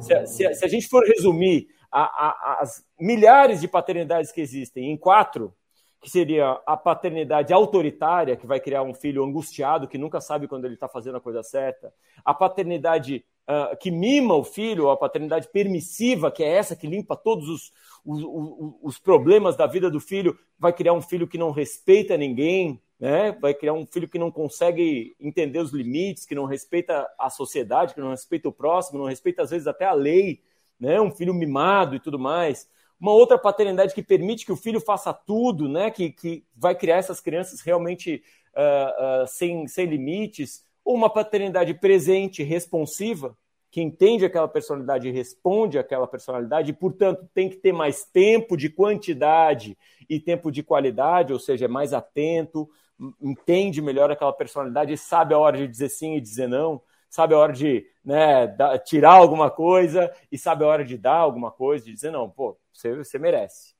se, 0.00 0.26
se, 0.26 0.54
se 0.54 0.64
a 0.64 0.68
gente 0.68 0.88
for 0.88 1.04
resumir 1.04 1.68
a, 1.90 2.02
a, 2.02 2.58
as 2.60 2.84
milhares 2.98 3.60
de 3.60 3.68
paternidades 3.68 4.30
que 4.30 4.40
existem 4.40 4.90
em 4.90 4.96
quatro, 4.96 5.54
que 6.00 6.08
seria 6.08 6.58
a 6.66 6.76
paternidade 6.76 7.52
autoritária, 7.52 8.36
que 8.36 8.46
vai 8.46 8.58
criar 8.58 8.82
um 8.82 8.94
filho 8.94 9.22
angustiado, 9.22 9.86
que 9.86 9.98
nunca 9.98 10.20
sabe 10.20 10.48
quando 10.48 10.64
ele 10.64 10.74
está 10.74 10.88
fazendo 10.88 11.18
a 11.18 11.20
coisa 11.20 11.42
certa, 11.42 11.92
a 12.24 12.32
paternidade 12.32 13.24
uh, 13.48 13.76
que 13.78 13.90
mima 13.90 14.34
o 14.34 14.44
filho, 14.44 14.90
a 14.90 14.96
paternidade 14.96 15.48
permissiva, 15.52 16.30
que 16.30 16.42
é 16.42 16.48
essa 16.48 16.76
que 16.76 16.86
limpa 16.86 17.16
todos 17.16 17.48
os, 17.48 17.72
os, 18.04 18.22
os, 18.22 18.74
os 18.82 18.98
problemas 18.98 19.56
da 19.56 19.66
vida 19.66 19.90
do 19.90 20.00
filho, 20.00 20.38
vai 20.58 20.72
criar 20.72 20.92
um 20.92 21.02
filho 21.02 21.28
que 21.28 21.38
não 21.38 21.50
respeita 21.50 22.16
ninguém, 22.16 22.80
né? 22.98 23.32
vai 23.32 23.54
criar 23.54 23.72
um 23.72 23.86
filho 23.86 24.08
que 24.08 24.18
não 24.18 24.30
consegue 24.30 25.14
entender 25.20 25.58
os 25.58 25.72
limites, 25.72 26.26
que 26.26 26.34
não 26.34 26.44
respeita 26.44 27.08
a 27.18 27.30
sociedade, 27.30 27.94
que 27.94 28.00
não 28.00 28.10
respeita 28.10 28.48
o 28.48 28.52
próximo, 28.52 28.98
não 28.98 29.06
respeita 29.06 29.42
às 29.42 29.50
vezes 29.50 29.66
até 29.66 29.84
a 29.84 29.92
lei, 29.92 30.42
né? 30.78 31.00
um 31.00 31.10
filho 31.10 31.34
mimado 31.34 31.96
e 31.96 32.00
tudo 32.00 32.18
mais 32.18 32.68
uma 33.00 33.12
outra 33.12 33.38
paternidade 33.38 33.94
que 33.94 34.02
permite 34.02 34.44
que 34.44 34.52
o 34.52 34.56
filho 34.56 34.78
faça 34.78 35.12
tudo, 35.12 35.66
né? 35.68 35.90
que, 35.90 36.12
que 36.12 36.44
vai 36.54 36.74
criar 36.74 36.98
essas 36.98 37.18
crianças 37.18 37.62
realmente 37.62 38.22
uh, 38.54 39.22
uh, 39.22 39.26
sem, 39.26 39.66
sem 39.66 39.86
limites, 39.86 40.62
uma 40.84 41.10
paternidade 41.10 41.74
presente, 41.74 42.42
responsiva, 42.42 43.36
que 43.70 43.80
entende 43.80 44.24
aquela 44.24 44.48
personalidade 44.48 45.08
e 45.08 45.12
responde 45.12 45.78
àquela 45.78 46.06
personalidade, 46.06 46.70
e, 46.70 46.74
portanto, 46.74 47.28
tem 47.32 47.48
que 47.48 47.56
ter 47.56 47.72
mais 47.72 48.04
tempo 48.04 48.56
de 48.56 48.68
quantidade 48.68 49.78
e 50.08 50.18
tempo 50.18 50.50
de 50.50 50.62
qualidade, 50.62 51.32
ou 51.32 51.38
seja, 51.38 51.66
é 51.66 51.68
mais 51.68 51.92
atento, 51.92 52.68
entende 53.20 53.80
melhor 53.80 54.10
aquela 54.10 54.32
personalidade 54.32 54.96
sabe 54.96 55.32
a 55.32 55.38
hora 55.38 55.56
de 55.56 55.68
dizer 55.68 55.88
sim 55.88 56.16
e 56.16 56.20
dizer 56.20 56.48
não 56.48 56.82
sabe 57.10 57.34
a 57.34 57.38
hora 57.38 57.52
de 57.52 57.84
né, 58.04 58.46
tirar 58.86 59.14
alguma 59.14 59.50
coisa 59.50 60.10
e 60.30 60.38
sabe 60.38 60.64
a 60.64 60.68
hora 60.68 60.84
de 60.84 60.96
dar 60.96 61.16
alguma 61.16 61.50
coisa, 61.50 61.84
de 61.84 61.92
dizer, 61.92 62.12
não, 62.12 62.30
pô, 62.30 62.56
você, 62.72 62.94
você 62.94 63.18
merece. 63.18 63.74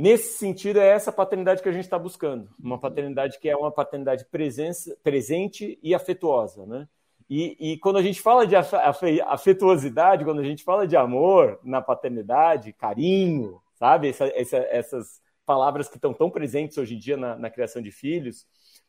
Nesse 0.00 0.38
sentido, 0.38 0.80
é 0.80 0.88
essa 0.88 1.12
paternidade 1.12 1.62
que 1.62 1.68
a 1.68 1.72
gente 1.72 1.84
está 1.84 1.98
buscando. 1.98 2.48
Uma 2.58 2.78
paternidade 2.78 3.38
que 3.38 3.50
é 3.50 3.54
uma 3.54 3.70
paternidade 3.70 4.24
presença, 4.24 4.96
presente 5.02 5.78
e 5.82 5.94
afetuosa. 5.94 6.64
Né? 6.64 6.88
E, 7.28 7.72
e 7.72 7.76
quando 7.76 7.98
a 7.98 8.02
gente 8.02 8.18
fala 8.18 8.46
de 8.46 8.56
afetuosidade, 8.56 10.24
quando 10.24 10.40
a 10.40 10.44
gente 10.44 10.64
fala 10.64 10.86
de 10.86 10.96
amor 10.96 11.60
na 11.62 11.82
paternidade, 11.82 12.72
carinho, 12.72 13.60
sabe? 13.74 14.08
Essa, 14.08 14.24
essa, 14.34 14.56
essas 14.70 15.20
palavras 15.44 15.86
que 15.86 15.96
estão 15.96 16.14
tão 16.14 16.30
presentes 16.30 16.78
hoje 16.78 16.94
em 16.94 16.98
dia 16.98 17.18
na, 17.18 17.36
na 17.36 17.50
criação 17.50 17.82
de 17.82 17.90
filhos, 17.90 18.46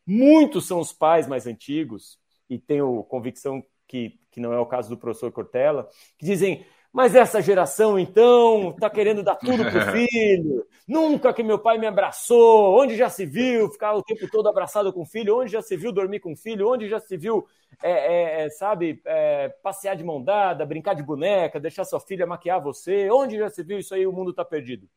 muitos 0.07 0.65
são 0.65 0.79
os 0.79 0.93
pais 0.93 1.27
mais 1.27 1.45
antigos, 1.45 2.17
e 2.49 2.57
tenho 2.57 3.03
convicção 3.03 3.61
que, 3.85 4.17
que 4.31 4.39
não 4.39 4.53
é 4.53 4.59
o 4.59 4.65
caso 4.65 4.89
do 4.89 4.97
professor 4.97 5.29
Cortella, 5.29 5.89
que 6.17 6.25
dizem, 6.25 6.65
mas 6.93 7.15
essa 7.15 7.41
geração, 7.41 7.97
então, 7.97 8.71
está 8.71 8.89
querendo 8.89 9.23
dar 9.23 9.35
tudo 9.35 9.63
para 9.63 9.77
o 9.77 9.91
filho. 9.95 10.65
Nunca 10.85 11.33
que 11.33 11.41
meu 11.41 11.57
pai 11.57 11.77
me 11.77 11.87
abraçou. 11.87 12.77
Onde 12.77 12.97
já 12.97 13.09
se 13.09 13.25
viu 13.25 13.69
ficar 13.69 13.93
o 13.93 14.03
tempo 14.03 14.29
todo 14.29 14.49
abraçado 14.49 14.91
com 14.91 15.03
o 15.03 15.05
filho? 15.05 15.39
Onde 15.39 15.51
já 15.51 15.61
se 15.61 15.77
viu 15.77 15.93
dormir 15.93 16.19
com 16.19 16.33
o 16.33 16.35
filho? 16.35 16.69
Onde 16.69 16.89
já 16.89 16.99
se 16.99 17.15
viu, 17.15 17.47
é, 17.81 17.91
é, 17.91 18.45
é 18.45 18.49
sabe, 18.49 19.01
é, 19.05 19.49
passear 19.63 19.95
de 19.95 20.03
mão 20.03 20.21
dada, 20.21 20.65
brincar 20.65 20.93
de 20.93 21.03
boneca, 21.03 21.61
deixar 21.61 21.85
sua 21.85 22.01
filha 22.01 22.27
maquiar 22.27 22.61
você? 22.61 23.09
Onde 23.09 23.37
já 23.37 23.49
se 23.49 23.63
viu 23.63 23.79
isso 23.79 23.95
aí? 23.95 24.05
O 24.05 24.11
mundo 24.11 24.31
está 24.31 24.43
perdido 24.43 24.89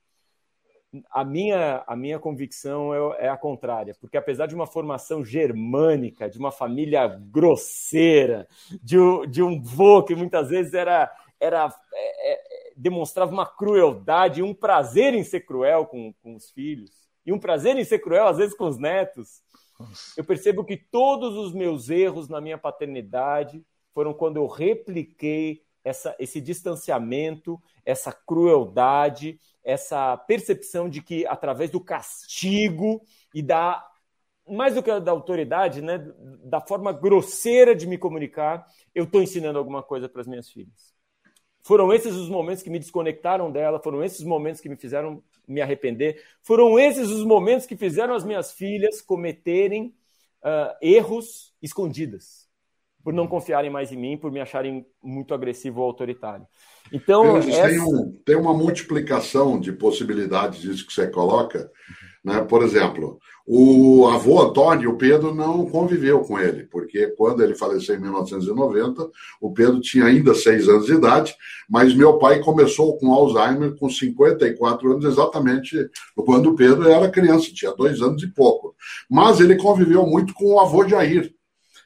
a 1.11 1.24
minha, 1.24 1.83
a 1.87 1.96
minha 1.96 2.18
convicção 2.18 2.94
é, 2.94 3.26
é, 3.26 3.28
a 3.28 3.37
contrária, 3.37 3.96
porque 4.00 4.16
apesar 4.16 4.46
de 4.46 4.54
uma 4.54 4.66
formação 4.66 5.24
germânica, 5.24 6.28
de 6.28 6.38
uma 6.38 6.52
família 6.52 7.07
grosseira, 7.07 8.46
de, 8.83 8.96
de 9.28 9.42
um 9.42 9.61
vô 9.61 10.02
que 10.02 10.14
muitas 10.14 10.48
vezes 10.48 10.74
era, 10.74 11.11
era 11.40 11.73
é, 11.92 12.33
é, 12.33 12.73
demonstrava 12.77 13.33
uma 13.33 13.47
crueldade, 13.47 14.42
um 14.42 14.55
prazer 14.55 15.14
em 15.14 15.25
ser 15.25 15.40
cruel 15.40 15.87
com, 15.87 16.12
com 16.23 16.35
os 16.35 16.51
filhos, 16.51 16.90
e 17.25 17.33
um 17.33 17.38
prazer 17.38 17.77
em 17.77 17.85
ser 17.85 18.01
cruel 18.01 18.27
às 18.27 18.37
vezes 18.37 18.57
com 18.57 18.66
os 18.66 18.79
netos, 18.79 19.42
eu 20.16 20.25
percebo 20.25 20.64
que 20.64 20.77
todos 20.77 21.37
os 21.37 21.53
meus 21.53 21.90
erros 21.90 22.29
na 22.29 22.40
minha 22.40 22.59
paternidade 22.59 23.64
foram 23.92 24.14
quando 24.14 24.37
eu 24.37 24.47
repliquei 24.47 25.62
essa, 25.85 26.14
esse 26.18 26.40
distanciamento, 26.40 27.61
essa 27.85 28.12
crueldade, 28.12 29.38
essa 29.62 30.16
percepção 30.16 30.88
de 30.88 31.03
que 31.03 31.27
através 31.27 31.70
do 31.70 31.81
castigo 31.81 33.03
e 33.35 33.42
da 33.42 33.87
mais 34.47 34.75
do 34.75 34.83
que 34.83 35.01
da 35.01 35.11
autoridade, 35.11 35.81
né, 35.81 35.99
da 36.44 36.61
forma 36.61 36.92
grosseira 36.92 37.75
de 37.75 37.87
me 37.87 37.97
comunicar, 37.97 38.66
eu 38.94 39.05
estou 39.05 39.23
ensinando 39.23 39.59
alguma 39.59 39.83
coisa 39.83 40.07
para 40.07 40.20
as 40.20 40.27
minhas 40.27 40.51
filhas. 40.51 40.93
Foram 41.64 41.92
esses 41.92 42.14
os 42.14 42.29
momentos 42.29 42.62
que 42.62 42.70
me 42.70 42.79
desconectaram 42.79 43.50
dela, 43.50 43.81
foram 43.81 44.05
esses 44.05 44.20
os 44.20 44.27
momentos 44.27 44.61
que 44.61 44.68
me 44.68 44.77
fizeram 44.77 45.22
me 45.48 45.61
arrepender, 45.61 46.22
foram 46.42 46.79
esses 46.79 47.09
os 47.09 47.24
momentos 47.24 47.66
que 47.66 47.77
fizeram 47.77 48.14
as 48.14 48.24
minhas 48.24 48.53
filhas 48.53 49.00
cometerem 49.00 49.94
uh, 50.42 50.77
erros 50.81 51.55
escondidas 51.62 52.43
por 53.05 53.12
não 53.12 53.29
confiarem 53.29 53.71
mais 53.71 53.93
em 53.93 53.99
mim, 53.99 54.17
por 54.17 54.33
me 54.33 54.40
acharem 54.40 54.87
muito 55.03 55.35
agressivo 55.35 55.81
ou 55.81 55.87
autoritário. 55.87 56.47
Então, 56.90 57.37
essa... 57.37 57.69
tem, 57.69 57.81
um, 57.81 58.12
tem, 58.25 58.35
uma 58.35 58.55
multiplicação 58.55 59.61
de 59.61 59.73
possibilidades 59.73 60.62
disso 60.62 60.87
que 60.87 60.93
você 60.93 61.07
coloca. 61.07 61.71
Né? 62.25 62.40
Por 62.40 62.62
exemplo, 62.62 63.19
o 63.47 64.09
avô 64.09 64.40
Antônio, 64.40 64.90
o 64.90 64.97
Pedro 64.97 65.35
não 65.35 65.67
conviveu 65.67 66.21
com 66.21 66.38
ele, 66.38 66.64
porque 66.64 67.09
quando 67.09 67.45
ele 67.45 67.55
faleceu 67.55 67.95
em 67.95 68.01
1990, 68.01 69.11
o 69.38 69.53
Pedro 69.53 69.81
tinha 69.81 70.07
ainda 70.07 70.35
seis 70.35 70.67
anos 70.67 70.87
de 70.87 70.95
idade, 70.95 71.35
mas 71.69 71.95
meu 71.95 72.17
pai 72.17 72.40
começou 72.40 72.97
com 72.97 73.12
Alzheimer 73.12 73.75
com 73.77 73.90
54 73.90 74.93
anos, 74.93 75.05
exatamente 75.05 75.77
quando 76.17 76.51
o 76.51 76.57
Pedro 76.57 76.88
era 76.88 77.11
criança, 77.11 77.53
tinha 77.53 77.73
dois 77.73 78.01
anos 78.01 78.23
e 78.23 78.29
pouco. 78.29 78.75
Mas 79.11 79.40
ele 79.40 79.57
conviveu 79.57 80.07
muito 80.07 80.33
com 80.33 80.55
o 80.55 80.61
avô 80.61 80.88
Jair, 80.88 81.35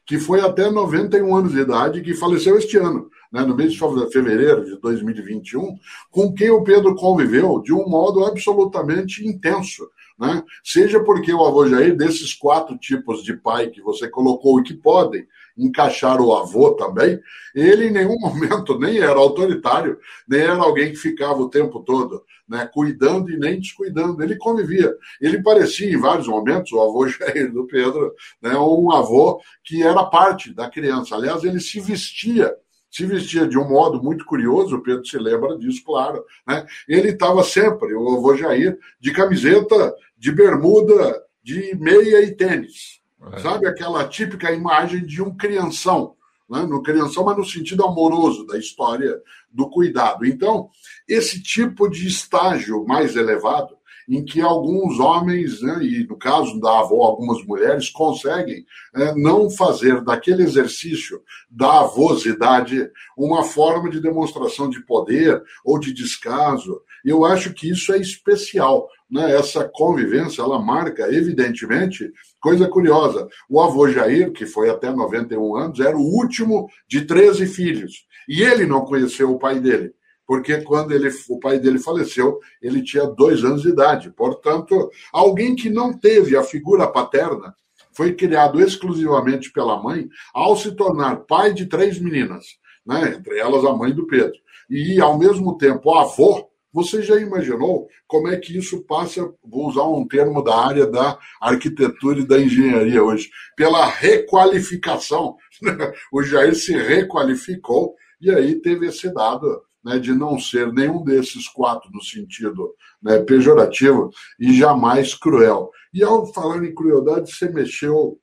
que 0.09 0.19
foi 0.19 0.41
até 0.41 0.71
91 0.71 1.37
anos 1.37 1.53
de 1.53 1.61
idade, 1.61 2.01
que 2.01 2.15
faleceu 2.15 2.57
este 2.57 2.79
ano, 2.79 3.11
né, 3.31 3.43
no 3.43 3.55
mês 3.55 3.75
de 3.75 3.79
fevereiro 4.11 4.65
de 4.65 4.81
2021, 4.81 5.77
com 6.11 6.33
quem 6.33 6.49
o 6.51 6.65
Pedro 6.65 6.95
conviveu 6.95 7.61
de 7.61 7.75
um 7.75 7.87
modo 7.87 8.25
absolutamente 8.25 9.29
intenso. 9.29 9.87
Né? 10.19 10.43
Seja 10.65 10.99
porque 11.05 11.31
o 11.31 11.45
avô 11.45 11.69
Jair, 11.69 11.95
desses 11.95 12.33
quatro 12.33 12.79
tipos 12.79 13.23
de 13.23 13.37
pai 13.37 13.69
que 13.69 13.83
você 13.83 14.09
colocou 14.09 14.59
e 14.59 14.63
que 14.63 14.73
podem 14.73 15.27
encaixar 15.59 16.21
o 16.21 16.35
avô 16.35 16.71
também, 16.75 17.21
ele 17.55 17.89
em 17.89 17.91
nenhum 17.91 18.17
momento 18.21 18.79
nem 18.79 18.99
era 18.99 19.19
autoritário, 19.19 19.99
nem 20.29 20.41
era 20.41 20.63
alguém 20.63 20.93
que 20.93 20.97
ficava 20.97 21.41
o 21.41 21.51
tempo 21.51 21.81
todo 21.81 22.25
né, 22.49 22.69
cuidando 22.73 23.31
e 23.31 23.37
nem 23.37 23.61
descuidando. 23.61 24.23
Ele 24.23 24.37
convivia. 24.37 24.95
Ele 25.21 25.43
parecia, 25.43 25.93
em 25.93 26.01
vários 26.01 26.27
momentos, 26.27 26.73
o 26.73 26.81
avô 26.81 27.07
Jair 27.09 27.53
do 27.53 27.67
Pedro, 27.67 28.15
né, 28.41 28.57
um 28.57 28.91
avô 28.91 29.41
que 29.63 29.83
era 29.83 30.05
parte 30.05 30.55
da 30.55 30.71
criança. 30.71 31.15
Aliás, 31.15 31.45
ele 31.45 31.61
se 31.61 31.79
vestia 31.79 32.57
se 32.91 33.05
vestia 33.05 33.47
de 33.47 33.59
um 33.59 33.69
modo 33.69 34.03
muito 34.03 34.25
curioso, 34.25 34.77
o 34.77 34.83
Pedro 34.83 35.05
se 35.05 35.19
lembra 35.19 35.59
disso, 35.59 35.85
claro. 35.85 36.25
Né? 36.47 36.67
Ele 36.89 37.11
estava 37.11 37.45
sempre, 37.45 37.93
o 37.95 38.17
avô 38.17 38.35
Jair, 38.35 38.79
de 38.99 39.13
camiseta, 39.13 39.95
de 40.17 40.33
bermuda, 40.33 41.23
de 41.43 41.77
meia 41.77 42.23
e 42.23 42.35
tênis. 42.35 42.98
É. 43.33 43.39
Sabe 43.39 43.67
aquela 43.67 44.07
típica 44.07 44.53
imagem 44.53 45.05
de 45.05 45.21
um 45.23 45.37
crianção, 45.37 46.15
né? 46.49 46.63
no 46.63 46.83
crianção, 46.83 47.25
mas 47.25 47.37
no 47.37 47.45
sentido 47.45 47.85
amoroso 47.85 48.47
da 48.47 48.59
história 48.59 49.21
do 49.53 49.69
cuidado. 49.69 50.25
Então, 50.25 50.71
esse 51.09 51.43
tipo 51.43 51.89
de 51.89 52.07
estágio 52.07 52.85
mais 52.87 53.17
elevado, 53.17 53.79
em 54.09 54.25
que 54.25 54.41
alguns 54.41 54.99
homens, 54.99 55.61
né, 55.61 55.83
e 55.83 56.07
no 56.07 56.17
caso 56.17 56.59
da 56.59 56.81
avó, 56.81 57.03
algumas 57.03 57.45
mulheres, 57.45 57.91
conseguem 57.91 58.65
é, 58.95 59.15
não 59.15 59.51
fazer 59.51 60.03
daquele 60.03 60.43
exercício 60.43 61.23
da 61.51 61.81
avosidade 61.81 62.91
uma 63.17 63.45
forma 63.45 63.91
de 63.91 64.01
demonstração 64.01 64.71
de 64.71 64.81
poder 64.81 65.43
ou 65.63 65.79
de 65.79 65.93
descaso. 65.93 66.81
Eu 67.05 67.25
acho 67.25 67.53
que 67.55 67.71
isso 67.71 67.93
é 67.93 67.99
especial. 67.99 68.89
Né? 69.11 69.35
Essa 69.35 69.69
convivência, 69.69 70.43
ela 70.43 70.61
marca, 70.61 71.13
evidentemente, 71.13 72.13
Coisa 72.41 72.69
curiosa, 72.69 73.29
o 73.49 73.61
avô 73.61 73.89
Jair, 73.89 74.31
que 74.33 74.47
foi 74.47 74.71
até 74.71 74.93
91 74.93 75.57
anos, 75.57 75.81
era 75.81 75.97
o 75.97 76.01
último 76.01 76.69
de 76.87 77.05
13 77.05 77.47
filhos. 77.47 78.07
E 78.29 78.43
ele 78.43 78.65
não 78.65 78.85
conheceu 78.85 79.33
o 79.33 79.39
pai 79.39 79.59
dele, 79.59 79.93
porque 80.25 80.61
quando 80.61 80.93
ele, 80.93 81.09
o 81.29 81.41
pai 81.41 81.59
dele 81.59 81.81
faleceu, 81.81 82.39
ele 82.63 82.83
tinha 82.83 83.07
dois 83.07 83.43
anos 83.43 83.63
de 83.63 83.71
idade. 83.71 84.13
Portanto, 84.13 84.89
alguém 85.13 85.57
que 85.57 85.69
não 85.69 85.93
teve 85.93 86.37
a 86.37 86.45
figura 86.45 86.87
paterna 86.87 87.55
foi 87.93 88.15
criado 88.15 88.61
exclusivamente 88.61 89.51
pela 89.51 89.83
mãe 89.83 90.09
ao 90.33 90.57
se 90.57 90.77
tornar 90.77 91.25
pai 91.27 91.53
de 91.53 91.67
três 91.67 91.99
meninas, 91.99 92.45
né? 92.87 93.17
entre 93.19 93.37
elas 93.37 93.65
a 93.65 93.73
mãe 93.75 93.93
do 93.93 94.07
Pedro. 94.07 94.39
E, 94.71 95.01
ao 95.01 95.19
mesmo 95.19 95.59
tempo, 95.59 95.93
avô 95.99 96.49
Você 96.73 97.03
já 97.03 97.17
imaginou 97.17 97.89
como 98.07 98.29
é 98.29 98.37
que 98.37 98.57
isso 98.57 98.85
passa, 98.85 99.23
vou 99.43 99.69
usar 99.69 99.85
um 99.85 100.07
termo 100.07 100.43
da 100.43 100.57
área 100.57 100.87
da 100.87 101.19
arquitetura 101.41 102.21
e 102.21 102.27
da 102.27 102.41
engenharia 102.41 103.03
hoje, 103.03 103.31
pela 103.57 103.87
requalificação. 103.87 105.37
O 106.13 106.23
Jair 106.23 106.55
se 106.55 106.77
requalificou 106.77 107.95
e 108.21 108.31
aí 108.31 108.61
teve 108.61 108.87
esse 108.87 109.13
dado 109.13 109.63
né, 109.85 109.99
de 109.99 110.13
não 110.13 110.39
ser 110.39 110.73
nenhum 110.73 111.03
desses 111.03 111.49
quatro 111.49 111.91
no 111.93 112.03
sentido 112.03 112.75
né, 113.03 113.19
pejorativo 113.21 114.11
e 114.39 114.57
jamais 114.57 115.15
cruel. 115.15 115.71
E 115.93 116.03
ao 116.03 116.27
falar 116.33 116.65
em 116.65 116.75
crueldade, 116.75 117.33
você 117.33 117.49
mexeu 117.49 118.19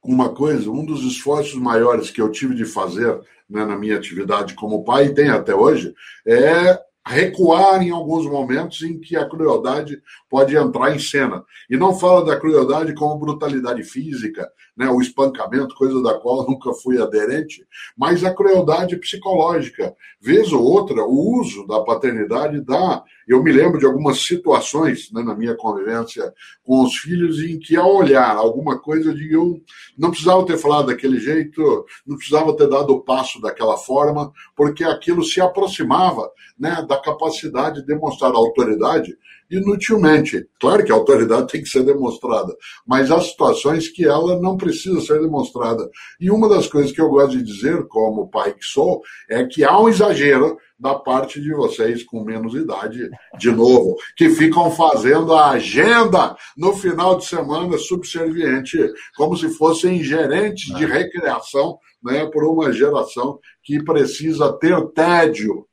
com 0.00 0.12
uma 0.12 0.34
coisa, 0.34 0.70
um 0.70 0.84
dos 0.84 1.02
esforços 1.04 1.54
maiores 1.54 2.10
que 2.10 2.20
eu 2.20 2.30
tive 2.30 2.54
de 2.54 2.64
fazer 2.64 3.20
né, 3.48 3.64
na 3.64 3.76
minha 3.76 3.96
atividade 3.96 4.54
como 4.54 4.84
pai, 4.84 5.06
e 5.06 5.14
tem 5.14 5.28
até 5.28 5.54
hoje, 5.54 5.92
é 6.26 6.78
recuar 7.06 7.82
em 7.82 7.90
alguns 7.90 8.26
momentos 8.26 8.82
em 8.82 8.98
que 8.98 9.16
a 9.16 9.28
crueldade 9.28 10.00
pode 10.28 10.56
entrar 10.56 10.94
em 10.94 10.98
cena. 10.98 11.44
E 11.68 11.76
não 11.76 11.98
fala 11.98 12.24
da 12.24 12.38
crueldade 12.38 12.94
como 12.94 13.18
brutalidade 13.18 13.82
física, 13.82 14.50
né, 14.80 14.88
o 14.88 14.98
espancamento, 14.98 15.74
coisa 15.74 16.02
da 16.02 16.14
qual 16.14 16.48
nunca 16.48 16.72
fui 16.72 16.98
aderente, 16.98 17.66
mas 17.94 18.24
a 18.24 18.32
crueldade 18.32 18.96
psicológica. 18.96 19.94
Vez 20.18 20.54
ou 20.54 20.62
outra, 20.62 21.04
o 21.04 21.38
uso 21.38 21.66
da 21.66 21.80
paternidade 21.80 22.62
dá. 22.62 23.04
Eu 23.28 23.42
me 23.42 23.52
lembro 23.52 23.78
de 23.78 23.84
algumas 23.84 24.24
situações 24.24 25.12
né, 25.12 25.22
na 25.22 25.34
minha 25.34 25.54
convivência 25.54 26.32
com 26.64 26.82
os 26.82 26.96
filhos 26.96 27.42
em 27.42 27.58
que, 27.58 27.76
ao 27.76 27.94
olhar 27.94 28.34
alguma 28.34 28.78
coisa, 28.78 29.14
de 29.14 29.30
eu 29.30 29.60
não 29.98 30.10
precisava 30.10 30.46
ter 30.46 30.56
falado 30.56 30.86
daquele 30.86 31.20
jeito, 31.20 31.84
não 32.06 32.16
precisava 32.16 32.56
ter 32.56 32.66
dado 32.66 32.94
o 32.94 33.02
passo 33.02 33.38
daquela 33.38 33.76
forma, 33.76 34.32
porque 34.56 34.82
aquilo 34.82 35.22
se 35.22 35.42
aproximava 35.42 36.30
né, 36.58 36.82
da 36.88 36.96
capacidade 36.96 37.82
de 37.82 37.86
demonstrar 37.86 38.32
autoridade 38.32 39.14
inutilmente. 39.50 40.46
Claro 40.60 40.84
que 40.84 40.92
a 40.92 40.94
autoridade 40.94 41.48
tem 41.48 41.62
que 41.62 41.68
ser 41.68 41.82
demonstrada, 41.82 42.54
mas 42.86 43.10
há 43.10 43.20
situações 43.20 43.88
que 43.88 44.06
ela 44.06 44.38
não 44.40 44.56
precisa 44.56 45.00
ser 45.00 45.20
demonstrada. 45.20 45.88
E 46.20 46.30
uma 46.30 46.48
das 46.48 46.66
coisas 46.66 46.92
que 46.92 47.00
eu 47.00 47.08
gosto 47.08 47.36
de 47.36 47.42
dizer, 47.42 47.86
como 47.88 48.30
pai 48.30 48.52
que 48.52 48.64
sou, 48.64 49.02
é 49.28 49.44
que 49.44 49.64
há 49.64 49.78
um 49.78 49.88
exagero 49.88 50.56
da 50.78 50.94
parte 50.94 51.40
de 51.40 51.52
vocês 51.52 52.02
com 52.02 52.24
menos 52.24 52.54
idade, 52.54 53.10
de 53.38 53.50
novo, 53.50 53.96
que 54.16 54.30
ficam 54.30 54.70
fazendo 54.70 55.34
a 55.34 55.50
agenda 55.50 56.34
no 56.56 56.72
final 56.72 57.18
de 57.18 57.26
semana 57.26 57.76
subserviente, 57.76 58.78
como 59.14 59.36
se 59.36 59.50
fossem 59.50 60.02
gerentes 60.02 60.74
de 60.74 60.86
recreação 60.86 61.78
né, 62.02 62.24
por 62.32 62.44
uma 62.44 62.72
geração 62.72 63.38
que 63.62 63.82
precisa 63.84 64.52
ter 64.54 64.80
tédio 64.92 65.66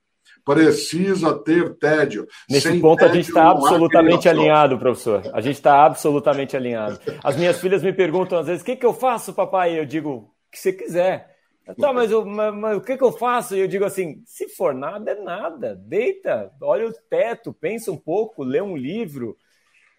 precisa 0.47 1.37
ter 1.37 1.75
tédio. 1.75 2.25
Nesse 2.49 2.69
Sem 2.69 2.79
ponto, 2.79 3.03
a 3.03 3.09
gente 3.09 3.27
está 3.27 3.51
absolutamente 3.51 4.29
alinhado, 4.29 4.79
professor. 4.79 5.21
A 5.33 5.41
gente 5.41 5.55
está 5.55 5.83
absolutamente 5.83 6.55
alinhado. 6.55 6.97
As 7.21 7.35
minhas 7.35 7.59
filhas 7.59 7.83
me 7.83 7.91
perguntam 7.91 8.39
às 8.39 8.47
vezes: 8.47 8.61
o 8.61 8.65
que, 8.65 8.77
que 8.77 8.85
eu 8.85 8.93
faço, 8.93 9.33
papai? 9.33 9.77
Eu 9.77 9.85
digo: 9.85 10.09
o 10.09 10.31
que 10.49 10.57
você 10.57 10.71
quiser. 10.71 11.35
Tá, 11.77 11.91
mas, 11.91 12.09
eu, 12.09 12.25
mas, 12.25 12.55
mas, 12.55 12.77
o 12.77 12.81
que, 12.81 12.95
que 12.95 13.03
eu 13.03 13.11
faço? 13.11 13.53
E 13.53 13.59
eu 13.59 13.67
digo 13.67 13.83
assim: 13.83 14.21
se 14.25 14.47
for 14.47 14.73
nada, 14.73 15.11
é 15.11 15.15
nada. 15.15 15.75
Deita, 15.75 16.49
olha 16.61 16.87
o 16.87 16.93
teto, 17.09 17.53
pensa 17.53 17.91
um 17.91 17.97
pouco, 17.97 18.41
lê 18.41 18.61
um 18.61 18.77
livro. 18.77 19.35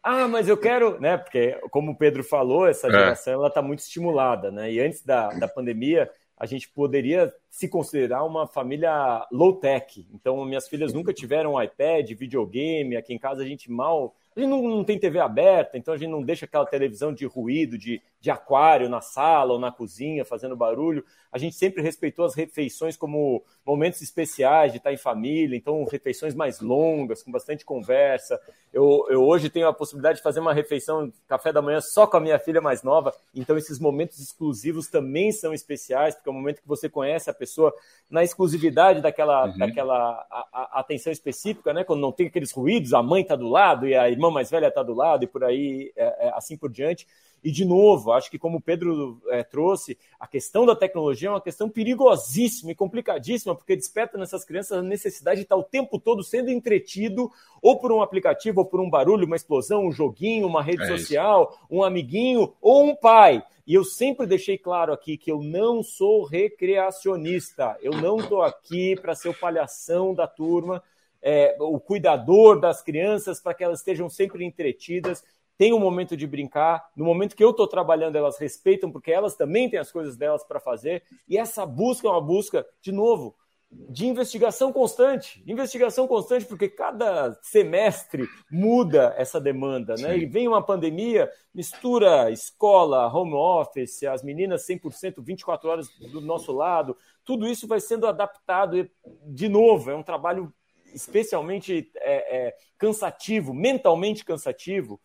Ah, 0.02 0.26
mas 0.26 0.48
eu 0.48 0.56
quero, 0.56 0.98
né? 0.98 1.18
Porque, 1.18 1.60
como 1.70 1.92
o 1.92 1.98
Pedro 1.98 2.24
falou, 2.24 2.66
essa 2.66 2.86
é. 2.86 2.90
geração 2.90 3.32
é. 3.34 3.36
ela 3.36 3.48
está 3.48 3.60
muito 3.60 3.80
estimulada, 3.80 4.50
né? 4.50 4.72
E 4.72 4.80
antes 4.80 5.04
da, 5.04 5.28
da 5.28 5.46
pandemia, 5.46 6.08
a 6.38 6.46
gente 6.46 6.68
poderia 6.68 7.32
se 7.50 7.68
considerar 7.68 8.24
uma 8.24 8.46
família 8.46 9.26
low-tech. 9.32 10.06
Então, 10.14 10.44
minhas 10.44 10.68
filhas 10.68 10.92
nunca 10.92 11.12
tiveram 11.12 11.60
iPad, 11.60 12.10
videogame. 12.12 12.96
Aqui 12.96 13.12
em 13.12 13.18
casa 13.18 13.42
a 13.42 13.46
gente 13.46 13.70
mal. 13.70 14.14
A 14.36 14.40
gente 14.40 14.48
não, 14.48 14.62
não, 14.62 14.84
tem 14.84 14.98
TV 14.98 15.18
aberta, 15.18 15.76
então 15.76 15.92
a 15.92 15.96
gente 15.96 16.10
não 16.10 16.22
deixa 16.22 16.44
aquela 16.44 16.64
televisão 16.64 17.12
de 17.12 17.26
ruído, 17.26 17.76
de, 17.76 18.00
de 18.20 18.30
aquário 18.30 18.88
na 18.88 19.00
sala 19.00 19.52
ou 19.52 19.58
na 19.58 19.70
cozinha 19.70 20.24
fazendo 20.24 20.56
barulho. 20.56 21.04
A 21.30 21.38
gente 21.38 21.54
sempre 21.54 21.82
respeitou 21.82 22.24
as 22.24 22.34
refeições 22.34 22.96
como 22.96 23.44
momentos 23.64 24.00
especiais 24.00 24.72
de 24.72 24.78
estar 24.78 24.92
em 24.92 24.96
família, 24.96 25.56
então 25.56 25.84
refeições 25.84 26.34
mais 26.34 26.60
longas, 26.60 27.22
com 27.22 27.30
bastante 27.30 27.64
conversa. 27.64 28.40
Eu, 28.72 29.06
eu 29.10 29.22
hoje 29.22 29.50
tenho 29.50 29.68
a 29.68 29.72
possibilidade 29.72 30.18
de 30.18 30.22
fazer 30.22 30.40
uma 30.40 30.54
refeição, 30.54 31.12
café 31.28 31.52
da 31.52 31.62
manhã, 31.62 31.80
só 31.80 32.06
com 32.06 32.16
a 32.16 32.20
minha 32.20 32.38
filha 32.38 32.60
mais 32.60 32.82
nova, 32.82 33.14
então 33.34 33.56
esses 33.56 33.78
momentos 33.78 34.18
exclusivos 34.18 34.88
também 34.88 35.30
são 35.32 35.52
especiais, 35.52 36.14
porque 36.14 36.28
é 36.28 36.32
o 36.32 36.34
momento 36.34 36.62
que 36.62 36.68
você 36.68 36.88
conhece 36.88 37.30
a 37.30 37.34
pessoa 37.34 37.72
na 38.10 38.24
exclusividade 38.24 39.00
daquela, 39.02 39.46
uhum. 39.46 39.58
daquela 39.58 40.26
a, 40.30 40.48
a 40.52 40.80
atenção 40.80 41.12
específica, 41.12 41.72
né? 41.72 41.84
quando 41.84 42.00
não 42.00 42.12
tem 42.12 42.26
aqueles 42.26 42.52
ruídos, 42.52 42.94
a 42.94 43.02
mãe 43.02 43.22
está 43.22 43.36
do 43.36 43.48
lado 43.48 43.86
e 43.86 43.94
a 43.94 44.08
irmã 44.08 44.30
mais 44.30 44.50
velha 44.50 44.68
está 44.68 44.82
do 44.82 44.94
lado 44.94 45.24
e 45.24 45.26
por 45.26 45.44
aí, 45.44 45.92
é, 45.94 46.28
é, 46.28 46.32
assim 46.34 46.56
por 46.56 46.70
diante. 46.70 47.06
E, 47.42 47.50
de 47.50 47.64
novo, 47.64 48.12
acho 48.12 48.30
que, 48.30 48.38
como 48.38 48.58
o 48.58 48.60
Pedro 48.60 49.20
é, 49.28 49.42
trouxe, 49.42 49.96
a 50.18 50.26
questão 50.26 50.66
da 50.66 50.74
tecnologia 50.74 51.28
é 51.28 51.32
uma 51.32 51.40
questão 51.40 51.68
perigosíssima 51.68 52.72
e 52.72 52.74
complicadíssima, 52.74 53.54
porque 53.54 53.76
desperta 53.76 54.18
nessas 54.18 54.44
crianças 54.44 54.78
a 54.78 54.82
necessidade 54.82 55.38
de 55.38 55.42
estar 55.44 55.56
o 55.56 55.62
tempo 55.62 55.98
todo 55.98 56.22
sendo 56.22 56.50
entretido, 56.50 57.30
ou 57.62 57.78
por 57.78 57.92
um 57.92 58.02
aplicativo, 58.02 58.60
ou 58.60 58.66
por 58.66 58.80
um 58.80 58.90
barulho, 58.90 59.26
uma 59.26 59.36
explosão, 59.36 59.86
um 59.86 59.92
joguinho, 59.92 60.46
uma 60.46 60.62
rede 60.62 60.82
é 60.82 60.86
social, 60.86 61.58
um 61.70 61.82
amiguinho, 61.82 62.52
ou 62.60 62.84
um 62.84 62.96
pai. 62.96 63.42
E 63.66 63.74
eu 63.74 63.84
sempre 63.84 64.26
deixei 64.26 64.56
claro 64.56 64.92
aqui 64.92 65.16
que 65.16 65.30
eu 65.30 65.42
não 65.42 65.82
sou 65.82 66.24
recreacionista, 66.24 67.76
eu 67.82 67.92
não 67.92 68.18
estou 68.18 68.42
aqui 68.42 68.96
para 68.96 69.14
ser 69.14 69.28
o 69.28 69.34
palhação 69.34 70.14
da 70.14 70.26
turma. 70.26 70.82
É, 71.20 71.56
o 71.58 71.80
cuidador 71.80 72.60
das 72.60 72.80
crianças 72.80 73.40
para 73.40 73.52
que 73.52 73.64
elas 73.64 73.80
estejam 73.80 74.08
sempre 74.08 74.44
entretidas 74.44 75.24
tem 75.58 75.72
um 75.72 75.80
momento 75.80 76.16
de 76.16 76.26
brincar. 76.26 76.88
No 76.94 77.04
momento 77.04 77.34
que 77.34 77.42
eu 77.42 77.50
estou 77.50 77.66
trabalhando, 77.66 78.16
elas 78.16 78.38
respeitam, 78.38 78.92
porque 78.92 79.10
elas 79.10 79.34
também 79.34 79.68
têm 79.68 79.80
as 79.80 79.90
coisas 79.90 80.16
delas 80.16 80.44
para 80.44 80.60
fazer. 80.60 81.02
E 81.28 81.36
essa 81.36 81.66
busca 81.66 82.06
é 82.06 82.10
uma 82.10 82.20
busca, 82.20 82.64
de 82.80 82.92
novo, 82.92 83.34
de 83.68 84.06
investigação 84.06 84.72
constante. 84.72 85.42
Investigação 85.44 86.06
constante, 86.06 86.46
porque 86.46 86.68
cada 86.68 87.36
semestre 87.42 88.24
muda 88.48 89.12
essa 89.18 89.40
demanda. 89.40 89.96
Né? 89.96 90.18
E 90.18 90.26
vem 90.26 90.46
uma 90.46 90.62
pandemia, 90.62 91.28
mistura 91.52 92.30
escola, 92.30 93.12
home 93.12 93.34
office, 93.34 94.04
as 94.04 94.22
meninas 94.22 94.64
100%, 94.64 95.16
24 95.18 95.68
horas 95.68 95.88
do 96.12 96.20
nosso 96.20 96.52
lado. 96.52 96.96
Tudo 97.24 97.48
isso 97.48 97.66
vai 97.66 97.80
sendo 97.80 98.06
adaptado. 98.06 98.88
De 99.26 99.48
novo, 99.48 99.90
é 99.90 99.94
um 99.96 100.04
trabalho 100.04 100.54
especialmente 100.94 101.90
é, 101.96 102.46
é, 102.46 102.54
cansativo, 102.78 103.52
mentalmente 103.52 104.24
cansativo 104.24 105.00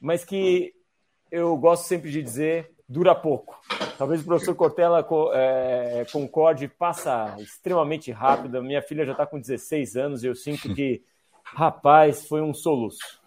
mas 0.00 0.24
que 0.24 0.72
eu 1.30 1.56
gosto 1.56 1.86
sempre 1.86 2.10
de 2.10 2.22
dizer 2.22 2.70
dura 2.88 3.14
pouco. 3.14 3.60
Talvez 3.98 4.20
o 4.20 4.24
professor 4.24 4.54
Cortella 4.54 5.06
é, 5.32 6.06
concorde, 6.12 6.68
passa 6.68 7.34
extremamente 7.38 8.12
rápido. 8.12 8.62
Minha 8.62 8.82
filha 8.82 9.04
já 9.04 9.12
está 9.12 9.26
com 9.26 9.40
16 9.40 9.96
anos 9.96 10.22
e 10.22 10.26
eu 10.26 10.34
sinto 10.34 10.72
que, 10.74 11.02
rapaz, 11.42 12.26
foi 12.28 12.40
um 12.40 12.54
soluço. 12.54 13.20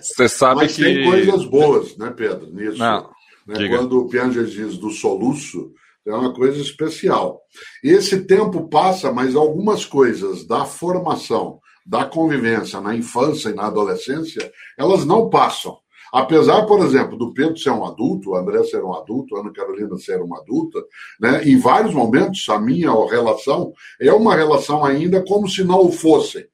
Você 0.00 0.28
sabe 0.28 0.62
Mas 0.62 0.76
que. 0.76 0.82
Tem 0.82 1.04
coisas 1.04 1.44
boas, 1.44 1.96
né, 1.96 2.12
Pedro? 2.14 2.52
Nisso. 2.52 2.78
Não, 2.78 3.10
né? 3.46 3.68
Quando 3.68 4.00
o 4.00 4.08
Piaget 4.08 4.50
diz 4.50 4.76
do 4.76 4.90
soluço, 4.90 5.72
é 6.06 6.12
uma 6.12 6.34
coisa 6.34 6.60
especial. 6.60 7.40
Esse 7.82 8.24
tempo 8.26 8.68
passa, 8.68 9.12
mas 9.12 9.34
algumas 9.34 9.84
coisas 9.84 10.46
da 10.46 10.64
formação 10.64 11.60
da 11.84 12.04
convivência 12.04 12.80
na 12.80 12.94
infância 12.94 13.48
e 13.50 13.54
na 13.54 13.66
adolescência, 13.66 14.52
elas 14.78 15.04
não 15.04 15.28
passam. 15.28 15.78
Apesar, 16.12 16.66
por 16.66 16.80
exemplo, 16.80 17.16
do 17.16 17.32
Pedro 17.32 17.56
ser 17.56 17.70
um 17.70 17.84
adulto, 17.84 18.30
o 18.30 18.36
André 18.36 18.64
ser 18.64 18.82
um 18.82 18.92
adulto, 18.92 19.36
a 19.36 19.40
Ana 19.40 19.52
Carolina 19.52 19.96
ser 19.96 20.20
uma 20.20 20.38
adulta, 20.40 20.84
né, 21.20 21.44
em 21.44 21.56
vários 21.58 21.94
momentos 21.94 22.48
a 22.48 22.58
minha 22.58 22.90
relação 23.08 23.72
é 24.00 24.12
uma 24.12 24.34
relação 24.34 24.84
ainda 24.84 25.24
como 25.24 25.48
se 25.48 25.62
não 25.62 25.86
o 25.86 25.92
fossem. 25.92 26.46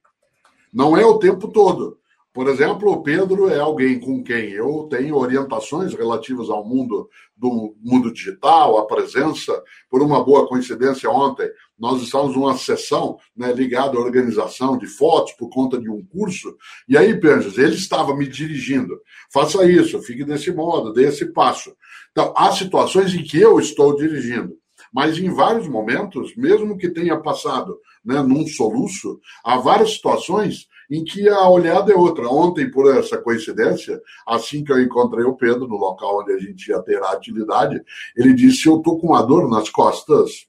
Não 0.72 0.96
é 0.96 1.06
o 1.06 1.18
tempo 1.18 1.48
todo. 1.48 1.98
Por 2.36 2.48
exemplo, 2.48 2.92
o 2.92 3.02
Pedro 3.02 3.48
é 3.48 3.58
alguém 3.58 3.98
com 3.98 4.22
quem 4.22 4.50
eu 4.50 4.86
tenho 4.90 5.16
orientações 5.16 5.94
relativas 5.94 6.50
ao 6.50 6.62
mundo 6.68 7.08
do 7.34 7.74
mundo 7.82 8.12
digital, 8.12 8.76
a 8.76 8.86
presença. 8.86 9.58
Por 9.88 10.02
uma 10.02 10.22
boa 10.22 10.46
coincidência, 10.46 11.08
ontem 11.08 11.50
nós 11.78 12.02
estávamos 12.02 12.36
numa 12.36 12.54
sessão 12.58 13.16
né, 13.34 13.50
ligada 13.54 13.96
à 13.96 14.00
organização 14.02 14.76
de 14.76 14.86
fotos 14.86 15.32
por 15.32 15.48
conta 15.48 15.80
de 15.80 15.88
um 15.88 16.04
curso. 16.04 16.54
E 16.86 16.94
aí, 16.98 17.18
Pedro, 17.18 17.50
ele 17.58 17.74
estava 17.74 18.14
me 18.14 18.28
dirigindo. 18.28 19.00
Faça 19.32 19.64
isso, 19.64 20.02
fique 20.02 20.22
desse 20.22 20.52
modo, 20.52 20.92
dê 20.92 21.04
esse 21.04 21.32
passo. 21.32 21.74
Então, 22.12 22.34
há 22.36 22.52
situações 22.52 23.14
em 23.14 23.24
que 23.24 23.40
eu 23.40 23.58
estou 23.58 23.96
dirigindo. 23.96 24.52
Mas 24.92 25.18
em 25.18 25.30
vários 25.30 25.66
momentos, 25.66 26.36
mesmo 26.36 26.76
que 26.76 26.90
tenha 26.90 27.18
passado 27.18 27.78
né, 28.04 28.22
num 28.22 28.46
soluço, 28.46 29.18
há 29.42 29.56
várias 29.56 29.94
situações 29.94 30.66
em 30.90 31.04
que 31.04 31.28
a 31.28 31.48
olhada 31.48 31.92
é 31.92 31.96
outra. 31.96 32.28
Ontem, 32.28 32.70
por 32.70 32.94
essa 32.96 33.18
coincidência, 33.18 34.00
assim 34.26 34.64
que 34.64 34.72
eu 34.72 34.80
encontrei 34.80 35.24
o 35.24 35.36
Pedro 35.36 35.66
no 35.66 35.76
local 35.76 36.20
onde 36.20 36.32
a 36.32 36.38
gente 36.38 36.68
ia 36.68 36.80
ter 36.82 37.02
a 37.02 37.12
atividade, 37.12 37.82
ele 38.16 38.32
disse: 38.32 38.68
Eu 38.68 38.78
estou 38.78 38.98
com 38.98 39.08
uma 39.08 39.22
dor 39.22 39.48
nas 39.48 39.68
costas. 39.70 40.46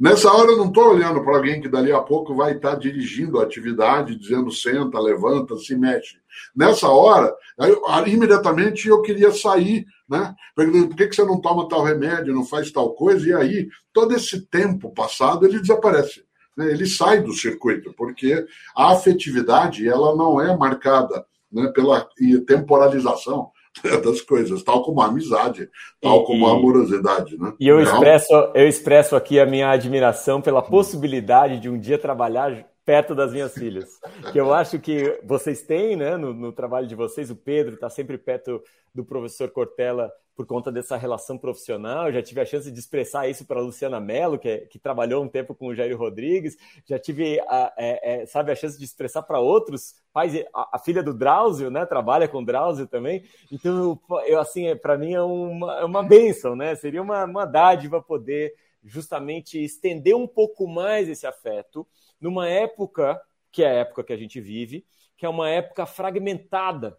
Nessa 0.00 0.32
hora 0.32 0.52
eu 0.52 0.56
não 0.56 0.68
estou 0.68 0.94
olhando 0.94 1.22
para 1.22 1.36
alguém 1.36 1.60
que 1.60 1.68
dali 1.68 1.92
a 1.92 2.00
pouco 2.00 2.34
vai 2.34 2.52
estar 2.52 2.70
tá 2.70 2.76
dirigindo 2.76 3.38
a 3.38 3.42
atividade, 3.42 4.16
dizendo 4.18 4.50
senta, 4.50 4.98
levanta, 4.98 5.58
se 5.58 5.76
mexe. 5.76 6.16
Nessa 6.56 6.88
hora, 6.88 7.30
eu, 7.58 7.82
imediatamente 8.06 8.88
eu 8.88 9.02
queria 9.02 9.30
sair, 9.30 9.84
né? 10.08 10.34
Por 10.54 10.96
que, 10.96 11.06
que 11.06 11.14
você 11.14 11.22
não 11.22 11.38
toma 11.38 11.68
tal 11.68 11.82
remédio, 11.82 12.32
não 12.32 12.46
faz 12.46 12.72
tal 12.72 12.94
coisa? 12.94 13.28
E 13.28 13.34
aí, 13.34 13.68
todo 13.92 14.14
esse 14.14 14.46
tempo 14.46 14.90
passado, 14.90 15.44
ele 15.44 15.60
desaparece. 15.60 16.24
Né? 16.60 16.70
Ele 16.70 16.86
sai 16.86 17.22
do 17.22 17.32
circuito, 17.32 17.94
porque 17.96 18.46
a 18.76 18.92
afetividade 18.92 19.88
ela 19.88 20.14
não 20.14 20.38
é 20.40 20.54
marcada 20.54 21.24
né, 21.50 21.72
pela 21.74 22.06
temporalização 22.46 23.50
das 24.04 24.20
coisas, 24.20 24.62
tal 24.62 24.82
como 24.82 25.00
a 25.00 25.06
amizade, 25.06 25.70
tal 26.00 26.22
e, 26.22 26.26
como 26.26 26.46
a 26.46 26.52
amorosidade. 26.52 27.38
Né? 27.38 27.54
E 27.58 27.66
eu 27.66 27.80
expresso, 27.80 28.32
eu 28.54 28.68
expresso 28.68 29.16
aqui 29.16 29.40
a 29.40 29.46
minha 29.46 29.70
admiração 29.70 30.42
pela 30.42 30.60
possibilidade 30.60 31.58
de 31.58 31.70
um 31.70 31.78
dia 31.78 31.98
trabalhar 31.98 32.66
perto 32.84 33.14
das 33.14 33.32
minhas 33.32 33.54
filhas. 33.54 33.88
Que 34.32 34.40
eu 34.40 34.52
acho 34.52 34.78
que 34.78 35.18
vocês 35.24 35.62
têm, 35.62 35.96
né, 35.96 36.16
no, 36.16 36.34
no 36.34 36.52
trabalho 36.52 36.86
de 36.86 36.94
vocês, 36.94 37.30
o 37.30 37.36
Pedro 37.36 37.74
está 37.74 37.88
sempre 37.88 38.18
perto 38.18 38.60
do 38.94 39.04
professor 39.04 39.48
Cortella 39.50 40.10
por 40.40 40.46
conta 40.46 40.72
dessa 40.72 40.96
relação 40.96 41.36
profissional. 41.36 42.10
Já 42.10 42.22
tive 42.22 42.40
a 42.40 42.46
chance 42.46 42.72
de 42.72 42.78
expressar 42.78 43.28
isso 43.28 43.44
para 43.44 43.60
a 43.60 43.62
Luciana 43.62 44.00
Mello, 44.00 44.38
que, 44.38 44.48
é, 44.48 44.58
que, 44.60 44.78
trabalhou 44.78 45.22
um 45.22 45.28
tempo 45.28 45.54
com 45.54 45.66
o 45.66 45.74
Jair 45.74 45.94
Rodrigues. 45.98 46.56
Já 46.86 46.98
tive, 46.98 47.38
a, 47.40 47.74
é, 47.76 48.22
é, 48.22 48.26
sabe, 48.26 48.50
a 48.50 48.56
chance 48.56 48.78
de 48.78 48.84
expressar 48.86 49.22
para 49.22 49.38
outros 49.38 49.96
pais. 50.14 50.34
A, 50.54 50.76
a, 50.76 50.78
filha 50.78 51.02
do 51.02 51.12
Drauzio, 51.12 51.70
né, 51.70 51.84
trabalha 51.84 52.26
com 52.26 52.42
Drauzio 52.42 52.86
também. 52.86 53.22
Então, 53.52 54.00
eu, 54.26 54.40
assim, 54.40 54.66
é, 54.68 54.74
para 54.74 54.96
mim 54.96 55.12
é 55.12 55.20
uma, 55.20 55.80
é 55.80 55.84
uma 55.84 56.02
benção, 56.02 56.56
né? 56.56 56.74
Seria 56.74 57.02
uma, 57.02 57.26
uma 57.26 57.44
dádiva 57.44 58.00
poder 58.00 58.54
justamente 58.82 59.62
estender 59.62 60.16
um 60.16 60.26
pouco 60.26 60.66
mais 60.66 61.06
esse 61.06 61.26
afeto 61.26 61.86
numa 62.18 62.48
época 62.48 63.20
que 63.52 63.62
é 63.62 63.68
a 63.68 63.74
época 63.80 64.04
que 64.04 64.12
a 64.14 64.16
gente 64.16 64.40
vive, 64.40 64.86
que 65.18 65.26
é 65.26 65.28
uma 65.28 65.50
época 65.50 65.84
fragmentada 65.84 66.98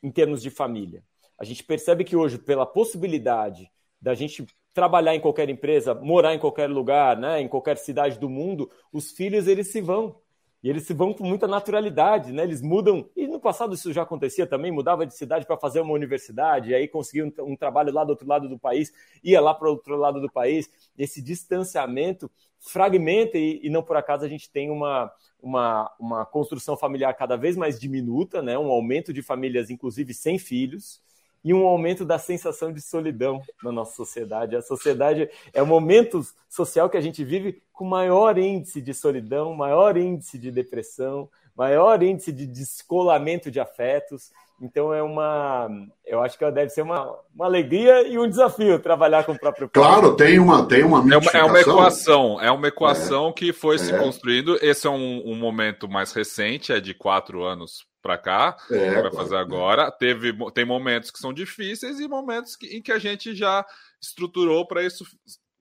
em 0.00 0.12
termos 0.12 0.40
de 0.40 0.50
família. 0.50 1.02
A 1.38 1.44
gente 1.44 1.62
percebe 1.64 2.04
que 2.04 2.16
hoje, 2.16 2.38
pela 2.38 2.64
possibilidade 2.64 3.70
da 4.00 4.14
gente 4.14 4.46
trabalhar 4.72 5.14
em 5.14 5.20
qualquer 5.20 5.48
empresa, 5.48 5.94
morar 5.94 6.34
em 6.34 6.38
qualquer 6.38 6.68
lugar, 6.68 7.16
né, 7.16 7.40
em 7.40 7.48
qualquer 7.48 7.78
cidade 7.78 8.18
do 8.18 8.28
mundo, 8.28 8.70
os 8.92 9.10
filhos 9.10 9.46
eles 9.48 9.68
se 9.68 9.80
vão. 9.80 10.20
E 10.62 10.68
eles 10.68 10.82
se 10.82 10.92
vão 10.92 11.14
com 11.14 11.22
muita 11.22 11.46
naturalidade, 11.46 12.32
né? 12.32 12.42
Eles 12.42 12.60
mudam. 12.60 13.08
E 13.14 13.26
no 13.28 13.38
passado 13.38 13.74
isso 13.74 13.92
já 13.92 14.02
acontecia 14.02 14.46
também, 14.46 14.72
mudava 14.72 15.06
de 15.06 15.14
cidade 15.14 15.46
para 15.46 15.56
fazer 15.56 15.80
uma 15.80 15.92
universidade, 15.92 16.74
aí 16.74 16.88
conseguia 16.88 17.24
um, 17.24 17.52
um, 17.52 17.56
trabalho 17.56 17.92
lá 17.92 18.02
do 18.02 18.10
outro 18.10 18.26
lado 18.26 18.48
do 18.48 18.58
país, 18.58 18.92
ia 19.22 19.40
lá 19.40 19.54
para 19.54 19.68
o 19.68 19.70
outro 19.70 19.96
lado 19.96 20.20
do 20.20 20.30
país. 20.30 20.68
Esse 20.98 21.22
distanciamento 21.22 22.30
fragmenta, 22.58 23.38
e, 23.38 23.60
e 23.62 23.70
não 23.70 23.82
por 23.82 23.96
acaso 23.96 24.24
a 24.24 24.28
gente 24.28 24.50
tem 24.50 24.70
uma, 24.70 25.12
uma, 25.40 25.94
uma 26.00 26.26
construção 26.26 26.76
familiar 26.76 27.14
cada 27.14 27.36
vez 27.36 27.56
mais 27.56 27.78
diminuta, 27.78 28.42
né? 28.42 28.58
um 28.58 28.70
aumento 28.70 29.12
de 29.12 29.22
famílias, 29.22 29.70
inclusive 29.70 30.12
sem 30.12 30.38
filhos 30.38 31.00
e 31.46 31.54
um 31.54 31.64
aumento 31.64 32.04
da 32.04 32.18
sensação 32.18 32.72
de 32.72 32.80
solidão 32.80 33.40
na 33.62 33.70
nossa 33.70 33.94
sociedade. 33.94 34.56
A 34.56 34.62
sociedade 34.62 35.30
é 35.54 35.62
o 35.62 35.66
momento 35.66 36.20
social 36.48 36.90
que 36.90 36.96
a 36.96 37.00
gente 37.00 37.22
vive 37.22 37.62
com 37.72 37.84
maior 37.84 38.36
índice 38.36 38.80
de 38.80 38.92
solidão, 38.92 39.54
maior 39.54 39.96
índice 39.96 40.40
de 40.40 40.50
depressão, 40.50 41.28
maior 41.56 42.02
índice 42.02 42.32
de 42.32 42.48
descolamento 42.48 43.48
de 43.48 43.60
afetos. 43.60 44.32
Então 44.60 44.92
é 44.92 45.00
uma, 45.00 45.68
eu 46.04 46.20
acho 46.20 46.36
que 46.36 46.50
deve 46.50 46.70
ser 46.70 46.82
uma, 46.82 47.16
uma 47.32 47.44
alegria 47.44 48.08
e 48.08 48.18
um 48.18 48.28
desafio 48.28 48.80
trabalhar 48.80 49.22
com 49.22 49.30
o 49.30 49.38
próprio 49.38 49.68
pai. 49.68 49.84
Claro, 49.84 50.16
tem 50.16 50.40
uma 50.40 50.66
tem 50.66 50.82
uma 50.82 50.98
é 50.98 51.16
uma, 51.16 51.30
é 51.32 51.44
uma 51.44 51.60
equação, 51.60 52.40
é 52.40 52.50
uma 52.50 52.66
equação 52.66 53.28
é. 53.28 53.32
que 53.32 53.52
foi 53.52 53.76
é. 53.76 53.78
se 53.78 53.96
construindo. 53.96 54.58
Esse 54.60 54.88
é 54.88 54.90
um, 54.90 55.22
um 55.24 55.36
momento 55.36 55.88
mais 55.88 56.12
recente, 56.12 56.72
é 56.72 56.80
de 56.80 56.92
quatro 56.92 57.44
anos 57.44 57.86
para 58.06 58.16
cá, 58.16 58.56
é, 58.70 59.02
vai 59.02 59.12
fazer 59.12 59.36
agora. 59.36 59.90
Teve, 59.90 60.32
tem 60.52 60.64
momentos 60.64 61.10
que 61.10 61.18
são 61.18 61.32
difíceis 61.32 61.98
e 61.98 62.06
momentos 62.06 62.54
que, 62.54 62.68
em 62.68 62.80
que 62.80 62.92
a 62.92 62.98
gente 63.00 63.34
já 63.34 63.66
estruturou 64.00 64.64
para 64.64 64.84
isso 64.84 65.04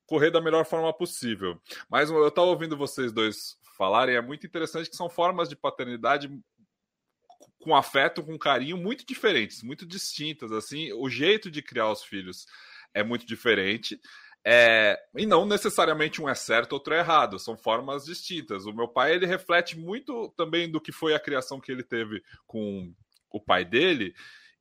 correr 0.06 0.30
da 0.30 0.40
melhor 0.40 0.64
forma 0.64 0.94
possível. 0.94 1.60
Mas 1.90 2.12
eu 2.12 2.28
estava 2.28 2.48
ouvindo 2.48 2.78
vocês 2.78 3.12
dois 3.12 3.58
falarem, 3.76 4.16
é 4.16 4.22
muito 4.22 4.46
interessante 4.46 4.92
que 4.92 4.96
são 4.96 5.10
formas 5.10 5.50
de 5.50 5.56
paternidade 5.56 6.30
com 7.60 7.76
afeto, 7.76 8.24
com 8.24 8.38
carinho 8.38 8.78
muito 8.78 9.04
diferentes, 9.08 9.64
muito 9.64 9.88
distintas. 9.88 10.52
Assim, 10.52 10.94
o 10.94 11.10
jeito 11.10 11.50
de 11.50 11.64
criar 11.64 11.92
os 11.92 12.04
filhos 12.04 12.46
é 12.94 13.04
muito 13.04 13.26
diferente. 13.26 14.00
É, 14.48 15.02
e 15.16 15.26
não 15.26 15.44
necessariamente 15.44 16.22
um 16.22 16.30
é 16.30 16.36
certo, 16.36 16.74
outro 16.74 16.94
é 16.94 17.00
errado, 17.00 17.40
são 17.40 17.58
formas 17.58 18.06
distintas. 18.06 18.68
O 18.68 18.74
meu 18.74 18.88
pai 18.88 19.14
ele 19.16 19.26
reflete 19.26 19.76
muito 19.78 20.32
também 20.38 20.70
do 20.70 20.80
que 20.80 20.92
foi 20.92 21.16
a 21.16 21.20
criação 21.20 21.60
que 21.60 21.72
ele 21.72 21.82
teve 21.82 22.24
com 22.46 22.94
o 23.32 23.40
pai 23.40 23.66
dele. 23.66 24.14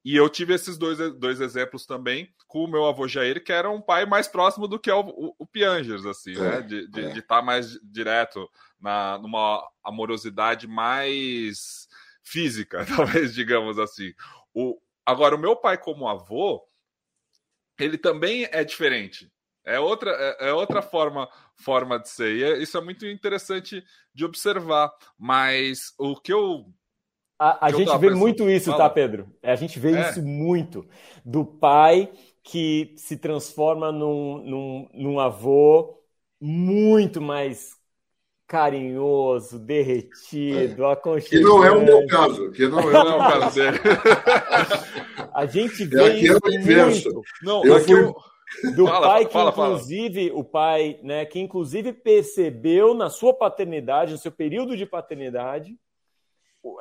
E 0.03 0.17
eu 0.17 0.29
tive 0.29 0.55
esses 0.55 0.79
dois, 0.79 0.99
dois 1.19 1.41
exemplos 1.41 1.85
também 1.85 2.33
com 2.47 2.65
o 2.65 2.69
meu 2.69 2.87
avô 2.87 3.07
Jair, 3.07 3.43
que 3.43 3.53
era 3.53 3.71
um 3.71 3.81
pai 3.81 4.07
mais 4.07 4.27
próximo 4.27 4.67
do 4.67 4.79
que 4.79 4.91
é 4.91 4.95
o, 4.95 5.01
o, 5.01 5.35
o 5.39 5.47
Piangers, 5.47 6.07
assim, 6.07 6.33
é, 6.33 6.41
né? 6.41 6.61
De 6.63 6.85
estar 6.85 7.01
de, 7.01 7.19
é. 7.19 7.23
tá 7.23 7.43
mais 7.43 7.79
direto, 7.83 8.51
na, 8.81 9.19
numa 9.19 9.67
amorosidade 9.83 10.67
mais 10.67 11.89
física, 12.23 12.85
talvez, 12.97 13.35
digamos 13.35 13.79
assim. 13.79 14.15
O, 14.55 14.79
agora, 15.05 15.37
o 15.37 15.39
meu 15.39 15.57
pai, 15.57 15.77
como 15.77 16.09
avô, 16.09 16.63
ele 17.79 17.99
também 17.99 18.49
é 18.51 18.63
diferente. 18.63 19.33
É 19.65 19.81
outra, 19.81 20.11
é, 20.11 20.49
é 20.49 20.53
outra 20.53 20.83
forma, 20.83 21.29
forma 21.57 21.99
de 21.99 22.09
ser. 22.09 22.37
E 22.37 22.45
é, 22.45 22.59
isso 22.63 22.77
é 22.77 22.81
muito 22.81 23.07
interessante 23.07 23.83
de 24.15 24.25
observar. 24.25 24.93
Mas 25.19 25.95
o 25.99 26.15
que 26.15 26.33
eu. 26.33 26.67
A, 27.39 27.67
a 27.67 27.71
que 27.71 27.79
gente 27.79 27.89
eu 27.89 27.99
vê 27.99 28.09
pensando... 28.09 28.21
muito 28.21 28.51
isso, 28.51 28.71
tá, 28.71 28.77
Fala. 28.77 28.89
tá, 28.89 28.95
Pedro? 28.95 29.35
É, 29.43 29.53
a 29.53 29.57
gente 29.57 29.79
vê 29.79 29.97
é. 29.97 30.11
isso 30.11 30.23
muito. 30.23 30.87
Do 31.25 31.45
pai 31.45 32.13
que 32.43 32.95
se 32.97 33.17
transforma 33.17 33.91
num, 33.91 34.39
num, 34.45 34.89
num 34.93 35.21
avô 35.21 35.99
muito 36.39 37.21
mais 37.21 37.73
carinhoso, 38.47 39.59
derretido, 39.59 40.85
é. 40.85 40.93
aconchegante. 40.93 41.31
Que 41.31 41.41
não 41.41 41.65
é 41.65 41.73
o 41.73 41.83
meu 41.83 42.07
caso, 42.07 42.51
que 42.51 42.69
não 42.69 42.81
é 42.81 43.01
o 43.01 43.19
caso 43.41 43.55
dele. 43.55 43.79
a 45.33 45.47
gente 45.47 45.85
vê 45.87 46.03
é 46.03 46.19
isso 46.19 46.39
é 46.47 46.85
muito. 46.85 47.23
Não, 47.43 47.65
eu 47.65 47.81
fui... 47.81 47.95
Eu 47.95 48.15
do 48.77 48.87
fala, 48.87 49.07
pai 49.09 49.27
que 49.27 49.33
fala, 49.33 49.51
inclusive 49.51 50.29
fala. 50.29 50.41
o 50.41 50.45
pai, 50.45 50.99
né, 51.03 51.25
que 51.25 51.41
inclusive 51.41 51.93
percebeu 51.93 52.95
na 52.95 53.11
sua 53.11 53.35
paternidade, 53.35 54.13
no 54.13 54.19
seu 54.19 54.33
período 54.33 54.77
de 54.77 54.87
paternidade, 54.87 55.77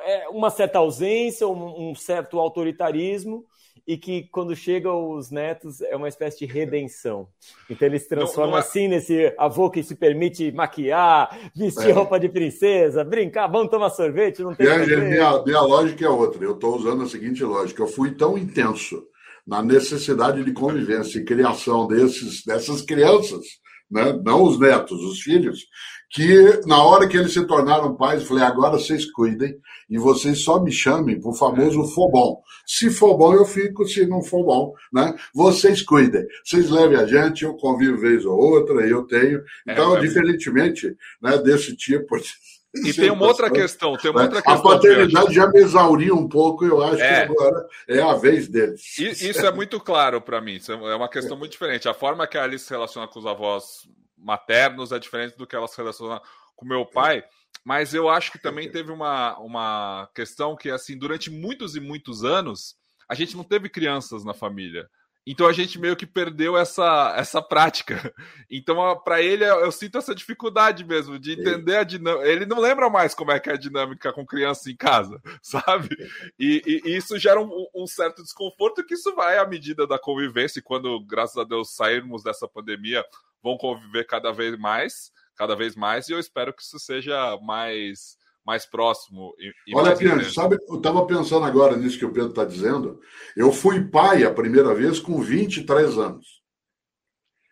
é, 0.02 0.30
uma 0.30 0.50
certa 0.50 0.80
ausência, 0.80 1.48
um, 1.48 1.94
certo 1.94 2.40
autoritarismo 2.40 3.46
e 3.86 3.98
que 3.98 4.30
quando 4.32 4.56
chegam 4.56 5.12
os 5.12 5.30
netos 5.30 5.82
é 5.82 5.96
uma 5.96 6.08
espécie 6.08 6.40
de 6.40 6.46
redenção. 6.46 7.28
Então 7.70 7.86
ele 7.86 8.00
se 8.00 8.08
transforma 8.08 8.46
não, 8.46 8.52
não 8.52 8.58
é... 8.58 8.62
assim 8.62 8.88
nesse 8.88 9.34
avô 9.38 9.70
que 9.70 9.84
se 9.84 9.96
permite 9.96 10.52
maquiar, 10.54 11.52
vestir 11.54 11.90
é. 11.90 11.92
roupa 11.92 12.18
de 12.18 12.30
princesa, 12.30 13.04
brincar, 13.04 13.48
vamos 13.48 13.70
tomar 13.70 13.90
sorvete, 13.90 14.42
não 14.42 14.56
tem. 14.56 14.68
Minha, 14.68 14.98
minha, 14.98 15.44
minha 15.44 15.62
lógica 15.62 16.06
é 16.06 16.10
outra. 16.10 16.42
Eu 16.42 16.54
estou 16.54 16.78
usando 16.78 17.04
a 17.04 17.08
seguinte 17.08 17.44
lógica: 17.44 17.82
eu 17.82 17.88
fui 17.88 18.12
tão 18.12 18.38
intenso 18.38 19.06
na 19.46 19.62
necessidade 19.62 20.44
de 20.44 20.54
convivência 20.54 21.20
e 21.20 21.26
criação 21.26 21.88
desses, 21.88 22.44
dessas 22.46 22.82
crianças, 22.82 23.46
né? 23.92 24.20
não 24.24 24.44
os 24.44 24.60
netos, 24.60 25.02
os 25.04 25.22
filhos, 25.22 25.66
que 26.10 26.62
na 26.68 26.82
hora 26.84 27.08
que 27.08 27.18
eles 27.18 27.34
se 27.34 27.46
tornaram 27.46 27.96
pais, 27.96 28.22
eu 28.22 28.28
falei, 28.28 28.44
agora 28.44 28.78
vocês 28.78 29.12
cuidem 29.12 29.56
e 29.90 29.98
vocês 29.98 30.42
só 30.44 30.62
me 30.62 30.72
chamem 30.72 31.20
pro 31.20 31.34
famoso 31.34 31.82
é. 31.82 31.88
for 31.88 32.10
bom. 32.10 32.42
Se 32.66 32.90
for 32.90 33.18
bom, 33.18 33.34
eu 33.34 33.46
fico, 33.46 33.86
se 33.86 34.06
não 34.06 34.22
for 34.22 34.46
bom, 34.46 34.74
né? 34.94 35.16
Vocês 35.34 35.82
cuidem. 35.82 36.26
Vocês 36.46 36.70
levem 36.70 36.98
a 36.98 37.06
gente, 37.06 37.44
eu 37.44 37.56
convivo 37.56 37.98
vez 37.98 38.26
ou 38.26 38.38
outra, 38.38 38.88
eu 38.88 39.04
tenho. 39.04 39.40
É, 39.68 39.74
então, 39.74 39.98
é, 39.98 40.00
diferentemente 40.00 40.96
né, 41.22 41.38
desse 41.40 41.76
tipo 41.76 42.16
de 42.18 42.30
e 42.74 42.94
tem 42.94 43.12
uma 43.12 43.28
outra 43.28 43.52
questão, 43.52 43.96
tem 43.96 44.10
uma 44.10 44.24
outra 44.24 44.42
questão. 44.42 44.72
A 44.72 44.76
paternidade 44.76 45.34
já 45.34 45.48
me 45.48 45.60
exauriu 45.60 46.16
um 46.16 46.28
pouco, 46.28 46.66
eu 46.66 46.82
acho 46.84 47.02
é. 47.02 47.26
que 47.26 47.32
agora 47.32 47.68
é 47.88 48.02
a 48.02 48.14
vez 48.14 48.48
deles. 48.48 48.98
Isso 48.98 49.46
é 49.46 49.52
muito 49.52 49.80
claro 49.80 50.20
para 50.20 50.42
mim, 50.42 50.56
isso 50.56 50.72
é 50.72 50.96
uma 50.96 51.10
questão 51.10 51.38
muito 51.38 51.52
diferente. 51.52 51.88
A 51.88 51.94
forma 51.94 52.26
que 52.26 52.38
a 52.38 52.44
Alice 52.44 52.66
se 52.66 52.72
relaciona 52.72 53.08
com 53.08 53.20
os 53.20 53.26
avós 53.26 53.88
maternos 54.18 54.92
é 54.92 54.98
diferente 54.98 55.38
do 55.38 55.46
que 55.46 55.56
ela 55.56 55.68
se 55.68 55.78
relaciona 55.78 56.22
com 56.56 56.66
meu 56.66 56.86
pai, 56.86 57.24
mas 57.64 57.94
eu 57.94 58.10
acho 58.10 58.32
que 58.32 58.40
também 58.40 58.70
teve 58.70 58.92
uma, 58.92 59.38
uma 59.40 60.10
questão 60.16 60.56
que, 60.56 60.70
assim, 60.70 60.98
durante 60.98 61.30
muitos 61.30 61.76
e 61.76 61.80
muitos 61.80 62.24
anos, 62.24 62.76
a 63.08 63.14
gente 63.14 63.38
não 63.38 63.44
teve 63.44 63.70
crianças 63.70 64.26
na 64.26 64.34
família. 64.34 64.90
Então 65.26 65.48
a 65.48 65.54
gente 65.54 65.80
meio 65.80 65.96
que 65.96 66.06
perdeu 66.06 66.58
essa, 66.58 67.14
essa 67.18 67.42
prática. 67.42 68.14
Então, 68.56 69.02
para 69.04 69.20
ele, 69.20 69.44
eu 69.44 69.72
sinto 69.72 69.98
essa 69.98 70.14
dificuldade 70.14 70.86
mesmo 70.86 71.18
de 71.18 71.34
entender 71.34 71.76
a 71.76 71.84
dinâmica. 71.84 72.28
Ele 72.28 72.46
não 72.46 72.60
lembra 72.60 72.88
mais 72.88 73.16
como 73.16 73.32
é 73.32 73.40
que 73.40 73.50
é 73.50 73.54
a 73.54 73.58
dinâmica 73.58 74.14
com 74.14 74.24
criança 74.24 74.70
em 74.70 74.76
casa, 74.76 75.20
sabe? 75.42 75.90
E, 76.38 76.62
e, 76.86 76.96
isso 76.96 77.18
gera 77.18 77.42
um, 77.42 77.68
um, 77.74 77.88
certo 77.88 78.22
desconforto 78.22 78.86
que 78.86 78.94
isso 78.94 79.16
vai 79.16 79.40
à 79.40 79.46
medida 79.48 79.88
da 79.88 79.98
convivência. 79.98 80.60
E 80.60 80.62
quando, 80.62 81.04
graças 81.04 81.38
a 81.38 81.44
Deus, 81.44 81.74
sairmos 81.74 82.22
dessa 82.22 82.48
pandemia, 82.48 83.04
vão 83.42 83.58
conviver 83.58 84.06
cada 84.06 84.32
vez 84.32 84.56
mais 84.56 85.12
cada 85.36 85.56
vez 85.56 85.76
mais, 85.76 86.08
e 86.08 86.12
eu 86.12 86.20
espero 86.20 86.54
que 86.54 86.62
isso 86.62 86.80
seja 86.80 87.38
mais 87.42 88.18
mais 88.46 88.66
próximo. 88.66 89.34
E, 89.40 89.72
e 89.72 89.76
Olha, 89.76 89.96
Piante, 89.96 90.34
sabe, 90.34 90.58
eu 90.68 90.78
estava 90.78 91.06
pensando 91.06 91.46
agora 91.46 91.76
nisso 91.76 91.98
que 91.98 92.06
o 92.06 92.12
Pedro 92.12 92.30
está 92.30 92.46
dizendo. 92.46 93.00
Eu 93.36 93.52
fui 93.52 93.86
pai 93.86 94.24
a 94.24 94.34
primeira 94.34 94.74
vez 94.74 95.00
com 95.00 95.22
23 95.22 95.98
anos. 95.98 96.44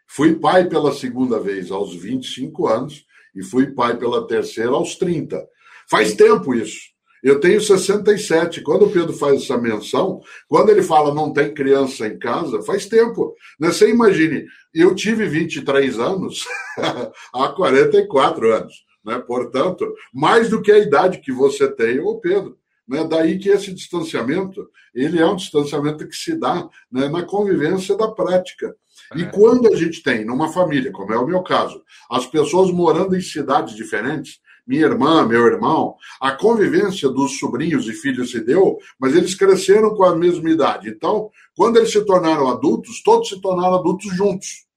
Fui 0.08 0.36
pai 0.36 0.68
pela 0.68 0.94
segunda 0.94 1.40
vez 1.40 1.72
aos 1.72 1.96
25 1.96 2.68
anos 2.68 3.06
e 3.34 3.44
fui 3.44 3.68
pai 3.68 3.98
pela 3.98 4.28
terceira 4.28 4.72
aos 4.72 4.96
30. 4.96 5.42
Faz 5.90 6.14
tempo 6.14 6.54
isso. 6.54 6.92
Eu 7.24 7.40
tenho 7.40 7.62
67. 7.62 8.62
Quando 8.62 8.86
o 8.86 8.92
Pedro 8.92 9.14
faz 9.14 9.44
essa 9.44 9.58
menção, 9.58 10.20
quando 10.48 10.70
ele 10.70 10.82
fala 10.82 11.14
não 11.14 11.32
tem 11.32 11.54
criança 11.54 12.08
em 12.08 12.18
casa, 12.18 12.62
faz 12.64 12.88
tempo. 12.88 13.36
Né? 13.60 13.72
Você 13.72 13.90
imagine, 13.90 14.46
eu 14.74 14.96
tive 14.96 15.28
23 15.28 16.00
anos 16.00 16.46
há 17.34 17.50
44 17.50 18.54
anos. 18.54 18.74
Né? 19.04 19.20
Portanto, 19.20 19.94
mais 20.14 20.50
do 20.50 20.62
que 20.62 20.72
a 20.72 20.78
idade 20.78 21.20
que 21.20 21.32
você 21.32 21.68
tem, 21.72 22.00
ô 22.00 22.20
Pedro. 22.20 22.58
Né? 22.88 23.04
Daí 23.04 23.40
que 23.40 23.50
esse 23.50 23.74
distanciamento, 23.74 24.70
ele 24.94 25.20
é 25.20 25.26
um 25.26 25.36
distanciamento 25.36 26.08
que 26.08 26.16
se 26.16 26.36
dá 26.36 26.68
né, 26.92 27.08
na 27.10 27.24
convivência 27.24 27.96
da 27.96 28.10
prática. 28.10 28.76
E 29.16 29.24
é. 29.24 29.26
quando 29.26 29.72
a 29.72 29.76
gente 29.76 30.04
tem, 30.04 30.26
numa 30.26 30.52
família, 30.52 30.92
como 30.92 31.14
é 31.14 31.18
o 31.18 31.26
meu 31.26 31.42
caso, 31.42 31.82
as 32.10 32.26
pessoas 32.26 32.72
morando 32.72 33.16
em 33.16 33.22
cidades 33.22 33.76
diferentes, 33.76 34.40
minha 34.66 34.86
irmã, 34.86 35.26
meu 35.26 35.46
irmão, 35.48 35.96
a 36.20 36.32
convivência 36.32 37.10
dos 37.10 37.40
sobrinhos 37.40 37.88
e 37.88 37.94
filhos 37.94 38.32
se 38.32 38.40
deu, 38.40 38.78
mas 39.00 39.16
eles 39.16 39.36
cresceram 39.36 39.96
com 39.96 40.04
a 40.04 40.16
mesma 40.16 40.50
idade. 40.50 40.90
Então, 40.90 41.30
quando 41.56 41.78
eles 41.78 41.92
se 41.92 42.06
tornaram 42.06 42.48
adultos, 42.48 43.02
todos 43.02 43.28
se 43.28 43.42
tornaram 43.42 43.76
adultos 43.76 44.16
juntos 44.16 44.71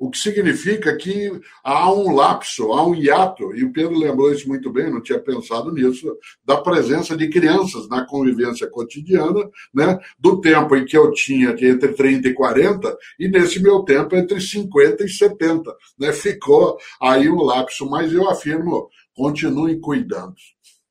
o 0.00 0.10
que 0.10 0.16
significa 0.16 0.96
que 0.96 1.30
há 1.62 1.92
um 1.92 2.14
lapso, 2.14 2.72
há 2.72 2.86
um 2.86 2.94
hiato, 2.94 3.54
e 3.54 3.62
o 3.62 3.70
Pedro 3.70 3.98
lembrou 3.98 4.32
isso 4.32 4.48
muito 4.48 4.72
bem, 4.72 4.90
não 4.90 5.02
tinha 5.02 5.18
pensado 5.18 5.70
nisso, 5.70 6.16
da 6.42 6.56
presença 6.56 7.14
de 7.14 7.28
crianças 7.28 7.86
na 7.86 8.06
convivência 8.06 8.66
cotidiana, 8.66 9.50
né, 9.74 10.00
do 10.18 10.40
tempo 10.40 10.74
em 10.74 10.86
que 10.86 10.96
eu 10.96 11.12
tinha 11.12 11.50
entre 11.50 11.92
30 11.92 12.28
e 12.28 12.32
40, 12.32 12.96
e 13.18 13.28
nesse 13.28 13.62
meu 13.62 13.80
tempo 13.82 14.16
entre 14.16 14.40
50 14.40 15.04
e 15.04 15.08
70. 15.08 15.70
Né, 15.98 16.12
ficou 16.14 16.78
aí 16.98 17.28
um 17.28 17.42
lapso, 17.42 17.88
mas 17.88 18.10
eu 18.10 18.26
afirmo, 18.30 18.88
continuem 19.14 19.78
cuidando. 19.78 20.34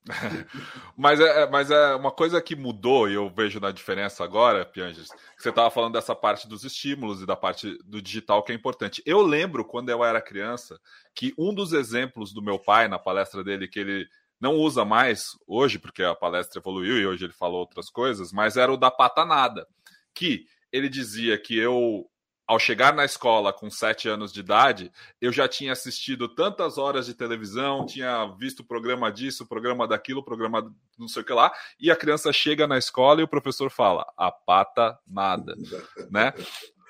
mas, 0.98 1.20
é, 1.20 1.44
é, 1.44 1.50
mas 1.50 1.70
é 1.70 1.96
uma 1.96 2.12
coisa 2.12 2.42
que 2.42 2.56
mudou, 2.56 3.10
e 3.10 3.14
eu 3.14 3.30
vejo 3.30 3.60
na 3.60 3.72
diferença 3.72 4.24
agora, 4.24 4.66
Pianges, 4.66 5.10
que 5.10 5.44
você 5.44 5.50
estava 5.50 5.70
falando 5.70 5.94
dessa 5.94 6.16
parte 6.16 6.48
dos 6.48 6.64
estímulos 6.64 7.22
e 7.22 7.26
da 7.26 7.36
parte 7.36 7.78
do 7.86 8.02
digital 8.02 8.44
que 8.44 8.52
é 8.52 8.56
importante. 8.56 9.04
Eu 9.06 9.22
lembro, 9.22 9.66
quando 9.66 9.90
eu 9.90 10.04
era 10.04 10.22
criança, 10.22 10.80
que 11.14 11.34
um 11.38 11.54
dos 11.54 11.74
exemplos 11.74 12.34
do 12.34 12.42
meu 12.42 12.58
pai, 12.58 12.88
na 12.88 12.98
palestra 12.98 13.44
dele, 13.44 13.68
que 13.68 13.80
ele 13.80 14.08
não 14.40 14.56
usa 14.56 14.86
mais 14.86 15.32
hoje, 15.46 15.78
porque 15.78 16.02
a 16.02 16.16
palestra 16.16 16.60
evoluiu 16.60 16.98
e 16.98 17.06
hoje 17.06 17.26
ele 17.26 17.34
falou 17.34 17.60
outras 17.60 17.90
coisas, 17.90 18.32
mas 18.32 18.56
era 18.56 18.72
o 18.72 18.78
da 18.78 18.90
patanada, 18.90 19.68
que 20.14 20.46
ele 20.72 20.88
dizia 20.88 21.38
que 21.38 21.58
eu 21.58 22.10
ao 22.50 22.58
chegar 22.58 22.96
na 22.96 23.06
escola 23.06 23.54
com 23.54 23.70
sete 23.70 24.10
anos 24.10 24.34
de 24.34 24.40
idade, 24.40 24.92
eu 25.22 25.32
já 25.32 25.48
tinha 25.48 25.72
assistido 25.72 26.28
tantas 26.28 26.80
horas 26.80 27.06
de 27.06 27.14
televisão, 27.14 27.86
tinha 27.86 28.26
visto 28.40 28.62
o 28.62 28.64
programa 28.64 29.12
disso, 29.12 29.44
o 29.44 29.48
programa 29.48 29.88
daquilo, 29.88 30.22
o 30.22 30.26
programa 30.26 30.76
não 30.98 31.08
sei 31.08 31.22
o 31.22 31.26
que 31.26 31.32
lá, 31.32 31.54
e 31.80 31.92
a 31.92 31.96
criança 31.96 32.34
chega 32.34 32.66
na 32.66 32.76
escola 32.76 33.22
e 33.22 33.24
o 33.24 33.28
professor 33.28 33.70
fala, 33.70 34.12
a 34.18 34.32
pata 34.32 34.98
nada, 35.06 35.54
né? 36.10 36.34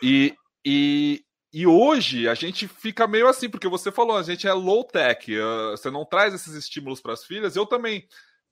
E, 0.02 0.34
e, 0.64 1.26
e 1.52 1.68
hoje 1.68 2.30
a 2.30 2.36
gente 2.36 2.66
fica 2.66 3.06
meio 3.06 3.28
assim, 3.28 3.50
porque 3.50 3.68
você 3.68 3.92
falou, 3.92 4.16
a 4.16 4.24
gente 4.24 4.48
é 4.48 4.54
low 4.54 4.86
tech, 4.86 5.30
uh, 5.38 5.72
você 5.72 5.92
não 5.92 6.06
traz 6.06 6.34
esses 6.34 6.54
estímulos 6.54 7.02
para 7.02 7.12
as 7.12 7.26
filhas, 7.26 7.58
eu 7.58 7.66
também 7.66 8.08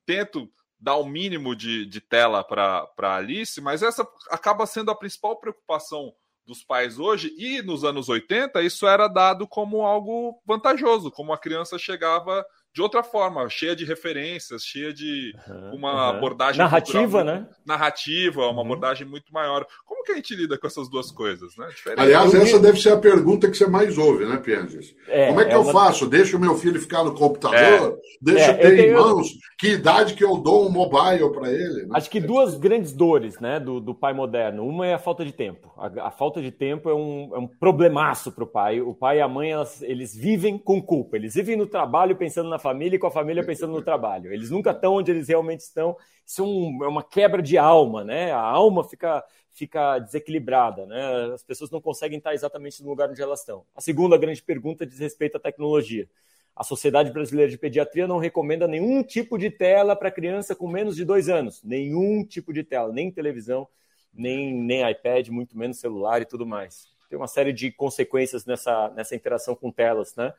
tento 0.05 0.51
dar 0.77 0.97
o 0.97 1.05
mínimo 1.05 1.55
de, 1.55 1.85
de 1.85 2.01
tela 2.01 2.43
para 2.43 3.15
Alice, 3.15 3.61
mas 3.61 3.81
essa 3.81 4.05
acaba 4.29 4.65
sendo 4.65 4.91
a 4.91 4.95
principal 4.95 5.39
preocupação 5.39 6.13
dos 6.47 6.63
pais 6.63 6.97
hoje, 6.97 7.35
e 7.37 7.61
nos 7.61 7.83
anos 7.83 8.07
80 8.07 8.61
isso 8.61 8.87
era 8.87 9.07
dado 9.07 9.45
como 9.45 9.85
algo 9.85 10.41
vantajoso, 10.45 11.11
como 11.11 11.33
a 11.33 11.37
criança 11.37 11.77
chegava 11.77 12.45
de 12.77 12.81
outra 12.83 13.01
forma, 13.01 13.49
cheia 13.49 13.75
de 13.75 13.83
referências, 13.83 14.63
cheia 14.63 14.93
de 14.93 15.33
uhum, 15.49 15.77
uma 15.77 15.93
uhum. 15.93 16.17
abordagem 16.17 16.59
narrativa, 16.59 17.23
né? 17.23 17.47
Narrativa, 17.65 18.41
uma 18.41 18.51
uhum. 18.51 18.59
abordagem 18.59 19.07
muito 19.07 19.33
maior. 19.33 19.65
Como 19.83 20.03
que 20.03 20.11
a 20.11 20.15
gente 20.15 20.35
lida 20.35 20.59
com 20.59 20.67
essas 20.67 20.87
duas 20.87 21.09
coisas, 21.09 21.57
né? 21.57 21.69
Diferente. 21.69 21.99
Aliás, 21.99 22.35
essa 22.35 22.59
deve 22.59 22.79
ser 22.79 22.91
a 22.91 22.97
pergunta 22.97 23.49
que 23.49 23.57
você 23.57 23.65
mais 23.65 23.97
ouve, 23.97 24.27
né, 24.27 24.37
Pianges? 24.37 24.95
É, 25.07 25.25
Como 25.25 25.41
é 25.41 25.45
que 25.45 25.53
é 25.53 25.55
eu 25.55 25.63
uma... 25.63 25.73
faço? 25.73 26.05
Deixo 26.05 26.37
o 26.37 26.39
meu 26.39 26.55
filho 26.55 26.79
ficar 26.79 27.03
no 27.03 27.15
computador? 27.15 27.57
É. 27.57 28.07
Deixo 28.21 28.51
é, 28.51 28.53
ter 28.53 28.75
tenho... 28.75 28.91
em 28.91 28.93
mãos? 28.93 29.27
Que 29.57 29.69
idade 29.69 30.13
que 30.13 30.23
eu 30.23 30.37
dou 30.37 30.67
um 30.67 30.71
mobile 30.71 31.31
para 31.31 31.51
ele? 31.51 31.87
Né? 31.87 31.89
Acho 31.93 32.11
que 32.11 32.19
duas 32.19 32.53
grandes 32.53 32.91
dores, 32.91 33.39
né, 33.39 33.59
do, 33.59 33.79
do 33.79 33.95
pai 33.95 34.13
moderno. 34.13 34.67
Uma 34.67 34.85
é 34.85 34.93
a 34.93 34.99
falta 34.99 35.25
de 35.25 35.31
tempo. 35.31 35.73
A, 35.79 36.09
a 36.09 36.11
falta 36.11 36.39
de 36.43 36.51
tempo 36.51 36.91
é 36.91 36.93
um, 36.93 37.31
é 37.33 37.39
um 37.39 37.47
problemaço 37.47 38.31
para 38.31 38.43
o 38.43 38.47
pai. 38.47 38.79
O 38.81 38.93
pai 38.93 39.17
e 39.17 39.21
a 39.21 39.27
mãe, 39.27 39.49
elas, 39.49 39.81
eles 39.81 40.15
vivem 40.15 40.59
com 40.59 40.79
culpa. 40.79 41.17
Eles 41.17 41.33
vivem 41.33 41.55
no 41.55 41.65
trabalho 41.65 42.15
pensando 42.15 42.51
na 42.51 42.59
família 42.67 42.97
e 42.97 42.99
com 42.99 43.07
a 43.07 43.11
família 43.11 43.45
pensando 43.45 43.73
no 43.73 43.81
trabalho. 43.81 44.33
Eles 44.33 44.49
nunca 44.49 44.71
estão 44.71 44.95
onde 44.95 45.11
eles 45.11 45.27
realmente 45.27 45.61
estão. 45.61 45.95
Isso 46.25 46.41
é, 46.41 46.45
um, 46.45 46.83
é 46.83 46.87
uma 46.87 47.03
quebra 47.03 47.41
de 47.41 47.57
alma, 47.57 48.03
né? 48.03 48.31
A 48.31 48.41
alma 48.41 48.83
fica, 48.83 49.23
fica 49.51 49.99
desequilibrada, 49.99 50.85
né? 50.85 51.31
As 51.33 51.43
pessoas 51.43 51.71
não 51.71 51.79
conseguem 51.79 52.17
estar 52.17 52.33
exatamente 52.33 52.83
no 52.83 52.89
lugar 52.89 53.09
onde 53.09 53.21
elas 53.21 53.39
estão. 53.39 53.63
A 53.75 53.81
segunda 53.81 54.17
grande 54.17 54.41
pergunta 54.43 54.85
diz 54.85 54.99
respeito 54.99 55.37
à 55.37 55.39
tecnologia. 55.39 56.09
A 56.55 56.63
Sociedade 56.63 57.11
Brasileira 57.11 57.51
de 57.51 57.57
Pediatria 57.57 58.07
não 58.07 58.17
recomenda 58.17 58.67
nenhum 58.67 59.03
tipo 59.03 59.37
de 59.37 59.49
tela 59.49 59.95
para 59.95 60.11
criança 60.11 60.55
com 60.55 60.67
menos 60.67 60.95
de 60.95 61.05
dois 61.05 61.29
anos. 61.29 61.63
Nenhum 61.63 62.25
tipo 62.25 62.51
de 62.51 62.63
tela, 62.63 62.91
nem 62.91 63.11
televisão, 63.11 63.67
nem, 64.13 64.53
nem 64.53 64.89
iPad, 64.89 65.29
muito 65.29 65.57
menos 65.57 65.77
celular 65.77 66.21
e 66.21 66.25
tudo 66.25 66.45
mais. 66.45 66.87
Tem 67.09 67.17
uma 67.17 67.27
série 67.27 67.53
de 67.53 67.71
consequências 67.71 68.45
nessa, 68.45 68.89
nessa 68.89 69.15
interação 69.15 69.55
com 69.55 69.71
telas, 69.71 70.15
né? 70.15 70.33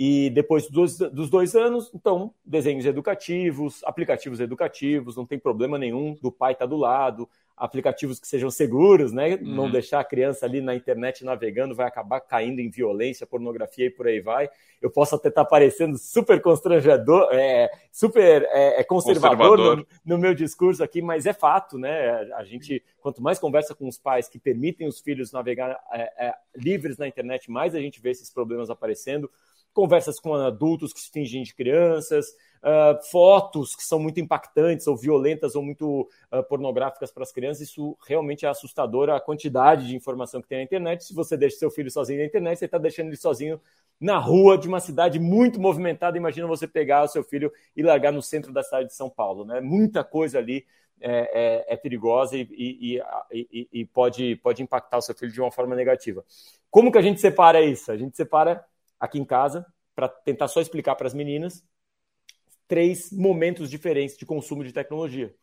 E 0.00 0.30
depois 0.30 0.70
dos, 0.70 0.96
dos, 0.96 1.28
dois 1.28 1.56
anos, 1.56 1.90
então, 1.92 2.32
desenhos 2.46 2.86
educativos, 2.86 3.82
aplicativos 3.82 4.38
educativos, 4.38 5.16
não 5.16 5.26
tem 5.26 5.40
problema 5.40 5.76
nenhum 5.76 6.16
do 6.22 6.30
pai 6.30 6.52
estar 6.52 6.66
tá 6.66 6.70
do 6.70 6.76
lado, 6.76 7.28
aplicativos 7.56 8.20
que 8.20 8.28
sejam 8.28 8.48
seguros, 8.48 9.12
né? 9.12 9.34
Uhum. 9.34 9.56
Não 9.56 9.68
deixar 9.68 9.98
a 9.98 10.04
criança 10.04 10.46
ali 10.46 10.60
na 10.60 10.72
internet 10.72 11.24
navegando, 11.24 11.74
vai 11.74 11.88
acabar 11.88 12.20
caindo 12.20 12.60
em 12.60 12.70
violência, 12.70 13.26
pornografia 13.26 13.86
e 13.86 13.90
por 13.90 14.06
aí 14.06 14.20
vai. 14.20 14.48
Eu 14.80 14.88
posso 14.88 15.16
até 15.16 15.30
estar 15.30 15.42
tá 15.42 15.50
parecendo 15.50 15.98
super 15.98 16.40
constrangedor, 16.40 17.28
é, 17.32 17.68
super 17.90 18.44
é, 18.52 18.80
é 18.80 18.84
conservador, 18.84 19.56
conservador. 19.56 19.76
No, 20.04 20.14
no, 20.14 20.18
meu 20.18 20.32
discurso 20.32 20.84
aqui, 20.84 21.02
mas 21.02 21.26
é 21.26 21.32
fato, 21.32 21.76
né? 21.76 22.32
A 22.34 22.44
gente, 22.44 22.84
quanto 23.00 23.20
mais 23.20 23.40
conversa 23.40 23.74
com 23.74 23.88
os 23.88 23.98
pais 23.98 24.28
que 24.28 24.38
permitem 24.38 24.86
os 24.86 25.00
filhos 25.00 25.32
navegar 25.32 25.76
é, 25.92 26.28
é 26.28 26.34
livres 26.54 26.96
na 26.98 27.08
internet, 27.08 27.50
mais 27.50 27.74
a 27.74 27.80
gente 27.80 28.00
vê 28.00 28.10
esses 28.10 28.30
problemas 28.30 28.70
aparecendo 28.70 29.28
conversas 29.78 30.18
com 30.18 30.34
adultos 30.34 30.92
que 30.92 30.98
se 30.98 31.08
fingem 31.08 31.40
de 31.44 31.54
crianças, 31.54 32.30
uh, 32.64 33.00
fotos 33.12 33.76
que 33.76 33.84
são 33.84 34.00
muito 34.00 34.18
impactantes 34.18 34.88
ou 34.88 34.96
violentas 34.96 35.54
ou 35.54 35.62
muito 35.62 36.00
uh, 36.32 36.42
pornográficas 36.48 37.12
para 37.12 37.22
as 37.22 37.30
crianças. 37.30 37.68
Isso 37.68 37.96
realmente 38.04 38.44
é 38.44 38.48
assustador 38.48 39.08
a 39.08 39.20
quantidade 39.20 39.86
de 39.86 39.94
informação 39.94 40.42
que 40.42 40.48
tem 40.48 40.58
na 40.58 40.64
internet. 40.64 41.04
Se 41.04 41.14
você 41.14 41.36
deixa 41.36 41.58
seu 41.58 41.70
filho 41.70 41.92
sozinho 41.92 42.18
na 42.18 42.26
internet, 42.26 42.58
você 42.58 42.64
está 42.64 42.76
deixando 42.76 43.06
ele 43.06 43.16
sozinho 43.16 43.60
na 44.00 44.18
rua 44.18 44.58
de 44.58 44.66
uma 44.66 44.80
cidade 44.80 45.20
muito 45.20 45.60
movimentada. 45.60 46.18
Imagina 46.18 46.48
você 46.48 46.66
pegar 46.66 47.04
o 47.04 47.08
seu 47.08 47.22
filho 47.22 47.52
e 47.76 47.80
largar 47.80 48.12
no 48.12 48.20
centro 48.20 48.52
da 48.52 48.64
cidade 48.64 48.88
de 48.88 48.96
São 48.96 49.08
Paulo. 49.08 49.44
Né? 49.44 49.60
Muita 49.60 50.02
coisa 50.02 50.38
ali 50.38 50.66
é, 51.00 51.66
é, 51.68 51.74
é 51.74 51.76
perigosa 51.76 52.36
e, 52.36 52.48
e, 52.50 53.00
e, 53.30 53.68
e, 53.72 53.84
pode, 53.84 54.34
pode 54.42 54.60
impactar 54.60 54.98
o 54.98 55.02
seu 55.02 55.14
filho 55.14 55.30
de 55.30 55.40
uma 55.40 55.52
forma 55.52 55.76
negativa. 55.76 56.24
Como 56.68 56.90
que 56.90 56.98
a 56.98 57.02
gente 57.02 57.20
separa 57.20 57.62
isso? 57.62 57.92
A 57.92 57.96
gente 57.96 58.16
separa 58.16 58.66
aqui 58.98 59.18
em 59.18 59.24
casa 59.24 59.66
para 59.94 60.08
tentar 60.08 60.48
só 60.48 60.60
explicar 60.60 60.94
para 60.94 61.06
as 61.06 61.14
meninas 61.14 61.64
três 62.68 63.10
momentos 63.10 63.70
diferentes 63.70 64.16
de 64.16 64.26
consumo 64.26 64.62
de 64.62 64.72
tecnologia. 64.72 65.34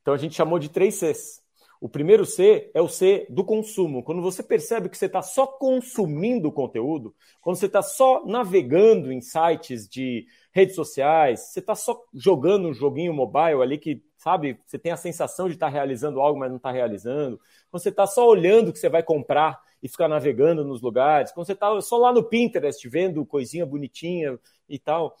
Então 0.00 0.14
a 0.14 0.16
gente 0.16 0.34
chamou 0.34 0.58
de 0.58 0.70
três 0.70 0.94
Cs. 0.96 1.40
O 1.80 1.88
primeiro 1.88 2.26
C 2.26 2.70
é 2.74 2.80
o 2.82 2.88
C 2.88 3.26
do 3.30 3.42
consumo. 3.42 4.02
Quando 4.02 4.20
você 4.20 4.42
percebe 4.42 4.88
que 4.88 4.98
você 4.98 5.06
está 5.06 5.22
só 5.22 5.46
consumindo 5.46 6.52
conteúdo, 6.52 7.14
quando 7.40 7.56
você 7.56 7.66
está 7.66 7.80
só 7.80 8.24
navegando 8.26 9.10
em 9.10 9.20
sites 9.20 9.88
de 9.88 10.26
redes 10.52 10.74
sociais, 10.74 11.52
você 11.52 11.60
está 11.60 11.74
só 11.74 12.02
jogando 12.12 12.68
um 12.68 12.74
joguinho 12.74 13.14
mobile 13.14 13.62
ali 13.62 13.78
que, 13.78 14.02
sabe, 14.18 14.60
você 14.66 14.78
tem 14.78 14.92
a 14.92 14.96
sensação 14.96 15.48
de 15.48 15.54
estar 15.54 15.68
tá 15.68 15.72
realizando 15.72 16.20
algo, 16.20 16.38
mas 16.38 16.50
não 16.50 16.58
está 16.58 16.70
realizando. 16.70 17.40
Quando 17.70 17.82
você 17.82 17.88
está 17.88 18.06
só 18.06 18.28
olhando 18.28 18.68
o 18.68 18.72
que 18.72 18.78
você 18.78 18.90
vai 18.90 19.02
comprar 19.02 19.58
e 19.82 19.88
ficar 19.88 20.08
navegando 20.08 20.64
nos 20.64 20.80
lugares, 20.80 21.32
quando 21.32 21.46
você 21.46 21.52
está 21.52 21.80
só 21.80 21.96
lá 21.96 22.12
no 22.12 22.22
Pinterest 22.22 22.86
vendo 22.88 23.24
coisinha 23.24 23.64
bonitinha 23.64 24.38
e 24.68 24.78
tal. 24.78 25.16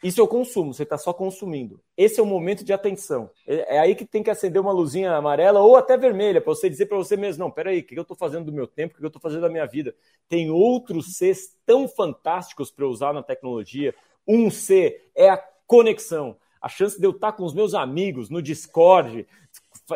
Isso 0.00 0.20
é 0.20 0.24
o 0.24 0.28
consumo, 0.28 0.72
você 0.72 0.84
está 0.84 0.96
só 0.96 1.12
consumindo. 1.12 1.80
Esse 1.96 2.20
é 2.20 2.22
o 2.22 2.26
momento 2.26 2.64
de 2.64 2.72
atenção. 2.72 3.28
É, 3.46 3.76
é 3.76 3.78
aí 3.80 3.96
que 3.96 4.04
tem 4.04 4.22
que 4.22 4.30
acender 4.30 4.62
uma 4.62 4.70
luzinha 4.70 5.12
amarela 5.12 5.60
ou 5.60 5.76
até 5.76 5.96
vermelha, 5.96 6.40
para 6.40 6.54
você 6.54 6.70
dizer 6.70 6.86
para 6.86 6.96
você 6.96 7.16
mesmo: 7.16 7.42
não, 7.42 7.50
peraí, 7.50 7.80
o 7.80 7.84
que 7.84 7.98
eu 7.98 8.02
estou 8.02 8.16
fazendo 8.16 8.44
do 8.46 8.52
meu 8.52 8.66
tempo, 8.68 8.94
o 8.94 8.98
que 8.98 9.04
eu 9.04 9.08
estou 9.08 9.20
fazendo 9.20 9.42
da 9.42 9.48
minha 9.48 9.66
vida? 9.66 9.94
Tem 10.28 10.50
outros 10.50 11.16
Cs 11.16 11.56
tão 11.66 11.88
fantásticos 11.88 12.70
para 12.70 12.86
usar 12.86 13.12
na 13.12 13.24
tecnologia. 13.24 13.92
Um 14.26 14.50
C 14.50 15.02
é 15.16 15.30
a 15.30 15.36
conexão. 15.66 16.36
A 16.60 16.68
chance 16.68 16.98
de 16.98 17.06
eu 17.06 17.10
estar 17.10 17.32
tá 17.32 17.36
com 17.36 17.44
os 17.44 17.54
meus 17.54 17.74
amigos 17.74 18.30
no 18.30 18.42
Discord, 18.42 19.26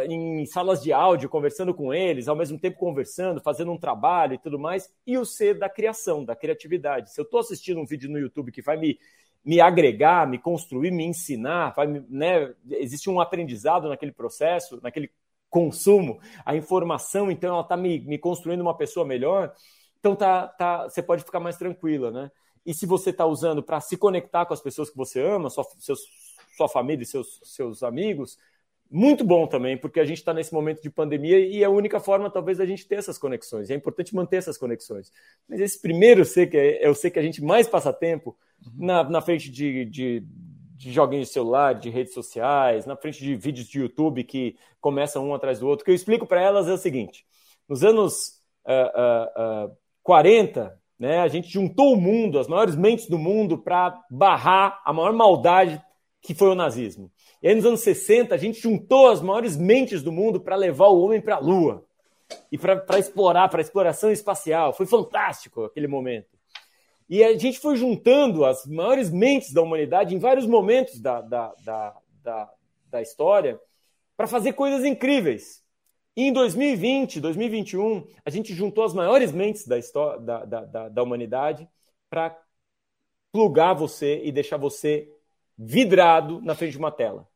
em 0.09 0.47
salas 0.47 0.83
de 0.83 0.93
áudio, 0.93 1.29
conversando 1.29 1.75
com 1.75 1.93
eles, 1.93 2.29
ao 2.29 2.37
mesmo 2.37 2.59
tempo 2.59 2.79
conversando, 2.79 3.41
fazendo 3.41 3.73
um 3.73 3.79
trabalho 3.79 4.35
e 4.35 4.39
tudo 4.39 4.59
mais, 4.59 4.93
e 5.07 5.19
o 5.19 5.25
C 5.25 5.55
da 5.55 5.69
criação, 5.69 6.25
da 6.25 6.35
criatividade. 6.37 7.13
Se 7.13 7.21
eu 7.21 7.25
estou 7.25 7.41
assistindo 7.41 7.81
um 7.81 7.87
vídeo 7.87 8.11
no 8.11 8.19
YouTube 8.19 8.53
que 8.53 8.63
vai 8.63 8.77
me 8.77 8.99
me 9.45 9.61
agregar, 9.61 10.27
me 10.27 10.39
construir, 10.39 10.91
me 10.91 11.05
ensinar, 11.05 11.75
vai, 11.75 11.87
né? 12.09 12.55
existe 12.71 13.11
um 13.11 13.21
aprendizado 13.21 13.89
naquele 13.89 14.13
processo, 14.13 14.79
naquele 14.83 15.11
consumo, 15.51 16.21
a 16.47 16.55
informação, 16.57 17.31
então 17.31 17.51
ela 17.51 17.63
está 17.63 17.77
me, 17.77 18.01
me 18.01 18.19
construindo 18.19 18.61
uma 18.61 18.77
pessoa 18.77 19.05
melhor, 19.05 19.53
então 19.99 20.17
tá, 20.17 20.47
tá, 20.47 20.85
você 20.85 21.03
pode 21.03 21.25
ficar 21.25 21.41
mais 21.41 21.57
tranquila, 21.57 22.11
né? 22.11 22.31
E 22.65 22.73
se 22.73 22.87
você 22.87 23.11
está 23.11 23.27
usando 23.27 23.63
para 23.63 23.81
se 23.81 23.97
conectar 23.97 24.47
com 24.47 24.55
as 24.55 24.61
pessoas 24.61 24.89
que 24.89 24.97
você 24.97 25.21
ama, 25.21 25.51
sua, 25.51 25.65
seus, 25.79 26.01
sua 26.57 26.69
família 26.69 27.03
e 27.03 27.07
seus, 27.07 27.41
seus 27.43 27.83
amigos, 27.83 28.39
muito 28.95 29.25
bom 29.25 29.47
também, 29.47 29.79
porque 29.79 29.99
a 29.99 30.05
gente 30.05 30.19
está 30.19 30.35
nesse 30.35 30.53
momento 30.53 30.83
de 30.83 30.91
pandemia 30.91 31.39
e 31.39 31.63
é 31.63 31.65
a 31.65 31.71
única 31.71 31.99
forma, 31.99 32.29
talvez, 32.31 32.59
da 32.59 32.67
gente 32.67 32.87
ter 32.87 32.97
essas 32.97 33.17
conexões. 33.17 33.71
É 33.71 33.75
importante 33.75 34.15
manter 34.15 34.37
essas 34.37 34.59
conexões. 34.59 35.11
Mas 35.49 35.61
esse 35.61 35.81
primeiro 35.81 36.27
C, 36.27 36.47
que 36.47 36.59
é, 36.59 36.85
é 36.85 36.91
o 36.91 36.95
C 36.95 37.11
que 37.11 37.19
a 37.19 37.23
gente 37.23 37.43
mais 37.43 37.67
passa 37.67 37.91
tempo, 37.91 38.37
uhum. 38.67 38.87
na, 38.87 39.05
na 39.05 39.21
frente 39.23 39.51
de, 39.51 39.87
de, 39.87 40.23
de 40.77 40.93
joguinhos 40.93 41.29
de 41.29 41.33
celular, 41.33 41.73
de 41.73 41.89
redes 41.89 42.13
sociais, 42.13 42.85
na 42.85 42.95
frente 42.95 43.19
de 43.19 43.35
vídeos 43.35 43.67
de 43.67 43.81
YouTube 43.81 44.25
que 44.25 44.57
começam 44.79 45.27
um 45.27 45.35
atrás 45.35 45.59
do 45.59 45.67
outro. 45.67 45.83
O 45.83 45.85
que 45.87 45.91
eu 45.91 45.95
explico 45.95 46.27
para 46.27 46.43
elas 46.43 46.69
é 46.69 46.73
o 46.75 46.79
seguinte: 46.79 47.25
nos 47.67 47.83
anos 47.83 48.41
uh, 48.67 49.69
uh, 49.69 49.71
uh, 49.71 49.77
40, 50.03 50.79
né, 50.99 51.21
a 51.21 51.29
gente 51.29 51.49
juntou 51.49 51.95
o 51.95 52.01
mundo, 52.01 52.39
as 52.39 52.47
maiores 52.47 52.77
mentes 52.77 53.09
do 53.09 53.19
mundo, 53.19 53.57
para 53.57 53.99
barrar 54.11 54.83
a 54.85 54.93
maior 54.93 55.15
maldade 55.15 55.83
que 56.21 56.35
foi 56.35 56.49
o 56.49 56.55
nazismo. 56.55 57.11
E 57.43 57.49
aí, 57.49 57.55
nos 57.57 57.67
anos 57.67 57.81
60, 57.81 58.33
a 58.33 58.39
gente 58.39 58.61
juntou 58.61 59.09
as 59.09 59.21
maiores 59.21 59.57
mentes 59.57 60.01
do 60.01 60.13
mundo 60.13 60.41
para 60.41 60.55
levar 60.55 60.87
o 60.87 61.01
homem 61.03 61.21
para 61.21 61.35
a 61.35 61.41
Lua 61.41 61.85
e 62.53 62.57
para 62.57 62.99
explorar, 63.01 63.49
para 63.49 63.61
exploração 63.61 64.13
espacial. 64.13 64.73
Foi 64.73 64.87
fantástico 64.87 65.65
aquele 65.65 65.89
momento. 65.89 66.39
E 67.09 67.23
a 67.25 67.37
gente 67.37 67.59
foi 67.59 67.77
juntando 67.77 68.45
as 68.45 68.65
maiores 68.65 69.11
mentes 69.11 69.53
da 69.53 69.61
humanidade 69.61 70.15
em 70.15 70.21
vários 70.21 70.47
momentos 70.47 71.01
da, 71.01 71.21
da, 71.21 71.53
da, 71.65 71.97
da, 72.23 72.51
da 72.89 73.03
história 73.03 73.61
para 74.17 74.29
fazer 74.29 74.53
coisas 74.53 74.85
incríveis. 74.85 75.65
E 76.17 76.29
em 76.29 76.33
2020, 76.33 77.21
2021, 77.21 78.07
a 78.25 78.31
gente 78.31 78.55
juntou 78.55 78.85
as 78.85 78.95
maiores 78.95 79.33
mentes 79.33 79.67
da, 79.67 79.79
história, 79.79 80.21
da, 80.21 80.45
da, 80.45 80.65
da, 80.65 80.89
da 80.89 81.03
humanidade 81.03 81.69
para 82.09 82.39
plugar 83.33 83.75
você 83.75 84.23
e 84.23 84.31
deixar 84.31 84.59
você 84.59 85.13
vidrado 85.59 86.41
na 86.41 86.55
frente 86.55 86.73
de 86.73 86.79
uma 86.79 86.93
tela. 86.93 87.32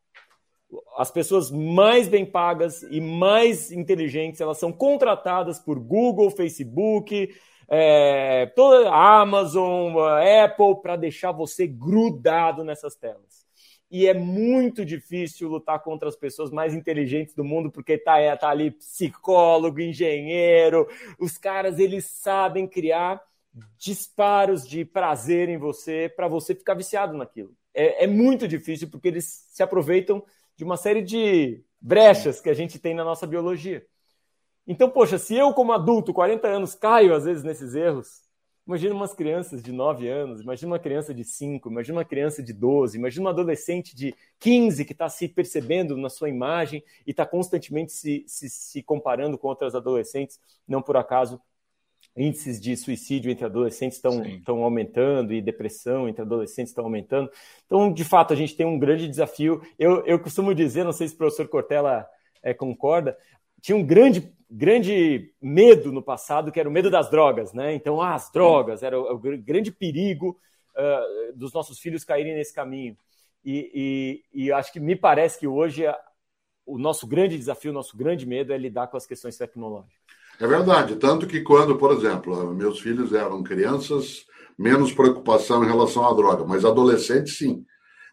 As 0.96 1.10
pessoas 1.10 1.50
mais 1.50 2.08
bem 2.08 2.24
pagas 2.24 2.82
e 2.82 3.00
mais 3.00 3.70
inteligentes, 3.70 4.40
elas 4.40 4.58
são 4.58 4.72
contratadas 4.72 5.58
por 5.58 5.78
Google, 5.78 6.30
Facebook, 6.30 7.32
é, 7.68 8.46
toda 8.54 8.90
Amazon, 8.92 9.96
a 9.98 10.44
Apple, 10.44 10.80
para 10.82 10.96
deixar 10.96 11.32
você 11.32 11.66
grudado 11.66 12.64
nessas 12.64 12.96
telas. 12.96 13.46
E 13.90 14.06
é 14.06 14.14
muito 14.14 14.84
difícil 14.84 15.48
lutar 15.48 15.82
contra 15.82 16.08
as 16.08 16.16
pessoas 16.16 16.50
mais 16.50 16.74
inteligentes 16.74 17.34
do 17.34 17.44
mundo, 17.44 17.70
porque 17.70 17.96
tá, 17.96 18.18
é, 18.18 18.34
tá 18.36 18.48
ali 18.48 18.72
psicólogo, 18.72 19.80
engenheiro, 19.80 20.88
os 21.18 21.38
caras 21.38 21.78
eles 21.78 22.06
sabem 22.06 22.66
criar 22.66 23.22
disparos 23.78 24.66
de 24.66 24.84
prazer 24.84 25.48
em 25.48 25.56
você 25.56 26.12
para 26.14 26.28
você 26.28 26.54
ficar 26.54 26.74
viciado 26.74 27.16
naquilo. 27.16 27.54
É, 27.72 28.04
é 28.04 28.06
muito 28.06 28.48
difícil 28.48 28.88
porque 28.90 29.08
eles 29.08 29.46
se 29.48 29.62
aproveitam 29.62 30.22
de 30.56 30.64
uma 30.64 30.76
série 30.76 31.02
de 31.02 31.62
brechas 31.80 32.40
que 32.40 32.50
a 32.50 32.54
gente 32.54 32.78
tem 32.78 32.94
na 32.94 33.04
nossa 33.04 33.26
biologia. 33.26 33.86
Então, 34.66 34.90
poxa, 34.90 35.18
se 35.18 35.34
eu, 35.36 35.52
como 35.52 35.72
adulto, 35.72 36.12
40 36.12 36.48
anos, 36.48 36.74
caio 36.74 37.14
às 37.14 37.24
vezes 37.24 37.44
nesses 37.44 37.74
erros, 37.74 38.22
imagina 38.66 38.94
umas 38.94 39.14
crianças 39.14 39.62
de 39.62 39.70
9 39.70 40.08
anos, 40.08 40.40
imagina 40.40 40.72
uma 40.72 40.78
criança 40.78 41.14
de 41.14 41.22
5, 41.22 41.70
imagina 41.70 41.98
uma 41.98 42.04
criança 42.04 42.42
de 42.42 42.52
12, 42.52 42.98
imagina 42.98 43.26
uma 43.26 43.30
adolescente 43.30 43.94
de 43.94 44.12
15 44.40 44.84
que 44.84 44.90
está 44.92 45.08
se 45.08 45.28
percebendo 45.28 45.96
na 45.96 46.08
sua 46.08 46.28
imagem 46.28 46.82
e 47.06 47.12
está 47.12 47.24
constantemente 47.24 47.92
se, 47.92 48.24
se, 48.26 48.48
se 48.50 48.82
comparando 48.82 49.38
com 49.38 49.46
outras 49.46 49.76
adolescentes, 49.76 50.40
não 50.66 50.82
por 50.82 50.96
acaso 50.96 51.40
índices 52.16 52.60
de 52.60 52.76
suicídio 52.76 53.30
entre 53.30 53.44
adolescentes 53.44 53.98
estão, 53.98 54.62
aumentando 54.62 55.34
e 55.34 55.42
depressão 55.42 56.08
entre 56.08 56.22
adolescentes 56.22 56.70
estão 56.70 56.84
aumentando. 56.84 57.30
Então, 57.66 57.92
de 57.92 58.04
fato, 58.04 58.32
a 58.32 58.36
gente 58.36 58.56
tem 58.56 58.64
um 58.64 58.78
grande 58.78 59.06
desafio. 59.06 59.60
Eu, 59.78 60.04
eu 60.06 60.18
costumo 60.18 60.54
dizer, 60.54 60.84
não 60.84 60.92
sei 60.92 61.08
se 61.08 61.14
o 61.14 61.18
professor 61.18 61.46
Cortella 61.48 62.06
é, 62.42 62.54
concorda, 62.54 63.16
tinha 63.60 63.76
um 63.76 63.84
grande, 63.84 64.32
grande 64.50 65.32
medo 65.42 65.92
no 65.92 66.02
passado, 66.02 66.50
que 66.50 66.58
era 66.58 66.68
o 66.68 66.72
medo 66.72 66.90
das 66.90 67.10
drogas, 67.10 67.52
né? 67.52 67.74
Então, 67.74 68.00
ah, 68.00 68.14
as 68.14 68.30
drogas, 68.30 68.82
era 68.82 68.98
o, 68.98 69.14
o 69.14 69.18
grande 69.18 69.70
perigo 69.70 70.38
uh, 70.76 71.36
dos 71.36 71.52
nossos 71.52 71.78
filhos 71.78 72.04
caírem 72.04 72.34
nesse 72.34 72.54
caminho. 72.54 72.96
E, 73.44 74.22
e, 74.32 74.46
e, 74.46 74.52
acho 74.52 74.72
que 74.72 74.80
me 74.80 74.96
parece 74.96 75.38
que 75.38 75.46
hoje 75.46 75.86
a, 75.86 75.96
o 76.64 76.78
nosso 76.78 77.06
grande 77.06 77.36
desafio, 77.36 77.70
o 77.70 77.74
nosso 77.74 77.96
grande 77.96 78.26
medo 78.26 78.52
é 78.52 78.58
lidar 78.58 78.88
com 78.88 78.96
as 78.96 79.06
questões 79.06 79.36
tecnológicas. 79.36 79.95
É 80.40 80.46
verdade. 80.46 80.96
Tanto 80.96 81.26
que 81.26 81.40
quando, 81.40 81.76
por 81.76 81.92
exemplo, 81.92 82.54
meus 82.54 82.80
filhos 82.80 83.12
eram 83.12 83.42
crianças, 83.42 84.24
menos 84.58 84.92
preocupação 84.92 85.64
em 85.64 85.66
relação 85.66 86.06
à 86.06 86.12
droga, 86.12 86.44
mas 86.44 86.64
adolescentes, 86.64 87.38
sim. 87.38 87.64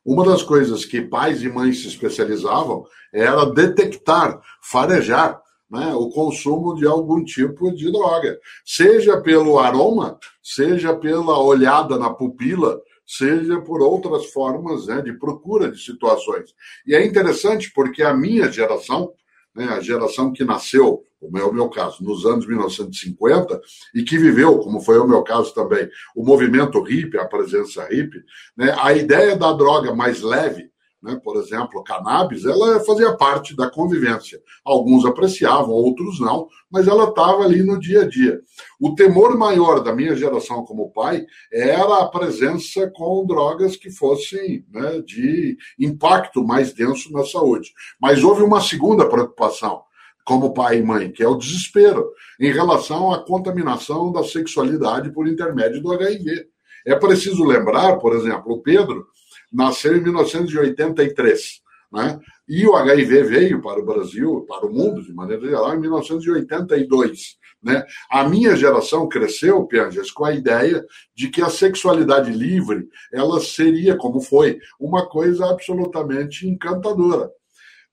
Uma 0.05 0.25
das 0.25 0.43
coisas 0.43 0.83
que 0.83 1.01
pais 1.01 1.41
e 1.43 1.49
mães 1.49 1.81
se 1.81 1.87
especializavam 1.87 2.85
era 3.13 3.45
detectar, 3.45 4.39
farejar 4.61 5.41
né, 5.71 5.93
o 5.95 6.09
consumo 6.09 6.75
de 6.75 6.85
algum 6.85 7.23
tipo 7.23 7.73
de 7.73 7.91
droga, 7.91 8.37
seja 8.65 9.19
pelo 9.21 9.57
aroma, 9.57 10.19
seja 10.41 10.95
pela 10.95 11.39
olhada 11.39 11.97
na 11.97 12.09
pupila, 12.09 12.79
seja 13.05 13.59
por 13.61 13.81
outras 13.81 14.25
formas 14.27 14.87
né, 14.87 15.01
de 15.01 15.13
procura 15.13 15.71
de 15.71 15.81
situações. 15.81 16.53
E 16.85 16.93
é 16.93 17.05
interessante 17.05 17.71
porque 17.73 18.03
a 18.03 18.13
minha 18.13 18.51
geração, 18.51 19.11
né, 19.55 19.65
a 19.65 19.79
geração 19.79 20.31
que 20.31 20.43
nasceu, 20.43 21.03
como 21.19 21.37
é 21.37 21.43
o 21.43 21.53
meu 21.53 21.69
caso, 21.69 22.03
nos 22.03 22.25
anos 22.25 22.45
1950, 22.47 23.61
e 23.95 24.03
que 24.03 24.17
viveu, 24.17 24.59
como 24.59 24.81
foi 24.81 24.99
o 24.99 25.07
meu 25.07 25.23
caso 25.23 25.53
também, 25.53 25.89
o 26.15 26.23
movimento 26.23 26.81
hippie, 26.81 27.17
a 27.17 27.25
presença 27.25 27.87
hippie, 27.89 28.23
né, 28.57 28.75
a 28.79 28.93
ideia 28.93 29.35
da 29.35 29.53
droga 29.53 29.95
mais 29.95 30.21
leve, 30.21 30.72
né, 31.03 31.19
por 31.21 31.35
exemplo, 31.35 31.83
cannabis, 31.83 32.45
ela 32.45 32.79
fazia 32.79 33.13
parte 33.13 33.53
da 33.55 33.69
convivência. 33.69 34.41
Alguns 34.63 35.05
apreciavam, 35.05 35.71
outros 35.71 36.19
não, 36.21 36.47
mas 36.71 36.87
ela 36.87 37.09
estava 37.09 37.43
ali 37.43 37.61
no 37.61 37.77
dia 37.77 38.03
a 38.03 38.07
dia. 38.07 38.39
O 38.79 38.95
temor 38.95 39.37
maior 39.37 39.81
da 39.81 39.93
minha 39.93 40.15
geração 40.15 40.63
como 40.63 40.91
pai 40.91 41.25
era 41.51 41.99
a 41.99 42.07
presença 42.07 42.89
com 42.95 43.25
drogas 43.25 43.75
que 43.75 43.91
fossem 43.91 44.65
né, 44.71 45.01
de 45.05 45.57
impacto 45.77 46.41
mais 46.41 46.73
denso 46.73 47.11
na 47.11 47.25
saúde. 47.25 47.73
Mas 47.99 48.23
houve 48.23 48.41
uma 48.41 48.61
segunda 48.61 49.07
preocupação 49.07 49.81
como 50.25 50.53
pai 50.53 50.77
e 50.77 50.83
mãe, 50.83 51.11
que 51.11 51.21
é 51.21 51.27
o 51.27 51.35
desespero 51.35 52.09
em 52.39 52.49
relação 52.49 53.11
à 53.11 53.19
contaminação 53.25 54.09
da 54.09 54.23
sexualidade 54.23 55.11
por 55.11 55.27
intermédio 55.27 55.81
do 55.81 55.91
HIV. 55.91 56.47
É 56.85 56.95
preciso 56.95 57.43
lembrar, 57.43 57.97
por 57.97 58.15
exemplo, 58.15 58.53
o 58.53 58.61
Pedro 58.61 59.05
nasceu 59.53 59.95
em 59.95 60.01
1983, 60.01 61.61
né? 61.91 62.19
E 62.47 62.65
o 62.67 62.75
HIV 62.75 63.23
veio 63.23 63.61
para 63.61 63.79
o 63.79 63.85
Brasil, 63.85 64.45
para 64.47 64.65
o 64.65 64.73
mundo 64.73 65.01
de 65.01 65.13
maneira 65.13 65.45
geral, 65.45 65.75
em 65.75 65.79
1982. 65.79 67.37
Né? 67.63 67.85
A 68.09 68.27
minha 68.27 68.55
geração 68.57 69.07
cresceu, 69.07 69.65
Pianges, 69.65 70.11
com 70.11 70.25
a 70.25 70.33
ideia 70.33 70.85
de 71.15 71.29
que 71.29 71.41
a 71.41 71.49
sexualidade 71.49 72.29
livre 72.31 72.89
ela 73.13 73.39
seria, 73.39 73.95
como 73.95 74.19
foi, 74.19 74.59
uma 74.77 75.07
coisa 75.07 75.49
absolutamente 75.49 76.45
encantadora. 76.45 77.31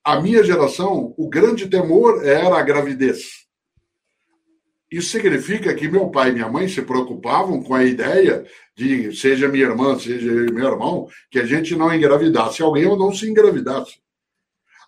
A 0.02 0.20
minha 0.20 0.42
geração, 0.42 1.14
o 1.16 1.28
grande 1.28 1.68
temor 1.68 2.24
era 2.24 2.58
a 2.58 2.62
gravidez. 2.62 3.39
Isso 4.90 5.10
significa 5.10 5.72
que 5.74 5.88
meu 5.88 6.08
pai 6.10 6.30
e 6.30 6.32
minha 6.32 6.48
mãe 6.48 6.68
se 6.68 6.82
preocupavam 6.82 7.62
com 7.62 7.74
a 7.74 7.84
ideia 7.84 8.44
de, 8.76 9.14
seja 9.14 9.48
minha 9.48 9.66
irmã, 9.66 9.96
seja 9.96 10.32
meu 10.32 10.66
irmão, 10.66 11.06
que 11.30 11.38
a 11.38 11.46
gente 11.46 11.76
não 11.76 11.94
engravidasse 11.94 12.60
alguém 12.60 12.86
ou 12.86 12.98
não 12.98 13.14
se 13.14 13.30
engravidasse. 13.30 14.00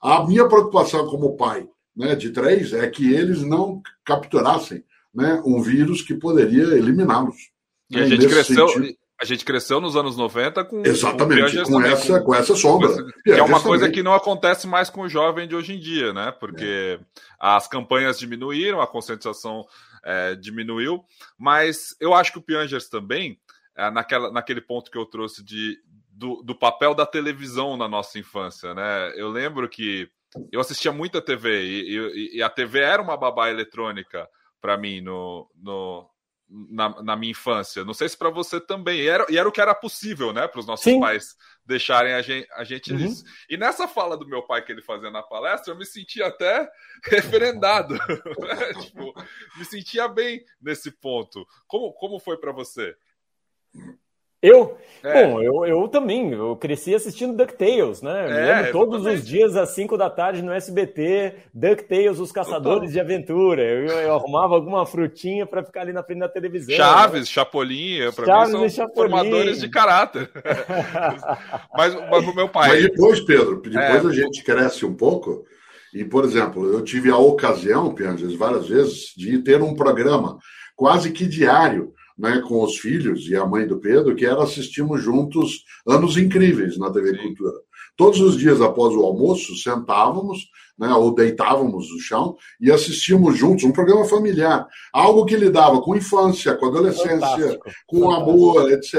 A 0.03 0.27
minha 0.27 0.49
preocupação 0.49 1.07
como 1.07 1.37
pai 1.37 1.69
né, 1.97 2.17
de 2.17 2.31
três 2.31 2.73
é 2.73 2.89
que 2.89 3.13
eles 3.13 3.43
não 3.43 3.81
capturassem 4.05 4.83
né, 5.15 5.41
um 5.47 5.63
vírus 5.63 6.03
que 6.03 6.15
poderia 6.15 6.65
eliminá-los. 6.77 7.53
E 7.89 8.01
a 8.01 8.07
gente 8.07 8.27
cresceu. 8.27 8.69
Sentido. 8.69 8.97
A 9.21 9.25
gente 9.25 9.45
cresceu 9.45 9.81
nos 9.81 9.95
anos 9.95 10.17
90 10.17 10.65
com. 10.65 10.83
Exatamente, 10.85 11.57
com, 11.63 11.75
com 11.75 11.83
essa, 11.83 12.19
com, 12.19 12.27
com 12.27 12.35
essa 12.35 12.57
sombra. 12.57 12.89
que 13.23 13.31
é 13.31 13.41
uma 13.41 13.61
coisa 13.61 13.85
também. 13.85 13.95
que 13.95 14.03
não 14.03 14.15
acontece 14.15 14.67
mais 14.67 14.91
com 14.91 15.03
o 15.03 15.09
jovem 15.09 15.47
de 15.47 15.55
hoje 15.55 15.75
em 15.75 15.79
dia, 15.79 16.13
né? 16.13 16.33
Porque 16.41 16.99
é. 16.99 17.01
as 17.39 17.69
campanhas 17.69 18.19
diminuíram, 18.19 18.81
a 18.81 18.87
conscientização 18.87 19.65
é, 20.05 20.35
diminuiu, 20.35 21.05
mas 21.39 21.97
eu 22.01 22.15
acho 22.15 22.33
que 22.33 22.39
o 22.39 22.43
Piangers 22.43 22.89
também, 22.89 23.41
é, 23.77 23.91
naquela, 23.91 24.31
naquele 24.31 24.61
ponto 24.61 24.91
que 24.91 24.99
eu 24.99 25.07
trouxe 25.07 25.43
de, 25.45 25.79
do, 26.11 26.43
do 26.43 26.55
papel 26.55 26.95
da 26.95 27.07
televisão 27.07 27.77
na 27.77 27.89
nossa 27.89 28.19
infância, 28.19 28.75
né? 28.75 29.13
Eu 29.17 29.29
lembro 29.29 29.69
que 29.69 30.11
eu 30.51 30.61
assistia 30.61 30.93
muita 30.93 31.21
TV 31.21 31.63
e, 31.65 31.97
e, 31.97 32.37
e 32.39 32.43
a 32.43 32.49
TV 32.49 32.81
era 32.81 33.03
uma 33.03 33.17
babá 33.17 33.51
eletrônica 33.51 34.29
para 34.61 34.77
mim 34.77 35.01
no, 35.01 35.51
no, 35.57 36.09
na, 36.49 37.03
na, 37.03 37.17
minha 37.17 37.33
infância. 37.33 37.85
Não 37.85 37.93
sei 37.93 38.09
se 38.09 38.17
para 38.17 38.31
você 38.31 38.61
também. 38.61 39.01
E 39.01 39.09
era, 39.09 39.27
e 39.29 39.37
era 39.37 39.49
o 39.49 39.53
que 39.53 39.61
era 39.61 39.75
possível, 39.75 40.33
né? 40.33 40.47
Para 40.47 40.61
os 40.61 40.67
nossos 40.67 40.85
Sim. 40.85 41.01
pais 41.01 41.37
deixarem 41.65 42.13
a 42.13 42.23
gente, 42.23 42.49
a 42.53 42.65
gente 42.65 42.93
uhum. 42.93 43.15
E 43.49 43.57
nessa 43.57 43.87
fala 43.87 44.17
do 44.17 44.27
meu 44.27 44.43
pai 44.43 44.65
que 44.65 44.73
ele 44.73 44.83
fazia 44.83 45.11
na 45.11 45.23
palestra, 45.23 45.73
eu 45.73 45.79
me 45.79 45.87
sentia 45.87 46.27
até 46.27 46.71
referendado. 47.05 47.95
Né? 47.95 48.75
tipo, 48.83 49.15
me 49.57 49.65
sentia 49.65 50.09
bem 50.09 50.45
nesse 50.61 50.91
ponto. 50.91 51.47
Como, 51.67 51.93
como 51.93 52.19
foi 52.19 52.37
para 52.37 52.53
você? 52.53 52.97
Eu? 54.43 54.77
É. 55.05 55.27
Bom, 55.27 55.43
eu, 55.43 55.67
eu 55.67 55.89
também. 55.89 56.33
Eu 56.33 56.57
cresci 56.57 56.95
assistindo 56.95 57.37
DuckTales, 57.37 58.03
né? 58.03 58.61
É, 58.61 58.73
todos 58.73 59.05
os 59.05 59.27
dias 59.27 59.57
às 59.57 59.71
5 59.71 59.97
da 59.97 60.09
tarde 60.09 60.43
no 60.43 60.53
SBT, 60.53 61.35
DuckTales, 61.53 62.21
os 62.21 62.31
caçadores 62.31 62.89
Total. 62.89 62.93
de 62.93 63.01
aventura. 63.01 63.63
Eu, 63.63 63.87
eu, 63.87 64.15
arrumava 64.15 64.55
alguma 64.55 64.87
frutinha 64.87 65.45
para 65.45 65.65
ficar 65.65 65.83
ali 65.83 65.93
na 65.93 66.05
frente 66.05 66.21
da 66.21 66.29
televisão. 66.29 66.75
Chaves, 66.75 67.21
né? 67.21 67.27
Chapolin, 67.27 68.13
para 68.15 68.27
Chaves 68.27 68.55
mim 68.55 68.69
são 68.69 68.89
formadores 68.95 69.61
de 69.61 69.69
caráter. 69.69 70.31
mas, 71.77 71.95
mas 72.11 72.27
o 72.27 72.35
meu 72.35 72.49
pai. 72.49 72.69
Mas 72.71 72.83
depois, 72.83 73.21
Pedro, 73.21 73.61
depois 73.61 74.05
é. 74.05 74.09
a 74.09 74.13
gente 74.13 74.45
cresce 74.45 74.87
um 74.87 74.95
pouco. 74.95 75.45
E, 75.93 76.05
por 76.05 76.25
exemplo, 76.25 76.73
eu 76.73 76.83
tive 76.83 77.11
a 77.11 77.19
ocasião, 77.19 77.93
Pianges, 77.93 78.35
várias 78.35 78.69
vezes, 78.69 79.13
de 79.17 79.39
ter 79.41 79.61
um 79.61 79.75
programa 79.75 80.39
quase 80.77 81.11
que 81.11 81.27
diário 81.27 81.93
né, 82.23 82.41
com 82.47 82.63
os 82.63 82.79
filhos 82.79 83.29
e 83.29 83.35
a 83.35 83.45
mãe 83.45 83.67
do 83.67 83.81
Pedro, 83.81 84.15
que 84.15 84.25
era 84.25 84.45
assistimos 84.45 85.03
juntos 85.03 85.65
Anos 85.85 86.17
Incríveis 86.17 86.79
na 86.79 86.89
TV. 86.89 87.19
Cultura. 87.19 87.59
Todos 87.97 88.21
os 88.21 88.39
dias 88.39 88.61
após 88.61 88.95
o 88.95 89.05
almoço, 89.05 89.57
sentávamos 89.57 90.47
né, 90.83 90.93
ou 90.93 91.15
deitávamos 91.15 91.89
no 91.93 92.01
chão 92.01 92.37
e 92.61 92.73
assistíamos 92.73 93.39
juntos 93.39 93.63
um 93.63 93.71
programa 93.71 94.05
familiar. 94.05 94.67
Algo 94.93 95.25
que 95.25 95.37
lidava 95.37 95.81
com 95.81 95.95
infância, 95.95 96.57
com 96.57 96.67
adolescência, 96.67 97.21
Fantástico. 97.21 97.71
com 97.87 98.01
Fantástico. 98.01 98.31
amor, 98.31 98.73
etc. 98.73 98.95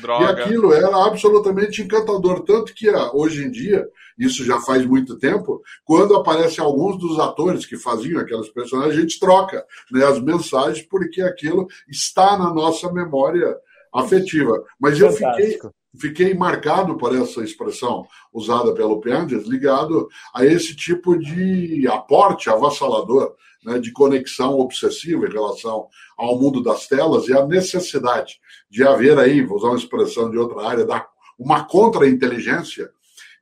e 0.00 0.24
aquilo 0.24 0.72
era 0.72 0.88
absolutamente 1.04 1.82
encantador. 1.82 2.40
Tanto 2.44 2.72
que 2.72 2.88
ah, 2.88 3.10
hoje 3.12 3.44
em 3.44 3.50
dia, 3.50 3.86
isso 4.18 4.42
já 4.42 4.58
faz 4.60 4.86
muito 4.86 5.18
tempo, 5.18 5.60
quando 5.84 6.16
aparecem 6.16 6.64
alguns 6.64 6.98
dos 6.98 7.18
atores 7.20 7.66
que 7.66 7.76
faziam 7.76 8.22
aquelas 8.22 8.48
personagens, 8.48 8.96
a 8.96 9.00
gente 9.02 9.20
troca 9.20 9.62
né, 9.92 10.06
as 10.06 10.18
mensagens, 10.18 10.80
porque 10.88 11.20
aquilo 11.20 11.66
está 11.86 12.38
na 12.38 12.54
nossa 12.54 12.90
memória 12.90 13.54
afetiva. 13.92 14.64
Mas 14.80 14.98
Fantástico. 14.98 15.26
eu 15.26 15.52
fiquei 15.52 15.70
fiquei 15.96 16.34
marcado 16.34 16.96
por 16.96 17.14
essa 17.14 17.42
expressão 17.42 18.06
usada 18.32 18.72
pelo 18.74 19.00
Pianges, 19.00 19.46
ligado 19.46 20.08
a 20.34 20.44
esse 20.44 20.74
tipo 20.74 21.18
de 21.18 21.86
aporte 21.88 22.50
avassalador, 22.50 23.34
né, 23.64 23.78
de 23.78 23.92
conexão 23.92 24.58
obsessiva 24.58 25.26
em 25.26 25.32
relação 25.32 25.88
ao 26.16 26.38
mundo 26.38 26.62
das 26.62 26.86
telas 26.86 27.28
e 27.28 27.36
a 27.36 27.44
necessidade 27.44 28.40
de 28.70 28.82
haver 28.84 29.18
aí, 29.18 29.42
vou 29.42 29.58
usar 29.58 29.68
uma 29.68 29.78
expressão 29.78 30.30
de 30.30 30.38
outra 30.38 30.66
área, 30.66 30.84
da, 30.84 31.06
uma 31.38 31.64
contra-inteligência 31.64 32.90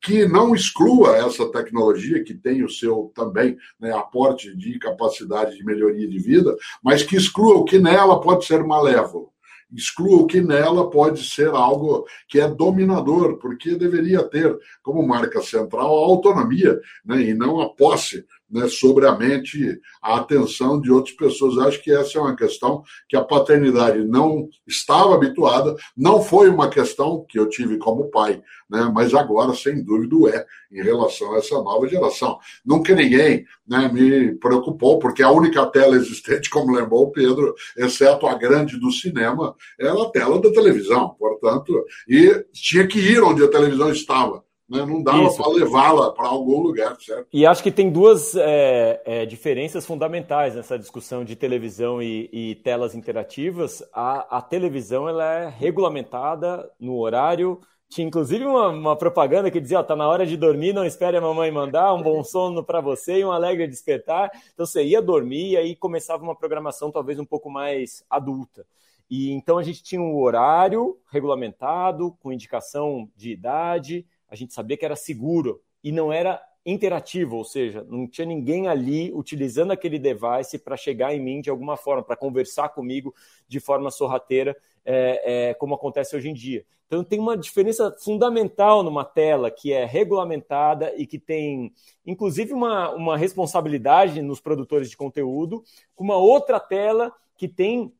que 0.02 0.26
não 0.26 0.54
exclua 0.54 1.16
essa 1.16 1.50
tecnologia, 1.50 2.22
que 2.22 2.34
tem 2.34 2.62
o 2.62 2.70
seu 2.70 3.10
também 3.14 3.56
né, 3.80 3.92
aporte 3.92 4.54
de 4.56 4.78
capacidade 4.78 5.56
de 5.56 5.64
melhoria 5.64 6.06
de 6.06 6.18
vida, 6.18 6.56
mas 6.82 7.02
que 7.02 7.16
exclua 7.16 7.56
o 7.56 7.64
que 7.64 7.78
nela 7.78 8.20
pode 8.20 8.44
ser 8.44 8.62
malévolo 8.62 9.32
exclua 9.72 10.22
o 10.22 10.26
que 10.26 10.40
nela 10.40 10.90
pode 10.90 11.24
ser 11.24 11.48
algo 11.48 12.06
que 12.28 12.40
é 12.40 12.48
dominador, 12.48 13.38
porque 13.38 13.74
deveria 13.74 14.22
ter 14.22 14.56
como 14.82 15.06
marca 15.06 15.40
central 15.40 15.86
a 15.86 16.06
autonomia 16.06 16.78
né, 17.04 17.22
e 17.22 17.34
não 17.34 17.60
a 17.60 17.68
posse 17.68 18.24
né, 18.50 18.68
sobre 18.68 19.06
a 19.06 19.16
mente, 19.16 19.80
a 20.02 20.16
atenção 20.16 20.80
de 20.80 20.90
outras 20.90 21.14
pessoas. 21.14 21.58
Acho 21.58 21.82
que 21.82 21.92
essa 21.92 22.18
é 22.18 22.20
uma 22.20 22.36
questão 22.36 22.82
que 23.08 23.16
a 23.16 23.24
paternidade 23.24 24.04
não 24.04 24.48
estava 24.66 25.14
habituada, 25.14 25.74
não 25.96 26.22
foi 26.22 26.48
uma 26.48 26.68
questão 26.68 27.24
que 27.28 27.38
eu 27.38 27.48
tive 27.48 27.76
como 27.78 28.10
pai, 28.10 28.42
né, 28.70 28.90
mas 28.94 29.14
agora, 29.14 29.54
sem 29.54 29.82
dúvida, 29.82 30.36
é 30.36 30.46
em 30.72 30.82
relação 30.82 31.34
a 31.34 31.38
essa 31.38 31.54
nova 31.62 31.88
geração. 31.88 32.38
Nunca 32.64 32.94
ninguém 32.94 33.44
né, 33.66 33.90
me 33.92 34.34
preocupou, 34.36 34.98
porque 34.98 35.22
a 35.22 35.30
única 35.30 35.64
tela 35.66 35.96
existente, 35.96 36.50
como 36.50 36.74
lembrou 36.74 37.04
o 37.04 37.12
Pedro, 37.12 37.54
exceto 37.76 38.26
a 38.26 38.34
grande 38.34 38.78
do 38.78 38.90
cinema, 38.90 39.54
era 39.78 40.00
a 40.00 40.10
tela 40.10 40.40
da 40.40 40.50
televisão, 40.50 41.10
portanto, 41.18 41.84
e 42.08 42.44
tinha 42.52 42.86
que 42.86 42.98
ir 42.98 43.22
onde 43.22 43.42
a 43.42 43.48
televisão 43.48 43.90
estava. 43.90 44.45
Né? 44.68 44.84
Não 44.84 45.00
dava 45.00 45.32
para 45.32 45.48
levá-la 45.48 46.10
para 46.10 46.26
algum 46.26 46.60
lugar, 46.60 46.96
certo? 47.00 47.28
E 47.32 47.46
acho 47.46 47.62
que 47.62 47.70
tem 47.70 47.88
duas 47.88 48.34
é, 48.34 49.00
é, 49.04 49.26
diferenças 49.26 49.86
fundamentais 49.86 50.56
nessa 50.56 50.76
discussão 50.76 51.24
de 51.24 51.36
televisão 51.36 52.02
e, 52.02 52.28
e 52.32 52.54
telas 52.56 52.94
interativas. 52.94 53.82
A, 53.92 54.38
a, 54.38 54.42
televisão 54.42 55.08
ela 55.08 55.24
é 55.24 55.48
regulamentada 55.48 56.68
no 56.80 56.98
horário. 56.98 57.60
Tinha 57.88 58.08
inclusive 58.08 58.44
uma, 58.44 58.68
uma 58.68 58.96
propaganda 58.96 59.52
que 59.52 59.60
dizia: 59.60 59.78
está 59.78 59.94
na 59.94 60.08
hora 60.08 60.26
de 60.26 60.36
dormir, 60.36 60.72
não 60.72 60.84
espere 60.84 61.16
a 61.16 61.20
mamãe 61.20 61.48
mandar, 61.52 61.94
um 61.94 62.02
bom 62.02 62.24
sono 62.24 62.64
para 62.64 62.80
você 62.80 63.20
e 63.20 63.24
um 63.24 63.30
alegre 63.30 63.68
despertar. 63.68 64.32
Então 64.52 64.66
você 64.66 64.82
ia 64.82 65.00
dormir 65.00 65.50
e 65.50 65.56
aí 65.56 65.76
começava 65.76 66.24
uma 66.24 66.34
programação 66.34 66.90
talvez 66.90 67.20
um 67.20 67.24
pouco 67.24 67.48
mais 67.48 68.04
adulta. 68.10 68.66
E 69.08 69.30
então 69.30 69.58
a 69.58 69.62
gente 69.62 69.84
tinha 69.84 70.00
um 70.00 70.20
horário 70.20 70.98
regulamentado, 71.12 72.16
com 72.20 72.32
indicação 72.32 73.08
de 73.14 73.30
idade, 73.30 74.04
a 74.28 74.34
gente 74.34 74.52
sabia 74.52 74.76
que 74.76 74.84
era 74.84 74.96
seguro 74.96 75.60
e 75.82 75.92
não 75.92 76.12
era 76.12 76.42
interativo, 76.66 77.36
ou 77.36 77.44
seja, 77.44 77.86
não 77.88 78.08
tinha 78.08 78.26
ninguém 78.26 78.66
ali 78.66 79.12
utilizando 79.14 79.70
aquele 79.70 80.00
device 80.00 80.58
para 80.58 80.76
chegar 80.76 81.14
em 81.14 81.20
mim 81.20 81.40
de 81.40 81.48
alguma 81.48 81.76
forma, 81.76 82.02
para 82.02 82.16
conversar 82.16 82.70
comigo 82.70 83.14
de 83.46 83.60
forma 83.60 83.88
sorrateira, 83.88 84.56
é, 84.84 85.50
é, 85.50 85.54
como 85.54 85.76
acontece 85.76 86.16
hoje 86.16 86.28
em 86.28 86.34
dia. 86.34 86.64
Então 86.86 87.04
tem 87.04 87.20
uma 87.20 87.36
diferença 87.36 87.94
fundamental 88.00 88.82
numa 88.82 89.04
tela 89.04 89.48
que 89.48 89.72
é 89.72 89.84
regulamentada 89.84 90.92
e 90.96 91.06
que 91.06 91.20
tem, 91.20 91.72
inclusive, 92.04 92.52
uma, 92.52 92.90
uma 92.94 93.16
responsabilidade 93.16 94.20
nos 94.20 94.40
produtores 94.40 94.90
de 94.90 94.96
conteúdo, 94.96 95.62
com 95.94 96.02
uma 96.02 96.16
outra 96.16 96.58
tela 96.58 97.12
que 97.36 97.46
tem, 97.46 97.92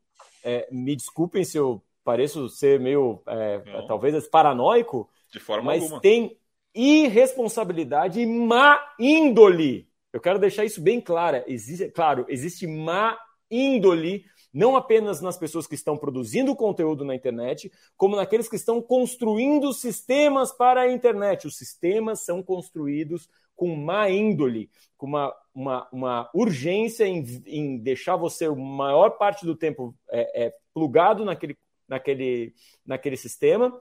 é, 0.42 0.68
me 0.72 0.96
desculpem 0.96 1.44
se 1.44 1.56
eu 1.56 1.80
pareço 2.07 2.48
ser 2.48 2.78
meio, 2.78 3.20
é, 3.26 3.59
talvez, 3.88 4.28
paranoico, 4.28 5.11
de 5.30 5.40
forma 5.40 5.64
mas 5.64 5.82
alguma. 5.82 6.00
tem 6.00 6.38
irresponsabilidade 6.72 8.20
e 8.20 8.26
má 8.26 8.80
índole. 8.98 9.88
Eu 10.12 10.20
quero 10.20 10.38
deixar 10.38 10.64
isso 10.64 10.80
bem 10.80 11.00
claro. 11.00 11.42
Existe, 11.48 11.90
claro, 11.90 12.24
existe 12.28 12.66
má 12.66 13.18
índole 13.50 14.24
não 14.54 14.74
apenas 14.74 15.20
nas 15.20 15.36
pessoas 15.36 15.66
que 15.66 15.74
estão 15.74 15.98
produzindo 15.98 16.57
conteúdo 16.57 17.04
na 17.04 17.14
internet, 17.14 17.70
como 17.94 18.16
naqueles 18.16 18.48
que 18.48 18.57
estão 18.57 18.80
construindo 18.80 19.70
sistemas 19.74 20.50
para 20.50 20.82
a 20.82 20.90
internet. 20.90 21.46
Os 21.46 21.59
sistemas 21.59 22.24
são 22.24 22.42
construídos 22.42 23.28
com 23.54 23.76
má 23.76 24.09
índole, 24.09 24.70
com 24.96 25.07
uma, 25.07 25.34
uma, 25.54 25.88
uma 25.92 26.30
urgência 26.34 27.04
em, 27.04 27.22
em 27.46 27.78
deixar 27.78 28.16
você, 28.16 28.46
a 28.46 28.54
maior 28.54 29.11
parte 29.18 29.44
do 29.44 29.54
tempo, 29.54 29.94
é, 30.11 30.46
é, 30.46 30.54
plugado 30.72 31.22
naquele, 31.22 31.57
naquele, 31.89 32.55
naquele 32.84 33.16
sistema 33.16 33.80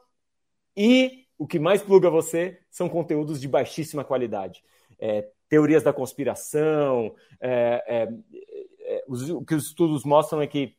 e 0.75 1.25
o 1.37 1.47
que 1.47 1.59
mais 1.59 1.81
pluga 1.81 2.09
você 2.09 2.59
são 2.69 2.89
conteúdos 2.89 3.39
de 3.39 3.47
baixíssima 3.47 4.03
qualidade. 4.03 4.63
É, 4.99 5.29
teorias 5.49 5.83
da 5.83 5.93
conspiração, 5.93 7.15
é, 7.39 7.83
é, 7.87 8.09
é, 8.81 9.03
os, 9.07 9.29
o 9.29 9.43
que 9.43 9.55
os 9.55 9.67
estudos 9.67 10.03
mostram 10.03 10.41
é 10.41 10.47
que 10.47 10.75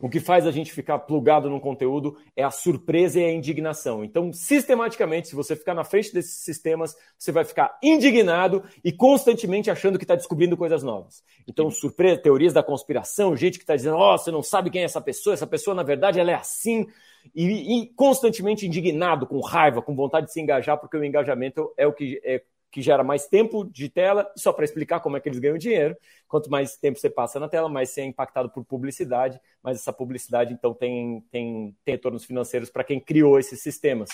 o 0.00 0.08
que 0.08 0.18
faz 0.18 0.46
a 0.46 0.50
gente 0.50 0.72
ficar 0.72 0.98
plugado 1.00 1.50
num 1.50 1.60
conteúdo 1.60 2.16
é 2.34 2.42
a 2.42 2.50
surpresa 2.50 3.20
e 3.20 3.24
a 3.24 3.32
indignação. 3.32 4.02
Então, 4.02 4.32
sistematicamente, 4.32 5.28
se 5.28 5.34
você 5.34 5.54
ficar 5.54 5.74
na 5.74 5.84
frente 5.84 6.12
desses 6.12 6.42
sistemas, 6.42 6.96
você 7.18 7.30
vai 7.30 7.44
ficar 7.44 7.78
indignado 7.82 8.64
e 8.82 8.90
constantemente 8.90 9.70
achando 9.70 9.98
que 9.98 10.04
está 10.04 10.14
descobrindo 10.14 10.56
coisas 10.56 10.82
novas. 10.82 11.22
Então, 11.46 11.70
surpresa, 11.70 12.22
teorias 12.22 12.52
da 12.52 12.62
conspiração, 12.62 13.36
gente 13.36 13.58
que 13.58 13.64
está 13.64 13.76
dizendo, 13.76 13.96
ó, 13.96 14.14
oh, 14.14 14.18
você 14.18 14.30
não 14.30 14.42
sabe 14.42 14.70
quem 14.70 14.82
é 14.82 14.84
essa 14.84 15.00
pessoa, 15.00 15.34
essa 15.34 15.46
pessoa, 15.46 15.74
na 15.74 15.82
verdade, 15.82 16.18
ela 16.18 16.30
é 16.30 16.34
assim 16.34 16.86
e, 17.34 17.82
e, 17.82 17.86
constantemente 17.94 18.66
indignado, 18.66 19.26
com 19.26 19.40
raiva, 19.40 19.82
com 19.82 19.94
vontade 19.94 20.26
de 20.26 20.32
se 20.32 20.40
engajar, 20.40 20.78
porque 20.78 20.96
o 20.96 21.04
engajamento 21.04 21.72
é 21.76 21.86
o 21.86 21.92
que 21.92 22.20
é 22.24 22.42
que 22.70 22.80
gera 22.80 23.02
mais 23.02 23.26
tempo 23.26 23.64
de 23.64 23.88
tela, 23.88 24.30
só 24.36 24.52
para 24.52 24.64
explicar 24.64 25.00
como 25.00 25.16
é 25.16 25.20
que 25.20 25.28
eles 25.28 25.40
ganham 25.40 25.58
dinheiro. 25.58 25.96
Quanto 26.28 26.50
mais 26.50 26.76
tempo 26.76 26.98
você 26.98 27.10
passa 27.10 27.40
na 27.40 27.48
tela, 27.48 27.68
mais 27.68 27.90
você 27.90 28.02
é 28.02 28.04
impactado 28.04 28.48
por 28.48 28.64
publicidade, 28.64 29.40
mas 29.62 29.76
essa 29.76 29.92
publicidade, 29.92 30.52
então, 30.52 30.72
tem, 30.72 31.20
tem, 31.30 31.76
tem 31.84 31.94
retornos 31.94 32.24
financeiros 32.24 32.70
para 32.70 32.84
quem 32.84 33.00
criou 33.00 33.38
esses 33.38 33.60
sistemas. 33.60 34.10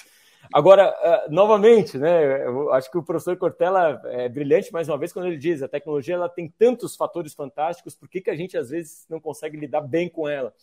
Agora, 0.52 0.90
uh, 0.90 1.32
novamente, 1.32 1.98
né, 1.98 2.46
eu 2.46 2.72
acho 2.72 2.90
que 2.90 2.96
o 2.96 3.02
professor 3.02 3.36
Cortella 3.36 4.00
é 4.06 4.28
brilhante 4.28 4.72
mais 4.72 4.88
uma 4.88 4.96
vez 4.96 5.12
quando 5.12 5.26
ele 5.26 5.38
diz 5.38 5.62
a 5.62 5.68
tecnologia 5.68 6.14
ela 6.14 6.28
tem 6.28 6.48
tantos 6.48 6.94
fatores 6.94 7.34
fantásticos, 7.34 7.96
por 7.96 8.08
que, 8.08 8.20
que 8.20 8.30
a 8.30 8.36
gente 8.36 8.56
às 8.56 8.70
vezes 8.70 9.06
não 9.08 9.18
consegue 9.18 9.56
lidar 9.56 9.80
bem 9.80 10.08
com 10.08 10.28
ela? 10.28 10.54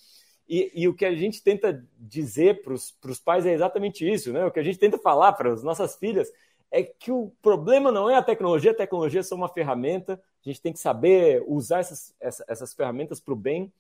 E, 0.48 0.72
e 0.76 0.88
o 0.88 0.94
que 0.94 1.06
a 1.06 1.14
gente 1.14 1.42
tenta 1.42 1.86
dizer 1.98 2.62
para 2.64 2.74
os 2.74 3.20
pais 3.20 3.46
é 3.46 3.54
exatamente 3.54 4.10
isso, 4.10 4.34
né? 4.34 4.46
O 4.46 4.52
que 4.52 4.60
a 4.60 4.64
gente 4.64 4.78
tenta 4.78 4.98
falar 4.98 5.34
para 5.34 5.54
as 5.54 5.64
nossas 5.64 5.96
filhas 5.96 6.30
é 6.74 6.82
que 6.82 7.12
o 7.12 7.32
problema 7.40 7.92
não 7.92 8.10
é 8.10 8.16
a 8.16 8.24
tecnologia, 8.24 8.72
a 8.72 8.76
tecnologia 8.76 9.20
é 9.20 9.24
só 9.24 9.36
uma 9.36 9.48
ferramenta, 9.48 10.20
a 10.44 10.50
gente 10.50 10.60
tem 10.60 10.74
que 10.74 10.80
saber 10.80 11.44
usar 11.48 11.80
essas, 11.82 12.16
essas, 12.20 12.50
essas 12.50 12.74
ferramentas 12.74 13.20
para 13.20 13.34
o 13.34 13.38
bem. 13.38 13.72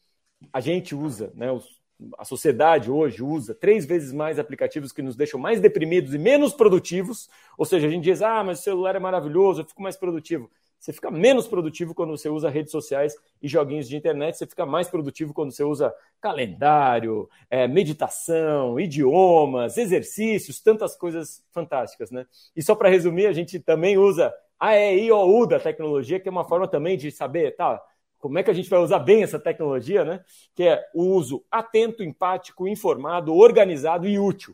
A 0.53 0.61
gente 0.61 0.93
usa, 0.93 1.31
né? 1.33 1.51
Os, 1.51 1.81
a 2.19 2.23
sociedade 2.23 2.91
hoje 2.91 3.23
usa 3.23 3.55
três 3.55 3.83
vezes 3.83 4.13
mais 4.13 4.37
aplicativos 4.37 4.91
que 4.91 5.01
nos 5.01 5.15
deixam 5.15 5.39
mais 5.39 5.59
deprimidos 5.59 6.13
e 6.13 6.19
menos 6.19 6.53
produtivos. 6.53 7.27
Ou 7.57 7.65
seja, 7.65 7.87
a 7.87 7.89
gente 7.89 8.03
diz, 8.03 8.21
ah, 8.21 8.43
mas 8.43 8.59
o 8.59 8.63
celular 8.63 8.95
é 8.95 8.99
maravilhoso, 8.99 9.61
eu 9.61 9.65
fico 9.65 9.81
mais 9.81 9.97
produtivo. 9.97 10.51
Você 10.83 10.91
fica 10.91 11.09
menos 11.09 11.47
produtivo 11.47 11.95
quando 11.95 12.09
você 12.09 12.27
usa 12.27 12.49
redes 12.49 12.69
sociais 12.69 13.15
e 13.41 13.47
joguinhos 13.47 13.87
de 13.87 13.95
internet. 13.95 14.37
Você 14.37 14.45
fica 14.45 14.65
mais 14.65 14.89
produtivo 14.89 15.33
quando 15.33 15.53
você 15.53 15.63
usa 15.63 15.95
calendário, 16.19 17.29
é, 17.49 17.69
meditação, 17.69 18.77
idiomas, 18.77 19.77
exercícios, 19.77 20.59
tantas 20.59 20.93
coisas 20.97 21.41
fantásticas, 21.53 22.11
né? 22.11 22.25
E 22.53 22.61
só 22.61 22.75
para 22.75 22.89
resumir, 22.89 23.27
a 23.27 23.31
gente 23.31 23.61
também 23.61 23.97
usa 23.97 24.33
a 24.59 24.75
EIOU 24.75 25.47
da 25.47 25.57
tecnologia, 25.57 26.19
que 26.19 26.27
é 26.27 26.31
uma 26.31 26.43
forma 26.43 26.67
também 26.67 26.97
de 26.97 27.11
saber, 27.11 27.55
tá? 27.55 27.81
Como 28.19 28.37
é 28.37 28.43
que 28.43 28.51
a 28.51 28.53
gente 28.53 28.69
vai 28.69 28.79
usar 28.79 28.99
bem 28.99 29.23
essa 29.23 29.39
tecnologia, 29.39 30.03
né? 30.03 30.19
Que 30.53 30.63
é 30.63 30.83
o 30.93 31.05
uso 31.15 31.45
atento, 31.49 32.03
empático, 32.03 32.67
informado, 32.67 33.33
organizado 33.33 34.05
e 34.05 34.19
útil. 34.19 34.53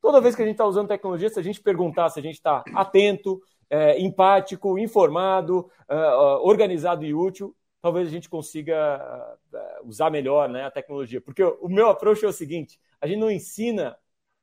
Toda 0.00 0.20
vez 0.20 0.36
que 0.36 0.42
a 0.42 0.44
gente 0.44 0.54
está 0.54 0.66
usando 0.66 0.86
tecnologia, 0.86 1.30
se 1.30 1.40
a 1.40 1.42
gente 1.42 1.60
perguntar 1.60 2.10
se 2.10 2.20
a 2.20 2.22
gente 2.22 2.34
está 2.34 2.62
atento, 2.74 3.40
é, 3.70 4.00
empático, 4.00 4.78
informado, 4.78 5.70
é, 5.88 5.94
organizado 6.42 7.04
e 7.04 7.14
útil, 7.14 7.54
talvez 7.80 8.08
a 8.08 8.10
gente 8.10 8.28
consiga 8.28 9.38
é, 9.52 9.80
usar 9.84 10.10
melhor 10.10 10.48
né, 10.48 10.64
a 10.64 10.70
tecnologia. 10.70 11.20
Porque 11.20 11.42
o 11.42 11.68
meu 11.68 11.88
approach 11.88 12.24
é 12.24 12.28
o 12.28 12.32
seguinte: 12.32 12.80
a 13.00 13.06
gente 13.06 13.18
não 13.18 13.30
ensina 13.30 13.96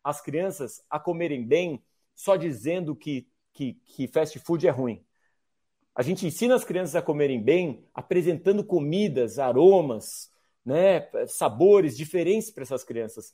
as 0.03 0.21
crianças 0.21 0.83
a 0.89 0.99
comerem 0.99 1.45
bem 1.45 1.83
só 2.15 2.35
dizendo 2.35 2.95
que, 2.95 3.27
que, 3.53 3.73
que 3.85 4.07
fast 4.07 4.37
food 4.39 4.67
é 4.67 4.69
ruim. 4.69 5.03
A 5.93 6.01
gente 6.01 6.25
ensina 6.25 6.55
as 6.55 6.63
crianças 6.63 6.95
a 6.95 7.01
comerem 7.01 7.41
bem 7.41 7.85
apresentando 7.93 8.63
comidas, 8.63 9.39
aromas, 9.39 10.31
né, 10.65 11.09
sabores 11.27 11.97
diferentes 11.97 12.49
para 12.49 12.63
essas 12.63 12.83
crianças. 12.83 13.33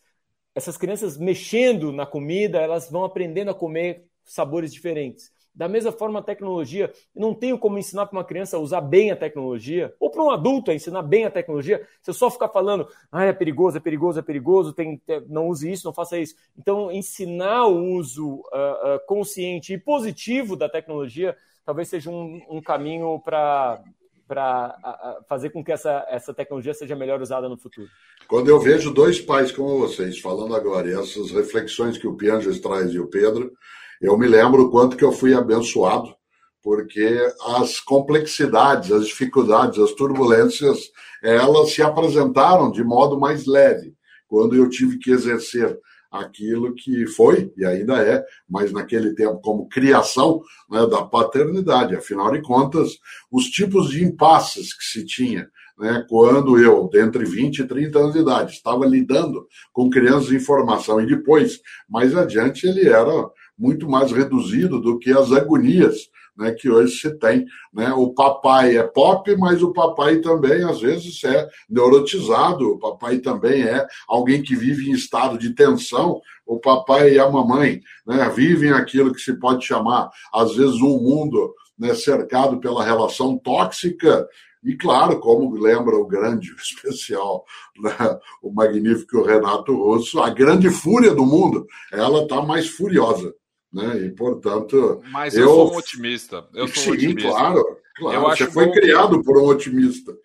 Essas 0.56 0.78
crianças 0.78 1.18
mexendo 1.18 1.92
na 1.92 2.06
comida, 2.06 2.60
elas 2.60 2.90
vão 2.90 3.04
aprendendo 3.04 3.52
a 3.52 3.54
comer 3.56 4.06
sabores 4.24 4.74
diferentes. 4.74 5.32
Da 5.58 5.68
mesma 5.68 5.92
forma, 5.92 6.20
a 6.20 6.22
tecnologia, 6.22 6.94
eu 7.16 7.22
não 7.22 7.34
tenho 7.34 7.58
como 7.58 7.80
ensinar 7.80 8.06
para 8.06 8.16
uma 8.16 8.24
criança 8.24 8.58
a 8.58 8.60
usar 8.60 8.80
bem 8.80 9.10
a 9.10 9.16
tecnologia, 9.16 9.92
ou 10.00 10.12
para 10.12 10.22
um 10.22 10.30
adulto 10.30 10.70
a 10.70 10.76
ensinar 10.76 11.02
bem 11.02 11.26
a 11.26 11.32
tecnologia, 11.32 11.82
se 12.00 12.12
eu 12.12 12.14
só 12.14 12.30
ficar 12.30 12.50
falando, 12.50 12.88
ah, 13.12 13.26
é 13.26 13.34
perigoso, 13.34 13.76
é 13.76 13.80
perigoso, 13.80 14.20
é 14.20 14.22
perigoso, 14.22 14.72
tem, 14.72 15.02
não 15.28 15.48
use 15.48 15.72
isso, 15.72 15.88
não 15.88 15.94
faça 15.94 16.20
isso. 16.20 16.36
Então, 16.56 16.92
ensinar 16.92 17.66
o 17.66 17.96
uso 17.96 18.36
uh, 18.36 18.38
uh, 18.38 19.06
consciente 19.08 19.74
e 19.74 19.80
positivo 19.80 20.56
da 20.56 20.70
tecnologia 20.70 21.36
talvez 21.66 21.90
seja 21.90 22.12
um, 22.12 22.40
um 22.50 22.62
caminho 22.62 23.20
para 23.20 23.84
para 24.28 25.24
fazer 25.30 25.52
com 25.52 25.64
que 25.64 25.72
essa, 25.72 26.06
essa 26.10 26.34
tecnologia 26.34 26.74
seja 26.74 26.98
melhor 26.98 27.22
usada 27.22 27.48
no 27.48 27.58
futuro. 27.58 27.88
Quando 28.28 28.50
eu 28.50 28.60
vejo 28.60 28.94
dois 28.94 29.22
pais 29.22 29.54
como 29.54 29.80
vocês 29.80 30.20
falando 30.20 30.54
agora, 30.54 30.90
e 30.90 30.94
essas 30.94 31.32
reflexões 31.32 31.98
que 31.98 32.06
o 32.06 32.16
Pianges 32.16 32.60
traz 32.60 32.92
e 32.92 33.00
o 33.00 33.08
Pedro, 33.08 33.54
eu 34.02 34.18
me 34.18 34.28
lembro 34.28 34.64
o 34.64 34.70
quanto 34.70 34.98
que 34.98 35.04
eu 35.04 35.12
fui 35.12 35.34
abençoado, 35.34 36.16
porque 36.62 37.18
as 37.58 37.80
complexidades, 37.80 38.92
as 38.92 39.08
dificuldades, 39.08 39.80
as 39.80 39.92
turbulências, 39.94 40.92
elas 41.24 41.72
se 41.72 41.82
apresentaram 41.82 42.72
de 42.72 42.84
modo 42.84 43.20
mais 43.20 43.46
leve 43.46 43.94
quando 44.28 44.56
eu 44.56 44.70
tive 44.70 44.98
que 44.98 45.12
exercer 45.12 45.80
aquilo 46.12 46.74
que 46.74 47.06
foi 47.08 47.52
e 47.58 47.66
ainda 47.66 48.02
é, 48.02 48.24
mas 48.50 48.72
naquele 48.72 49.14
tempo 49.14 49.40
como 49.42 49.68
criação 49.68 50.42
né, 50.70 50.86
da 50.88 51.04
paternidade. 51.04 51.96
Afinal 51.96 52.32
de 52.32 52.42
contas, 52.42 52.98
os 53.32 53.46
tipos 53.46 53.90
de 53.90 54.04
impasses 54.04 54.74
que 54.74 54.86
se 54.86 55.06
tinha 55.06 55.50
né, 55.78 56.06
quando 56.10 56.60
eu, 56.60 56.90
dentre 56.92 57.24
20 57.24 57.60
e 57.60 57.68
30 57.68 58.00
anos 58.00 58.14
de 58.14 58.20
idade, 58.20 58.54
estava 58.54 58.86
lidando 58.86 59.46
com 59.72 59.90
crianças 59.90 60.32
em 60.32 60.40
formação 60.40 61.00
e 61.00 61.06
depois, 61.06 61.60
mais 61.88 62.16
adiante, 62.16 62.66
ele 62.66 62.90
era 62.90 63.12
muito 63.58 63.90
mais 63.90 64.12
reduzido 64.12 64.80
do 64.80 65.00
que 65.00 65.12
as 65.12 65.32
agonias 65.32 66.10
né, 66.38 66.52
que 66.52 66.70
hoje 66.70 67.00
se 67.00 67.18
tem. 67.18 67.46
Né? 67.74 67.92
O 67.94 68.14
papai 68.14 68.78
é 68.78 68.84
pop, 68.84 69.36
mas 69.38 69.64
o 69.64 69.74
papai 69.74 70.18
também, 70.18 70.64
às 70.64 70.80
vezes, 70.80 71.24
é 71.24 71.50
neurotizado, 71.68 72.74
o 72.74 72.80
papai 72.80 73.18
também 73.18 73.64
é 73.64 73.86
alguém 74.08 74.44
que 74.44 74.56
vive 74.56 74.90
em 74.90 74.94
estado 74.94 75.38
de 75.38 75.54
tensão. 75.54 76.22
O 76.46 76.60
papai 76.60 77.14
e 77.14 77.20
a 77.20 77.30
mamãe 77.30 77.82
né, 78.06 78.30
vivem 78.30 78.72
aquilo 78.72 79.14
que 79.14 79.20
se 79.20 79.34
pode 79.34 79.66
chamar, 79.66 80.10
às 80.34 80.56
vezes, 80.56 80.76
um 80.76 81.00
mundo 81.02 81.54
né, 81.78 81.94
cercado 81.96 82.60
pela 82.60 82.84
relação 82.84 83.38
tóxica. 83.38 84.28
E 84.64 84.76
claro, 84.76 85.20
como 85.20 85.56
lembra 85.56 85.96
o 85.96 86.08
grande 86.08 86.54
especial, 86.62 87.44
né, 87.80 88.20
o 88.42 88.52
magnífico 88.52 89.24
Renato 89.24 89.76
Russo, 89.76 90.20
a 90.20 90.30
grande 90.30 90.70
fúria 90.70 91.14
do 91.14 91.26
mundo, 91.26 91.66
ela 91.92 92.24
está 92.24 92.42
mais 92.42 92.68
furiosa 92.68 93.34
né? 93.72 93.98
E 94.06 94.12
portanto. 94.12 95.02
Mas 95.12 95.36
eu, 95.36 95.44
eu 95.44 95.50
sou 95.50 95.74
um 95.74 95.78
otimista. 95.78 96.48
Eu 96.54 96.68
sou 96.68 96.84
Sim, 96.84 96.90
um 96.90 96.94
otimista. 96.94 97.30
claro, 97.30 97.78
claro. 97.96 98.18
Eu 98.18 98.22
Você 98.22 98.52
foi 98.52 98.72
criado 98.72 99.24
por 99.24 99.38
um 99.38 99.46
otimista. 99.46 100.16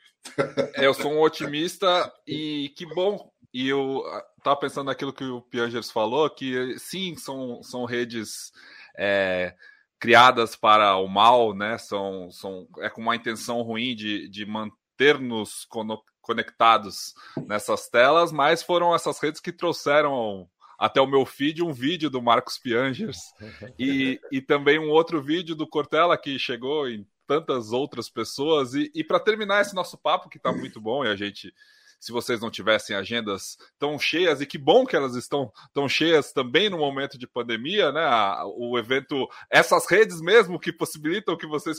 Eu 0.76 0.94
sou 0.94 1.12
um 1.12 1.20
otimista 1.20 2.12
e 2.26 2.72
que 2.76 2.86
bom. 2.86 3.30
E 3.52 3.68
eu 3.68 4.02
estava 4.38 4.56
pensando 4.56 4.86
naquilo 4.86 5.12
que 5.12 5.24
o 5.24 5.42
Piangers 5.42 5.90
falou, 5.90 6.30
que 6.30 6.78
sim, 6.78 7.16
são, 7.16 7.62
são 7.62 7.84
redes 7.84 8.50
é, 8.96 9.54
criadas 10.00 10.56
para 10.56 10.96
o 10.96 11.06
mal, 11.06 11.54
né? 11.54 11.76
São, 11.76 12.30
são, 12.30 12.66
é 12.78 12.88
com 12.88 13.02
uma 13.02 13.14
intenção 13.14 13.60
ruim 13.60 13.94
de, 13.94 14.28
de 14.28 14.46
manter-nos 14.46 15.66
conectados 16.22 17.14
nessas 17.46 17.88
telas, 17.88 18.32
mas 18.32 18.62
foram 18.62 18.94
essas 18.94 19.18
redes 19.18 19.40
que 19.40 19.52
trouxeram 19.52 20.48
até 20.82 21.00
o 21.00 21.06
meu 21.06 21.24
feed 21.24 21.62
um 21.62 21.72
vídeo 21.72 22.10
do 22.10 22.20
Marcos 22.20 22.58
Piangers 22.58 23.18
e, 23.78 24.18
e 24.32 24.40
também 24.40 24.80
um 24.80 24.90
outro 24.90 25.22
vídeo 25.22 25.54
do 25.54 25.64
Cortella 25.64 26.18
que 26.18 26.40
chegou 26.40 26.88
em 26.88 27.06
tantas 27.24 27.70
outras 27.70 28.10
pessoas. 28.10 28.74
E, 28.74 28.90
e 28.92 29.04
para 29.04 29.20
terminar 29.20 29.60
esse 29.60 29.76
nosso 29.76 29.96
papo, 29.96 30.28
que 30.28 30.38
está 30.38 30.50
muito 30.50 30.80
bom, 30.80 31.04
e 31.04 31.08
a 31.08 31.14
gente 31.14 31.54
se 32.00 32.10
vocês 32.10 32.40
não 32.40 32.50
tivessem 32.50 32.96
agendas 32.96 33.56
tão 33.78 33.96
cheias, 33.96 34.40
e 34.40 34.46
que 34.46 34.58
bom 34.58 34.84
que 34.84 34.96
elas 34.96 35.14
estão 35.14 35.52
tão 35.72 35.88
cheias 35.88 36.32
também 36.32 36.68
no 36.68 36.78
momento 36.78 37.16
de 37.16 37.28
pandemia, 37.28 37.92
né? 37.92 38.04
O 38.56 38.76
evento, 38.76 39.28
essas 39.48 39.88
redes 39.88 40.20
mesmo 40.20 40.58
que 40.58 40.72
possibilitam 40.72 41.36
que 41.36 41.46
vocês 41.46 41.78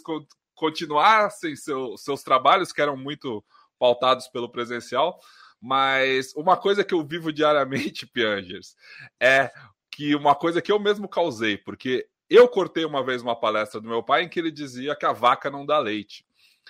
continuassem 0.55 1.57
seu, 1.57 1.97
seus 1.97 2.23
trabalhos, 2.23 2.71
que 2.71 2.81
eram 2.81 2.95
muito 2.95 3.43
pautados 3.77 4.29
pelo 4.29 4.49
presencial. 4.49 5.19
Mas 5.65 6.33
uma 6.35 6.57
coisa 6.57 6.83
que 6.83 6.93
eu 6.93 7.01
vivo 7.05 7.31
diariamente, 7.31 8.05
Piangers, 8.11 8.75
é 9.17 9.49
que 9.89 10.13
uma 10.13 10.35
coisa 10.35 10.61
que 10.61 10.69
eu 10.69 10.77
mesmo 10.77 11.07
causei, 11.07 11.57
porque 11.57 12.05
eu 12.29 12.49
cortei 12.49 12.83
uma 12.83 13.01
vez 13.01 13.21
uma 13.21 13.33
palestra 13.33 13.79
do 13.79 13.87
meu 13.87 14.03
pai 14.03 14.23
em 14.23 14.29
que 14.29 14.37
ele 14.37 14.51
dizia 14.51 14.93
que 14.93 15.05
a 15.05 15.13
vaca 15.13 15.49
não 15.49 15.65
dá 15.65 15.79
leite. 15.79 16.25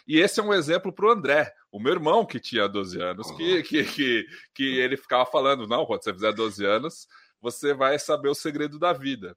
E 0.08 0.20
esse 0.20 0.40
é 0.40 0.44
um 0.44 0.54
exemplo 0.54 0.94
para 0.94 1.08
o 1.08 1.10
André, 1.10 1.52
o 1.72 1.80
meu 1.80 1.94
irmão 1.94 2.24
que 2.24 2.40
tinha 2.40 2.68
12 2.68 3.02
anos, 3.02 3.32
que, 3.32 3.64
que, 3.64 3.84
que, 3.84 4.28
que 4.54 4.78
ele 4.78 4.96
ficava 4.96 5.26
falando: 5.26 5.66
não, 5.66 5.88
quando 5.88 6.04
você 6.04 6.14
fizer 6.14 6.32
12 6.32 6.64
anos, 6.64 7.08
você 7.42 7.74
vai 7.74 7.98
saber 7.98 8.30
o 8.30 8.36
segredo 8.36 8.78
da 8.78 8.94
vida. 8.94 9.36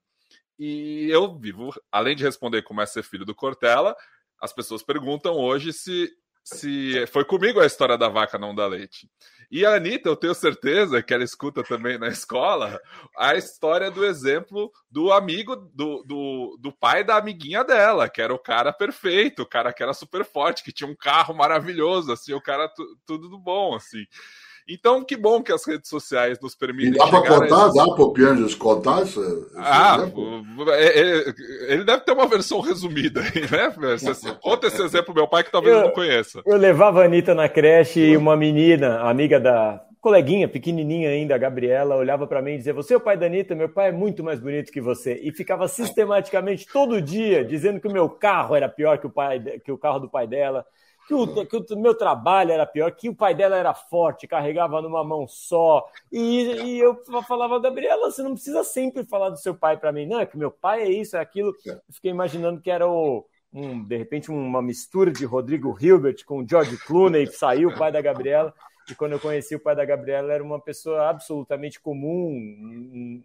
E 0.59 1.07
eu 1.09 1.35
vivo, 1.35 1.73
além 1.91 2.15
de 2.15 2.23
responder 2.23 2.61
como 2.61 2.81
é 2.81 2.85
ser 2.85 3.01
filho 3.01 3.25
do 3.25 3.33
Cortella, 3.33 3.95
as 4.39 4.53
pessoas 4.53 4.83
perguntam 4.83 5.33
hoje 5.33 5.73
se 5.73 6.11
se 6.53 7.05
foi 7.07 7.25
comigo 7.25 7.59
a 7.59 7.65
história 7.65 7.97
da 7.97 8.07
vaca 8.07 8.37
não 8.37 8.55
dar 8.55 8.67
leite. 8.67 9.09
E 9.51 9.65
a 9.65 9.75
Anitta, 9.75 10.07
eu 10.09 10.15
tenho 10.15 10.33
certeza 10.33 11.01
que 11.01 11.13
ela 11.13 11.23
escuta 11.23 11.63
também 11.63 11.97
na 11.97 12.07
escola 12.07 12.79
a 13.17 13.35
história 13.35 13.91
do 13.91 14.05
exemplo 14.05 14.71
do 14.89 15.11
amigo, 15.11 15.55
do, 15.55 16.03
do, 16.03 16.57
do 16.59 16.71
pai 16.71 17.03
da 17.03 17.17
amiguinha 17.17 17.63
dela, 17.63 18.09
que 18.09 18.21
era 18.21 18.33
o 18.33 18.39
cara 18.39 18.71
perfeito, 18.71 19.41
o 19.41 19.45
cara 19.45 19.73
que 19.73 19.83
era 19.83 19.93
super 19.93 20.23
forte, 20.25 20.63
que 20.63 20.71
tinha 20.71 20.89
um 20.89 20.95
carro 20.95 21.33
maravilhoso, 21.33 22.11
assim, 22.11 22.33
o 22.33 22.41
cara 22.41 22.71
tudo 23.05 23.29
do 23.29 23.37
bom, 23.37 23.75
assim. 23.75 24.05
Então, 24.69 25.01
que 25.01 25.15
bom 25.15 25.41
que 25.41 25.51
as 25.53 25.65
redes 25.65 25.89
sociais 25.89 26.37
nos 26.41 26.53
permitem. 26.53 26.95
E 26.95 26.97
dá 26.97 27.07
para 27.07 27.21
contar? 27.21 27.67
Esses... 27.67 27.75
Dá 27.75 27.85
para 27.85 28.03
o 28.03 28.11
Pianges 28.11 28.53
contar? 28.53 29.03
Esse, 29.03 29.19
ah, 29.55 29.97
é, 30.71 30.99
é, 30.99 31.33
ele 31.73 31.85
deve 31.85 32.01
ter 32.01 32.11
uma 32.11 32.27
versão 32.27 32.59
resumida 32.59 33.21
aí, 33.21 33.41
né? 33.49 34.37
Conta 34.41 34.67
esse 34.67 34.81
exemplo 34.81 35.13
meu 35.15 35.27
pai 35.27 35.43
que 35.45 35.51
talvez 35.51 35.73
eu, 35.73 35.83
não 35.83 35.91
conheça. 35.91 36.41
Eu 36.45 36.57
levava 36.57 37.01
a 37.01 37.05
Anitta 37.05 37.33
na 37.33 37.47
creche 37.47 38.01
e 38.01 38.17
uma 38.17 38.35
menina, 38.35 38.99
amiga 38.99 39.39
da 39.39 39.81
coleguinha, 40.01 40.47
pequenininha 40.47 41.09
ainda, 41.09 41.35
a 41.35 41.37
Gabriela, 41.37 41.95
olhava 41.95 42.27
para 42.27 42.41
mim 42.41 42.53
e 42.53 42.57
dizia: 42.57 42.73
Você 42.73 42.93
é 42.93 42.97
o 42.97 43.01
pai 43.01 43.17
da 43.17 43.25
Anitta? 43.25 43.55
Meu 43.55 43.69
pai 43.69 43.89
é 43.89 43.91
muito 43.93 44.21
mais 44.21 44.39
bonito 44.39 44.71
que 44.71 44.81
você. 44.81 45.19
E 45.23 45.31
ficava 45.31 45.67
sistematicamente, 45.69 46.67
todo 46.71 47.01
dia, 47.01 47.45
dizendo 47.45 47.79
que 47.79 47.87
o 47.87 47.91
meu 47.91 48.09
carro 48.09 48.53
era 48.53 48.67
pior 48.67 48.97
que 48.97 49.07
o, 49.07 49.09
pai, 49.09 49.39
que 49.63 49.71
o 49.71 49.77
carro 49.77 49.99
do 49.99 50.09
pai 50.09 50.27
dela 50.27 50.65
que 51.07 51.13
o, 51.13 51.45
que 51.45 51.73
o 51.73 51.79
meu 51.79 51.95
trabalho 51.95 52.51
era 52.51 52.65
pior, 52.65 52.91
que 52.91 53.07
o 53.07 53.15
pai 53.15 53.33
dela 53.33 53.55
era 53.55 53.73
forte, 53.73 54.27
carregava 54.27 54.81
numa 54.81 55.05
mão 55.05 55.25
só. 55.25 55.87
E, 56.11 56.43
e 56.65 56.79
eu 56.79 57.01
falava, 57.25 57.61
Gabriela, 57.61 58.11
você 58.11 58.21
não 58.21 58.33
precisa 58.33 58.61
sempre 58.63 59.05
falar 59.05 59.29
do 59.29 59.37
seu 59.37 59.55
pai 59.55 59.77
para 59.77 59.93
mim. 59.93 60.05
Não, 60.05 60.19
é 60.19 60.25
que 60.25 60.37
meu 60.37 60.51
pai 60.51 60.81
é 60.81 60.89
isso, 60.89 61.15
é 61.15 61.21
aquilo. 61.21 61.55
Eu 61.65 61.79
fiquei 61.91 62.11
imaginando 62.11 62.59
que 62.59 62.69
era 62.69 62.85
o, 62.85 63.25
um, 63.53 63.81
de 63.81 63.95
repente 63.95 64.29
uma 64.29 64.61
mistura 64.61 65.09
de 65.09 65.23
Rodrigo 65.23 65.77
Hilbert 65.79 66.25
com 66.25 66.45
George 66.45 66.77
Clooney, 66.85 67.25
que 67.25 67.33
saiu 67.37 67.69
o 67.69 67.77
pai 67.77 67.89
da 67.89 68.01
Gabriela. 68.01 68.53
E 68.91 68.93
quando 68.93 69.13
eu 69.13 69.19
conheci 69.19 69.55
o 69.55 69.59
pai 69.61 69.77
da 69.77 69.85
Gabriela, 69.85 70.33
era 70.33 70.43
uma 70.43 70.59
pessoa 70.59 71.09
absolutamente 71.09 71.79
comum, 71.79 72.29
um, 72.29 73.23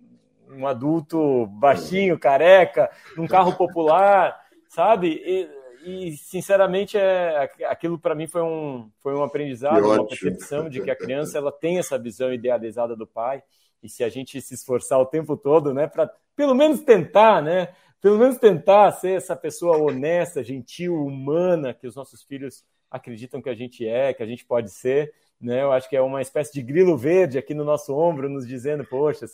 um 0.51 0.67
adulto 0.69 1.47
baixinho, 1.47 2.19
careca, 2.19 2.89
num 3.17 3.27
carro 3.27 3.57
popular, 3.57 4.41
sabe? 4.69 5.21
E, 5.25 5.62
e 5.85 6.17
sinceramente 6.17 6.97
é 6.97 7.51
aquilo 7.69 7.99
para 7.99 8.15
mim 8.15 8.27
foi 8.27 8.43
um 8.43 8.91
foi 9.01 9.15
um 9.15 9.23
aprendizado, 9.23 9.85
uma 9.85 10.07
percepção 10.07 10.69
de 10.69 10.81
que 10.81 10.91
a 10.91 10.97
criança 10.97 11.39
ela 11.39 11.53
tem 11.53 11.79
essa 11.79 11.99
visão 11.99 12.33
idealizada 12.33 12.97
do 12.97 13.07
pai 13.07 13.43
e 13.83 13.89
se 13.89 14.05
a 14.05 14.09
gente 14.09 14.41
se 14.41 14.55
esforçar 14.55 15.01
o 15.01 15.07
tempo 15.07 15.37
todo, 15.37 15.75
né, 15.75 15.87
para 15.87 16.11
pelo 16.37 16.55
menos 16.55 16.81
tentar, 16.81 17.43
né, 17.43 17.75
pelo 18.01 18.19
menos 18.19 18.39
tentar 18.39 18.91
ser 18.93 19.17
essa 19.17 19.37
pessoa 19.37 19.77
honesta, 19.77 20.43
gentil, 20.43 20.95
humana 20.95 21.75
que 21.75 21.87
os 21.87 21.97
nossos 21.97 22.23
filhos 22.23 22.65
acreditam 22.91 23.41
que 23.41 23.49
a 23.49 23.55
gente 23.55 23.87
é, 23.87 24.13
que 24.13 24.23
a 24.23 24.27
gente 24.27 24.45
pode 24.45 24.71
ser, 24.71 25.13
né? 25.41 25.63
Eu 25.63 25.73
acho 25.73 25.89
que 25.89 25.97
é 25.97 26.03
uma 26.03 26.21
espécie 26.21 26.53
de 26.53 26.63
grilo 26.63 26.97
verde 26.97 27.39
aqui 27.39 27.55
no 27.55 27.65
nosso 27.65 27.95
ombro, 27.95 28.29
nos 28.29 28.47
dizendo, 28.47 28.85
poxa, 28.85 29.27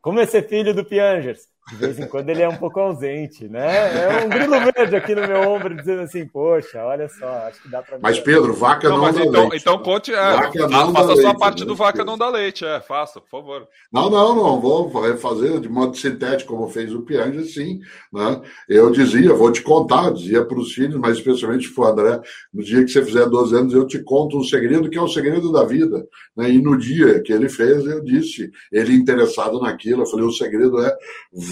como 0.00 0.20
é 0.20 0.26
ser 0.26 0.48
filho 0.48 0.72
do 0.72 0.84
Piangers? 0.84 1.48
De 1.70 1.76
vez 1.76 2.00
em 2.00 2.06
quando 2.06 2.28
ele 2.30 2.42
é 2.42 2.48
um 2.48 2.56
pouco 2.56 2.80
ausente, 2.80 3.48
né? 3.48 4.20
É 4.20 4.24
um 4.24 4.28
grilo 4.28 4.58
verde 4.60 4.96
aqui 4.96 5.14
no 5.14 5.26
meu 5.26 5.48
ombro 5.48 5.76
dizendo 5.76 6.02
assim, 6.02 6.26
poxa, 6.26 6.82
olha 6.84 7.08
só, 7.08 7.28
acho 7.46 7.62
que 7.62 7.68
dá 7.68 7.80
para. 7.80 7.98
Mas 8.00 8.18
Pedro, 8.18 8.52
vaca 8.52 8.88
não, 8.88 8.98
não 8.98 9.12
dá 9.12 9.20
então, 9.24 9.48
leite. 9.48 9.62
Então 9.62 9.78
conte, 9.78 10.12
é, 10.12 10.16
vaca 10.16 10.68
não 10.68 10.92
faça 10.92 11.30
a 11.30 11.34
parte 11.34 11.60
né? 11.60 11.66
do 11.66 11.76
vaca 11.76 12.04
não 12.04 12.18
dá 12.18 12.28
leite, 12.28 12.64
é, 12.64 12.80
faça, 12.80 13.20
por 13.20 13.30
favor. 13.30 13.68
Não, 13.92 14.10
não, 14.10 14.34
não, 14.34 14.60
vou 14.60 14.90
fazer 15.18 15.60
de 15.60 15.68
modo 15.68 15.96
sintético 15.96 16.54
como 16.56 16.68
fez 16.68 16.92
o 16.92 17.02
Piange, 17.02 17.44
sim, 17.44 17.78
né? 18.12 18.40
Eu 18.68 18.90
dizia, 18.90 19.32
vou 19.32 19.52
te 19.52 19.62
contar, 19.62 20.12
dizia 20.12 20.44
para 20.44 20.58
os 20.58 20.72
filhos, 20.72 20.96
mas 20.96 21.18
especialmente 21.18 21.72
para 21.72 21.84
o 21.84 21.86
André, 21.86 22.20
no 22.52 22.64
dia 22.64 22.84
que 22.84 22.90
você 22.90 23.04
fizer 23.04 23.26
12 23.26 23.56
anos, 23.56 23.74
eu 23.74 23.86
te 23.86 24.02
conto 24.02 24.36
um 24.36 24.44
segredo 24.44 24.90
que 24.90 24.98
é 24.98 25.02
o 25.02 25.08
segredo 25.08 25.52
da 25.52 25.64
vida, 25.64 26.04
né? 26.36 26.50
E 26.50 26.60
no 26.60 26.76
dia 26.76 27.20
que 27.22 27.32
ele 27.32 27.48
fez, 27.48 27.86
eu 27.86 28.02
disse, 28.02 28.50
ele 28.72 28.92
interessado 28.94 29.60
naquilo, 29.60 30.02
eu 30.02 30.06
falei, 30.06 30.26
o 30.26 30.32
segredo 30.32 30.80
é 30.82 30.96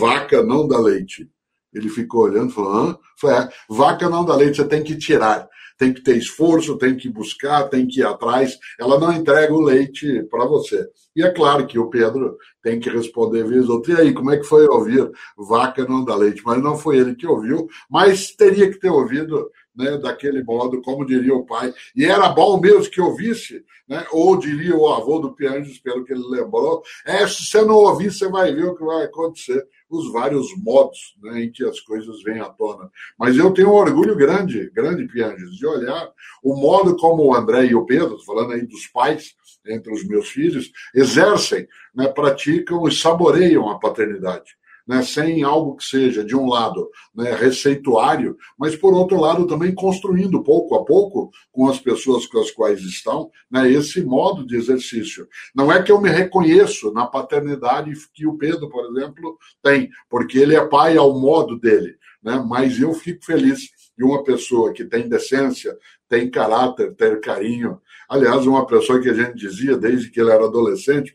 vaca 0.09 0.42
não 0.42 0.66
dá 0.66 0.78
leite. 0.78 1.28
Ele 1.72 1.88
ficou 1.88 2.22
olhando 2.22 2.50
e 2.50 2.54
falou: 2.54 2.72
Hã? 2.72 2.98
É, 3.26 3.48
vaca 3.68 4.09
não 4.09 4.24
dá 4.24 4.34
leite, 4.34 4.56
você 4.56 4.64
tem 4.64 4.82
que 4.82 4.96
tirar. 4.96 5.48
Tem 5.76 5.92
que 5.92 6.02
ter 6.02 6.16
esforço, 6.16 6.76
tem 6.76 6.96
que 6.96 7.09
buscar, 7.09 7.68
tem 7.68 7.86
que 7.86 8.00
ir 8.00 8.04
atrás. 8.04 8.59
Ela 8.80 8.98
não 8.98 9.12
entrega 9.12 9.54
o 9.54 9.61
leite 9.61 10.24
para 10.24 10.44
você. 10.44 10.88
E 11.14 11.22
é 11.22 11.30
claro 11.30 11.68
que 11.68 11.78
o 11.78 11.88
Pedro 11.88 12.36
tem 12.61 12.80
que 12.80 12.90
responder 12.90 13.44
vez 13.44 13.68
outra. 13.68 13.92
E 13.92 14.00
aí, 14.00 14.12
como 14.12 14.32
é 14.32 14.38
que 14.38 14.42
foi 14.42 14.66
ouvir 14.66 15.09
vaca 15.36 15.84
não 15.84 16.04
dá 16.04 16.16
leite? 16.16 16.42
Mas 16.44 16.61
não 16.61 16.76
foi 16.76 16.98
ele 16.98 17.14
que 17.14 17.28
ouviu, 17.28 17.68
mas 17.88 18.32
teria 18.32 18.68
que 18.68 18.80
ter 18.80 18.90
ouvido 18.90 19.48
né, 19.78 19.96
daquele 19.96 20.42
modo, 20.42 20.82
como 20.82 21.06
diria 21.06 21.32
o 21.32 21.46
pai. 21.46 21.72
E 21.94 22.04
era 22.04 22.28
bom 22.28 22.61
mesmo 22.61 22.90
que 22.90 23.00
ouvisse, 23.00 23.64
né, 23.88 24.04
ou 24.11 24.36
diria 24.36 24.74
o 24.74 24.88
avô 24.88 25.20
do 25.20 25.32
Pianges, 25.32 25.78
pelo 25.78 26.04
que 26.04 26.12
ele 26.12 26.24
lembrou. 26.28 26.82
É, 27.06 27.24
se 27.28 27.44
você 27.44 27.62
não 27.62 27.76
ouvir, 27.76 28.11
você 28.11 28.28
vai 28.28 28.52
ver 28.52 28.64
o 28.64 28.74
que 28.74 28.84
vai 28.84 29.04
acontecer 29.04 29.64
os 29.89 30.12
vários 30.12 30.47
modos 30.57 31.16
né, 31.22 31.45
em 31.45 31.51
que 31.51 31.64
as 31.64 31.80
coisas 31.80 32.22
vêm 32.22 32.41
à 32.41 32.49
tona. 32.49 32.91
Mas 33.18 33.36
eu 33.36 33.53
tenho 33.53 33.70
um 33.70 33.74
orgulho 33.74 34.16
grande, 34.16 34.70
grande, 34.70 35.07
Pianges, 35.07 35.57
de 35.57 35.66
olhar 35.66 36.12
o 36.43 36.55
modo 36.55 36.97
como 36.97 37.24
o 37.24 37.34
André 37.34 37.66
e 37.66 37.74
o 37.74 37.86
Pedro, 37.86 38.18
falando 38.24 38.53
aí 38.53 38.66
dos 38.66 38.86
pais, 38.86 39.34
entre 39.66 39.93
os 39.93 40.07
meus 40.07 40.28
filhos, 40.28 40.70
exercem, 40.95 41.66
né, 41.95 42.09
praticam 42.09 42.86
e 42.86 42.93
saboreiam 42.93 43.68
a 43.68 43.78
paternidade 43.78 44.59
né, 44.89 45.03
sem 45.03 45.43
algo 45.43 45.76
que 45.76 45.84
seja, 45.84 46.24
de 46.24 46.34
um 46.34 46.49
lado, 46.49 46.89
né, 47.14 47.34
receituário, 47.34 48.39
mas, 48.59 48.74
por 48.74 48.95
outro 48.95 49.20
lado, 49.20 49.47
também 49.47 49.74
construindo 49.74 50.43
pouco 50.43 50.74
a 50.76 50.84
pouco, 50.84 51.30
com 51.53 51.68
as 51.68 51.78
pessoas 51.78 52.26
com 52.26 52.41
as 52.41 52.51
quais 52.51 52.80
estão, 52.80 53.30
né, 53.51 53.70
esse 53.70 54.03
modo 54.03 54.47
de 54.47 54.57
exercício. 54.57 55.28
Não 55.55 55.70
é 55.70 55.82
que 55.82 55.93
eu 55.93 56.01
me 56.01 56.09
reconheço 56.09 56.91
na 56.95 57.07
paternidade 57.07 57.93
que 58.14 58.26
o 58.26 58.39
Pedro, 58.39 58.70
por 58.70 58.86
exemplo, 58.86 59.36
tem, 59.62 59.91
porque 60.09 60.39
ele 60.39 60.57
é 60.57 60.66
pai 60.66 60.97
ao 60.97 61.20
modo 61.20 61.59
dele, 61.59 61.97
né, 62.22 62.43
mas 62.49 62.80
eu 62.80 62.95
fico 62.95 63.22
feliz 63.26 63.68
de 63.97 64.05
uma 64.05 64.24
pessoa 64.24 64.72
que 64.72 64.84
tem 64.84 65.07
decência, 65.07 65.76
tem 66.09 66.30
caráter, 66.30 66.95
tem 66.95 67.20
carinho. 67.20 67.78
Aliás, 68.09 68.47
uma 68.47 68.64
pessoa 68.64 69.03
que 69.03 69.11
a 69.11 69.12
gente 69.12 69.34
dizia 69.34 69.76
desde 69.76 70.11
que 70.11 70.18
ele 70.18 70.30
era 70.30 70.47
adolescente, 70.47 71.14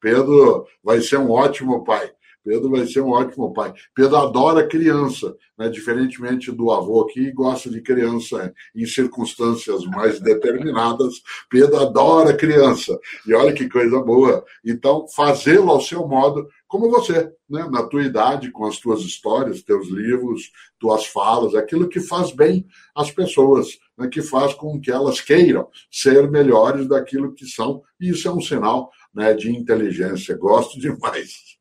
Pedro 0.00 0.64
vai 0.82 1.02
ser 1.02 1.18
um 1.18 1.30
ótimo 1.30 1.84
pai. 1.84 2.10
Pedro 2.44 2.70
vai 2.70 2.86
ser 2.86 3.00
um 3.00 3.10
ótimo 3.10 3.54
pai. 3.54 3.72
Pedro 3.94 4.16
adora 4.16 4.66
criança, 4.68 5.34
né? 5.58 5.68
diferentemente 5.70 6.52
do 6.52 6.70
avô 6.70 7.06
que 7.06 7.32
gosta 7.32 7.70
de 7.70 7.80
criança 7.80 8.52
em 8.76 8.84
circunstâncias 8.84 9.84
mais 9.86 10.20
determinadas. 10.20 11.22
Pedro 11.48 11.78
adora 11.78 12.36
criança. 12.36 12.98
E 13.26 13.32
olha 13.32 13.54
que 13.54 13.68
coisa 13.68 13.98
boa. 14.00 14.44
Então, 14.62 15.06
fazê-lo 15.08 15.70
ao 15.70 15.80
seu 15.80 16.06
modo, 16.06 16.46
como 16.68 16.90
você, 16.90 17.32
né? 17.48 17.66
na 17.70 17.84
tua 17.84 18.02
idade, 18.02 18.50
com 18.50 18.66
as 18.66 18.78
tuas 18.78 19.00
histórias, 19.00 19.62
teus 19.62 19.88
livros, 19.88 20.52
tuas 20.78 21.06
falas, 21.06 21.54
aquilo 21.54 21.88
que 21.88 22.00
faz 22.00 22.30
bem 22.30 22.66
às 22.94 23.10
pessoas, 23.10 23.68
né? 23.96 24.06
que 24.06 24.20
faz 24.20 24.52
com 24.52 24.78
que 24.78 24.90
elas 24.90 25.18
queiram 25.18 25.66
ser 25.90 26.30
melhores 26.30 26.86
daquilo 26.86 27.32
que 27.32 27.46
são. 27.46 27.82
E 27.98 28.10
isso 28.10 28.28
é 28.28 28.30
um 28.30 28.40
sinal 28.40 28.90
né, 29.14 29.32
de 29.32 29.50
inteligência. 29.50 30.36
Gosto 30.36 30.78
demais. 30.78 31.54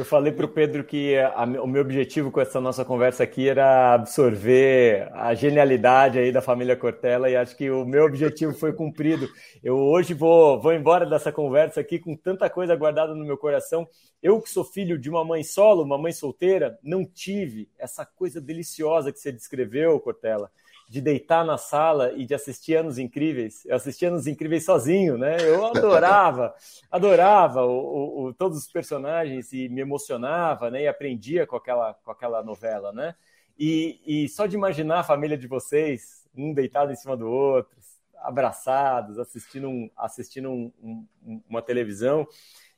Eu 0.00 0.04
falei 0.06 0.32
para 0.32 0.46
o 0.46 0.48
Pedro 0.48 0.82
que 0.82 1.18
a, 1.18 1.44
o 1.62 1.66
meu 1.66 1.82
objetivo 1.82 2.30
com 2.30 2.40
essa 2.40 2.58
nossa 2.58 2.86
conversa 2.86 3.22
aqui 3.22 3.46
era 3.46 3.92
absorver 3.92 5.06
a 5.12 5.34
genialidade 5.34 6.18
aí 6.18 6.32
da 6.32 6.40
família 6.40 6.74
Cortella 6.74 7.28
e 7.28 7.36
acho 7.36 7.54
que 7.54 7.70
o 7.70 7.84
meu 7.84 8.06
objetivo 8.06 8.54
foi 8.54 8.72
cumprido. 8.72 9.28
Eu 9.62 9.76
hoje 9.76 10.14
vou, 10.14 10.58
vou 10.58 10.72
embora 10.72 11.04
dessa 11.04 11.30
conversa 11.30 11.82
aqui 11.82 11.98
com 11.98 12.16
tanta 12.16 12.48
coisa 12.48 12.74
guardada 12.74 13.14
no 13.14 13.26
meu 13.26 13.36
coração. 13.36 13.86
Eu 14.22 14.40
que 14.40 14.48
sou 14.48 14.64
filho 14.64 14.98
de 14.98 15.10
uma 15.10 15.22
mãe 15.22 15.44
solo, 15.44 15.82
uma 15.82 15.98
mãe 15.98 16.12
solteira, 16.12 16.78
não 16.82 17.04
tive 17.04 17.68
essa 17.78 18.06
coisa 18.06 18.40
deliciosa 18.40 19.12
que 19.12 19.18
você 19.18 19.30
descreveu, 19.30 20.00
Cortella 20.00 20.50
de 20.90 21.00
deitar 21.00 21.44
na 21.44 21.56
sala 21.56 22.12
e 22.14 22.26
de 22.26 22.34
assistir 22.34 22.74
Anos 22.74 22.98
Incríveis. 22.98 23.64
Eu 23.64 23.76
assistia 23.76 24.08
Anos 24.08 24.26
Incríveis 24.26 24.64
sozinho, 24.64 25.16
né? 25.16 25.36
Eu 25.40 25.64
adorava, 25.64 26.52
adorava 26.90 27.64
o, 27.64 28.24
o, 28.24 28.34
todos 28.34 28.58
os 28.58 28.66
personagens 28.66 29.52
e 29.52 29.68
me 29.68 29.82
emocionava, 29.82 30.68
né? 30.68 30.82
E 30.82 30.88
aprendia 30.88 31.46
com 31.46 31.54
aquela, 31.54 31.94
com 31.94 32.10
aquela 32.10 32.42
novela, 32.42 32.92
né? 32.92 33.14
E, 33.56 34.00
e 34.04 34.28
só 34.28 34.46
de 34.46 34.56
imaginar 34.56 34.98
a 34.98 35.04
família 35.04 35.38
de 35.38 35.46
vocês, 35.46 36.28
um 36.36 36.52
deitado 36.52 36.90
em 36.90 36.96
cima 36.96 37.16
do 37.16 37.30
outro, 37.30 37.78
abraçados, 38.16 39.16
assistindo, 39.16 39.68
um, 39.68 39.88
assistindo 39.96 40.50
um, 40.50 40.72
um, 40.82 41.40
uma 41.48 41.62
televisão, 41.62 42.26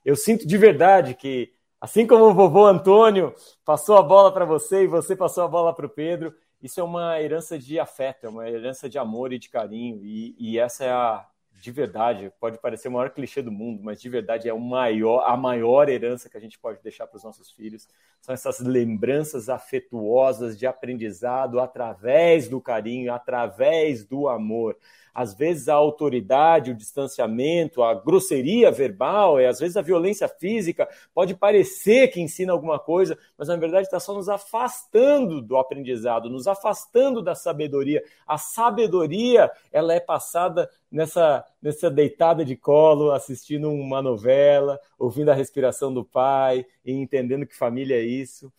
eu 0.04 0.16
sinto 0.16 0.46
de 0.46 0.58
verdade 0.58 1.14
que, 1.14 1.50
assim 1.80 2.06
como 2.06 2.26
o 2.26 2.34
vovô 2.34 2.66
Antônio 2.66 3.34
passou 3.64 3.96
a 3.96 4.02
bola 4.02 4.30
para 4.30 4.44
você 4.44 4.82
e 4.82 4.86
você 4.86 5.16
passou 5.16 5.44
a 5.44 5.48
bola 5.48 5.74
para 5.74 5.86
o 5.86 5.88
Pedro, 5.90 6.34
isso 6.62 6.80
é 6.80 6.82
uma 6.82 7.20
herança 7.20 7.58
de 7.58 7.78
afeto, 7.80 8.26
é 8.26 8.28
uma 8.28 8.48
herança 8.48 8.88
de 8.88 8.98
amor 8.98 9.32
e 9.32 9.38
de 9.38 9.48
carinho, 9.48 10.04
e, 10.04 10.34
e 10.38 10.58
essa 10.58 10.84
é 10.84 10.90
a, 10.90 11.26
de 11.60 11.70
verdade, 11.70 12.32
pode 12.40 12.58
parecer 12.58 12.88
o 12.88 12.92
maior 12.92 13.10
clichê 13.10 13.42
do 13.42 13.52
mundo, 13.52 13.82
mas 13.82 14.00
de 14.00 14.08
verdade 14.08 14.48
é 14.48 14.52
o 14.52 14.60
maior, 14.60 15.24
a 15.26 15.36
maior 15.36 15.88
herança 15.88 16.28
que 16.28 16.36
a 16.36 16.40
gente 16.40 16.58
pode 16.58 16.82
deixar 16.82 17.06
para 17.06 17.16
os 17.16 17.24
nossos 17.24 17.50
filhos. 17.50 17.88
São 18.22 18.32
essas 18.32 18.60
lembranças 18.60 19.50
afetuosas 19.50 20.58
de 20.58 20.66
aprendizado 20.66 21.60
através 21.60 22.48
do 22.48 22.60
carinho, 22.60 23.12
através 23.12 24.04
do 24.04 24.28
amor 24.28 24.76
às 25.14 25.34
vezes 25.34 25.68
a 25.68 25.74
autoridade, 25.74 26.70
o 26.70 26.74
distanciamento, 26.74 27.82
a 27.82 27.94
grosseria 27.94 28.70
verbal, 28.70 29.40
e 29.40 29.46
às 29.46 29.60
vezes 29.60 29.76
a 29.76 29.82
violência 29.82 30.26
física 30.26 30.88
pode 31.14 31.34
parecer 31.34 32.08
que 32.08 32.20
ensina 32.20 32.52
alguma 32.52 32.78
coisa, 32.78 33.18
mas 33.36 33.48
na 33.48 33.56
verdade 33.56 33.86
está 33.86 34.00
só 34.00 34.14
nos 34.14 34.28
afastando 34.28 35.42
do 35.42 35.56
aprendizado, 35.56 36.30
nos 36.30 36.46
afastando 36.46 37.20
da 37.20 37.34
sabedoria. 37.34 38.02
A 38.26 38.38
sabedoria 38.38 39.50
ela 39.70 39.92
é 39.92 40.00
passada 40.00 40.70
nessa 40.90 41.44
nessa 41.62 41.88
deitada 41.90 42.44
de 42.44 42.56
colo, 42.56 43.12
assistindo 43.12 43.70
uma 43.70 44.02
novela, 44.02 44.78
ouvindo 44.98 45.30
a 45.30 45.34
respiração 45.34 45.94
do 45.94 46.04
pai 46.04 46.66
e 46.84 46.92
entendendo 46.92 47.46
que 47.46 47.56
família 47.56 47.96
é 47.96 48.02
isso. 48.02 48.52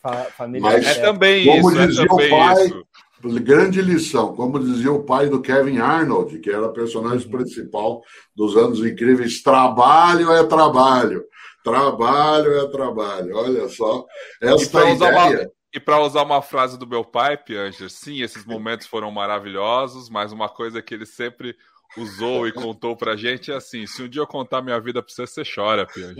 Fa 0.00 0.24
família 0.26 0.62
Mas 0.62 0.86
é, 0.86 0.90
é 0.90 1.02
também 1.02 1.44
como 1.44 1.70
isso, 1.70 1.80
é 1.80 1.86
dizia 1.86 2.04
é 2.04 2.06
também 2.06 2.26
o 2.26 2.30
pai, 2.30 2.66
isso. 2.66 2.84
Grande 3.42 3.80
lição, 3.80 4.36
como 4.36 4.60
dizia 4.60 4.92
o 4.92 5.02
pai 5.02 5.30
do 5.30 5.40
Kevin 5.40 5.78
Arnold, 5.78 6.38
que 6.40 6.50
era 6.50 6.66
o 6.66 6.72
personagem 6.72 7.26
uhum. 7.26 7.38
principal 7.38 8.02
dos 8.36 8.54
Anos 8.54 8.84
Incríveis, 8.84 9.42
trabalho 9.42 10.30
é 10.30 10.44
trabalho, 10.44 11.24
trabalho 11.64 12.58
é 12.58 12.68
trabalho. 12.68 13.34
Olha 13.34 13.66
só, 13.68 14.04
essa 14.42 14.90
ideia... 14.90 15.50
E 15.72 15.80
para 15.80 16.00
usar 16.00 16.22
uma 16.22 16.40
frase 16.40 16.78
do 16.78 16.86
meu 16.86 17.02
pai, 17.02 17.36
Pianger, 17.36 17.90
sim, 17.90 18.22
esses 18.22 18.44
momentos 18.44 18.86
foram 18.86 19.10
maravilhosos, 19.10 20.08
mas 20.08 20.30
uma 20.30 20.48
coisa 20.48 20.80
que 20.80 20.94
ele 20.94 21.06
sempre 21.06 21.56
usou 21.96 22.46
e 22.48 22.52
contou 22.52 22.96
pra 22.96 23.16
gente 23.16 23.50
é 23.50 23.54
assim: 23.54 23.86
se 23.86 24.02
um 24.02 24.08
dia 24.08 24.22
eu 24.22 24.26
contar 24.26 24.62
minha 24.62 24.80
vida 24.80 25.02
pra 25.02 25.12
você, 25.12 25.26
você 25.26 25.42
chora, 25.44 25.86
Pianger. 25.86 26.16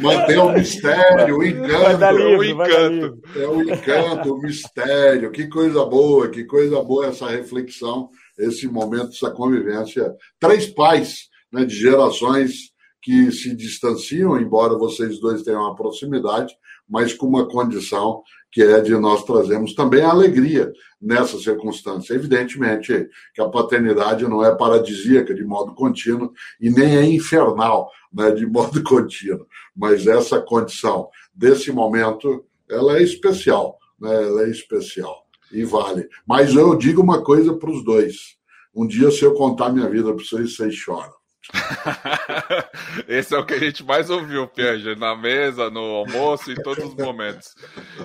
Manter 0.00 0.38
o 0.38 0.52
mistério, 0.52 1.38
o 1.38 1.44
encanto. 1.44 2.16
Livro, 2.16 2.38
o 2.38 2.44
encanto. 2.44 3.20
É 3.36 3.46
o 3.46 3.62
encanto, 3.62 4.34
o 4.34 4.42
mistério. 4.42 5.30
Que 5.30 5.48
coisa 5.48 5.84
boa, 5.84 6.28
que 6.28 6.44
coisa 6.44 6.82
boa 6.82 7.06
essa 7.06 7.28
reflexão, 7.28 8.10
esse 8.38 8.66
momento, 8.68 9.10
essa 9.10 9.30
convivência. 9.30 10.14
Três 10.38 10.66
pais 10.66 11.28
né, 11.52 11.64
de 11.64 11.74
gerações 11.74 12.72
que 13.00 13.30
se 13.32 13.54
distanciam, 13.54 14.38
embora 14.38 14.76
vocês 14.76 15.18
dois 15.20 15.42
tenham 15.42 15.62
uma 15.62 15.74
proximidade, 15.74 16.54
mas 16.88 17.14
com 17.14 17.26
uma 17.26 17.48
condição 17.48 18.22
que 18.50 18.62
é 18.62 18.80
de 18.80 18.96
nós 18.96 19.24
trazermos 19.24 19.74
também 19.74 20.02
a 20.02 20.10
alegria 20.10 20.72
nessa 21.00 21.38
circunstância. 21.38 22.14
Evidentemente 22.14 23.08
que 23.34 23.40
a 23.40 23.48
paternidade 23.48 24.26
não 24.26 24.44
é 24.44 24.54
paradisíaca 24.54 25.34
de 25.34 25.44
modo 25.44 25.74
contínuo 25.74 26.32
e 26.60 26.70
nem 26.70 26.96
é 26.96 27.04
infernal 27.04 27.90
né, 28.12 28.30
de 28.30 28.46
modo 28.46 28.82
contínuo, 28.84 29.46
mas 29.76 30.06
essa 30.06 30.40
condição 30.40 31.08
desse 31.34 31.70
momento 31.70 32.44
ela 32.68 32.98
é 32.98 33.02
especial, 33.02 33.78
né, 34.00 34.24
ela 34.24 34.42
é 34.42 34.50
especial 34.50 35.26
e 35.52 35.64
vale. 35.64 36.08
Mas 36.26 36.54
eu 36.54 36.74
digo 36.74 37.02
uma 37.02 37.22
coisa 37.22 37.54
para 37.54 37.70
os 37.70 37.84
dois: 37.84 38.36
um 38.74 38.86
dia, 38.86 39.10
se 39.10 39.24
eu 39.24 39.34
contar 39.34 39.70
minha 39.70 39.88
vida 39.88 40.12
para 40.12 40.24
vocês, 40.24 40.56
vocês 40.56 40.74
choram. 40.74 41.17
Esse 43.08 43.34
é 43.34 43.38
o 43.38 43.46
que 43.46 43.54
a 43.54 43.58
gente 43.58 43.82
mais 43.82 44.10
ouviu, 44.10 44.46
Pianger, 44.46 44.98
na 44.98 45.16
mesa, 45.16 45.70
no 45.70 45.80
almoço, 45.80 46.50
em 46.50 46.56
todos 46.56 46.84
os 46.84 46.94
momentos. 46.94 47.54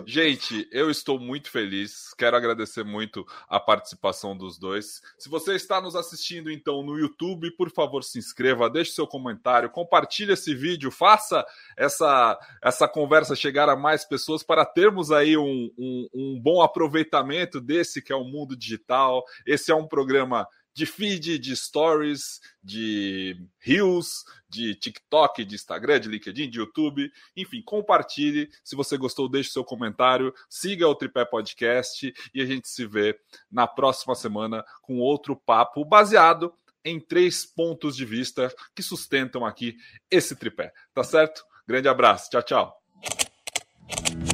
Gente, 0.06 0.68
eu 0.72 0.90
estou 0.90 1.20
muito 1.20 1.50
feliz. 1.50 2.14
Quero 2.18 2.38
agradecer 2.38 2.84
muito 2.84 3.26
a 3.50 3.60
participação 3.60 4.38
dos 4.38 4.58
dois. 4.58 5.02
Se 5.18 5.30
você 5.30 5.56
está 5.56 5.82
nos 5.82 5.96
assistindo, 5.96 6.52
então, 6.52 6.84
no 6.84 6.98
YouTube, 6.98 7.52
por 7.52 7.70
favor, 7.72 8.04
se 8.04 8.20
inscreva, 8.20 8.70
deixe 8.70 8.92
seu 8.92 9.08
comentário, 9.08 9.70
compartilhe 9.70 10.34
esse 10.34 10.54
vídeo, 10.56 10.92
faça 10.92 11.46
essa, 11.76 12.40
essa 12.62 12.88
conversa 12.88 13.36
chegar 13.36 13.68
a 13.68 13.76
mais 13.76 14.06
pessoas 14.06 14.44
para 14.44 14.66
termos 14.66 15.12
aí 15.12 15.36
um, 15.36 15.70
um, 15.78 16.08
um 16.14 16.40
bom 16.42 16.62
aproveitamento 16.62 17.60
desse 17.60 18.02
que 18.02 18.14
é 18.14 18.16
o 18.16 18.24
mundo 18.24 18.56
digital. 18.56 19.24
Esse 19.46 19.72
é 19.72 19.76
um 19.76 19.88
programa 19.88 20.48
de 20.74 20.86
feed, 20.86 21.38
de 21.40 21.56
stories, 21.56 22.40
de 22.64 23.38
reels, 23.60 24.24
de 24.50 24.76
TikTok, 24.76 25.44
de 25.46 25.56
Instagram, 25.56 26.00
de 26.00 26.10
LinkedIn, 26.10 26.50
de 26.50 26.60
YouTube. 26.60 27.12
Enfim, 27.36 27.62
compartilhe. 27.64 28.50
Se 28.64 28.76
você 28.76 28.98
gostou, 28.98 29.30
deixe 29.30 29.52
seu 29.52 29.64
comentário. 29.64 30.34
Siga 30.50 30.88
o 30.88 30.96
Tripé 30.96 31.26
Podcast 31.26 32.14
e 32.34 32.42
a 32.42 32.46
gente 32.46 32.68
se 32.68 32.86
vê 32.86 33.18
na 33.52 33.68
próxima 33.68 34.16
semana 34.16 34.64
com 34.82 34.98
outro 34.98 35.36
papo 35.36 35.86
baseado 35.86 36.54
em 36.86 37.00
três 37.00 37.46
pontos 37.46 37.96
de 37.96 38.06
vista 38.06 38.54
que 38.76 38.84
sustentam 38.84 39.46
aqui 39.46 39.76
esse 40.12 40.36
tripé. 40.36 40.74
Tá 40.94 41.04
certo? 41.04 41.44
Grande 41.68 41.88
abraço. 41.88 42.30
Tchau, 42.30 42.44
tchau. 42.44 44.33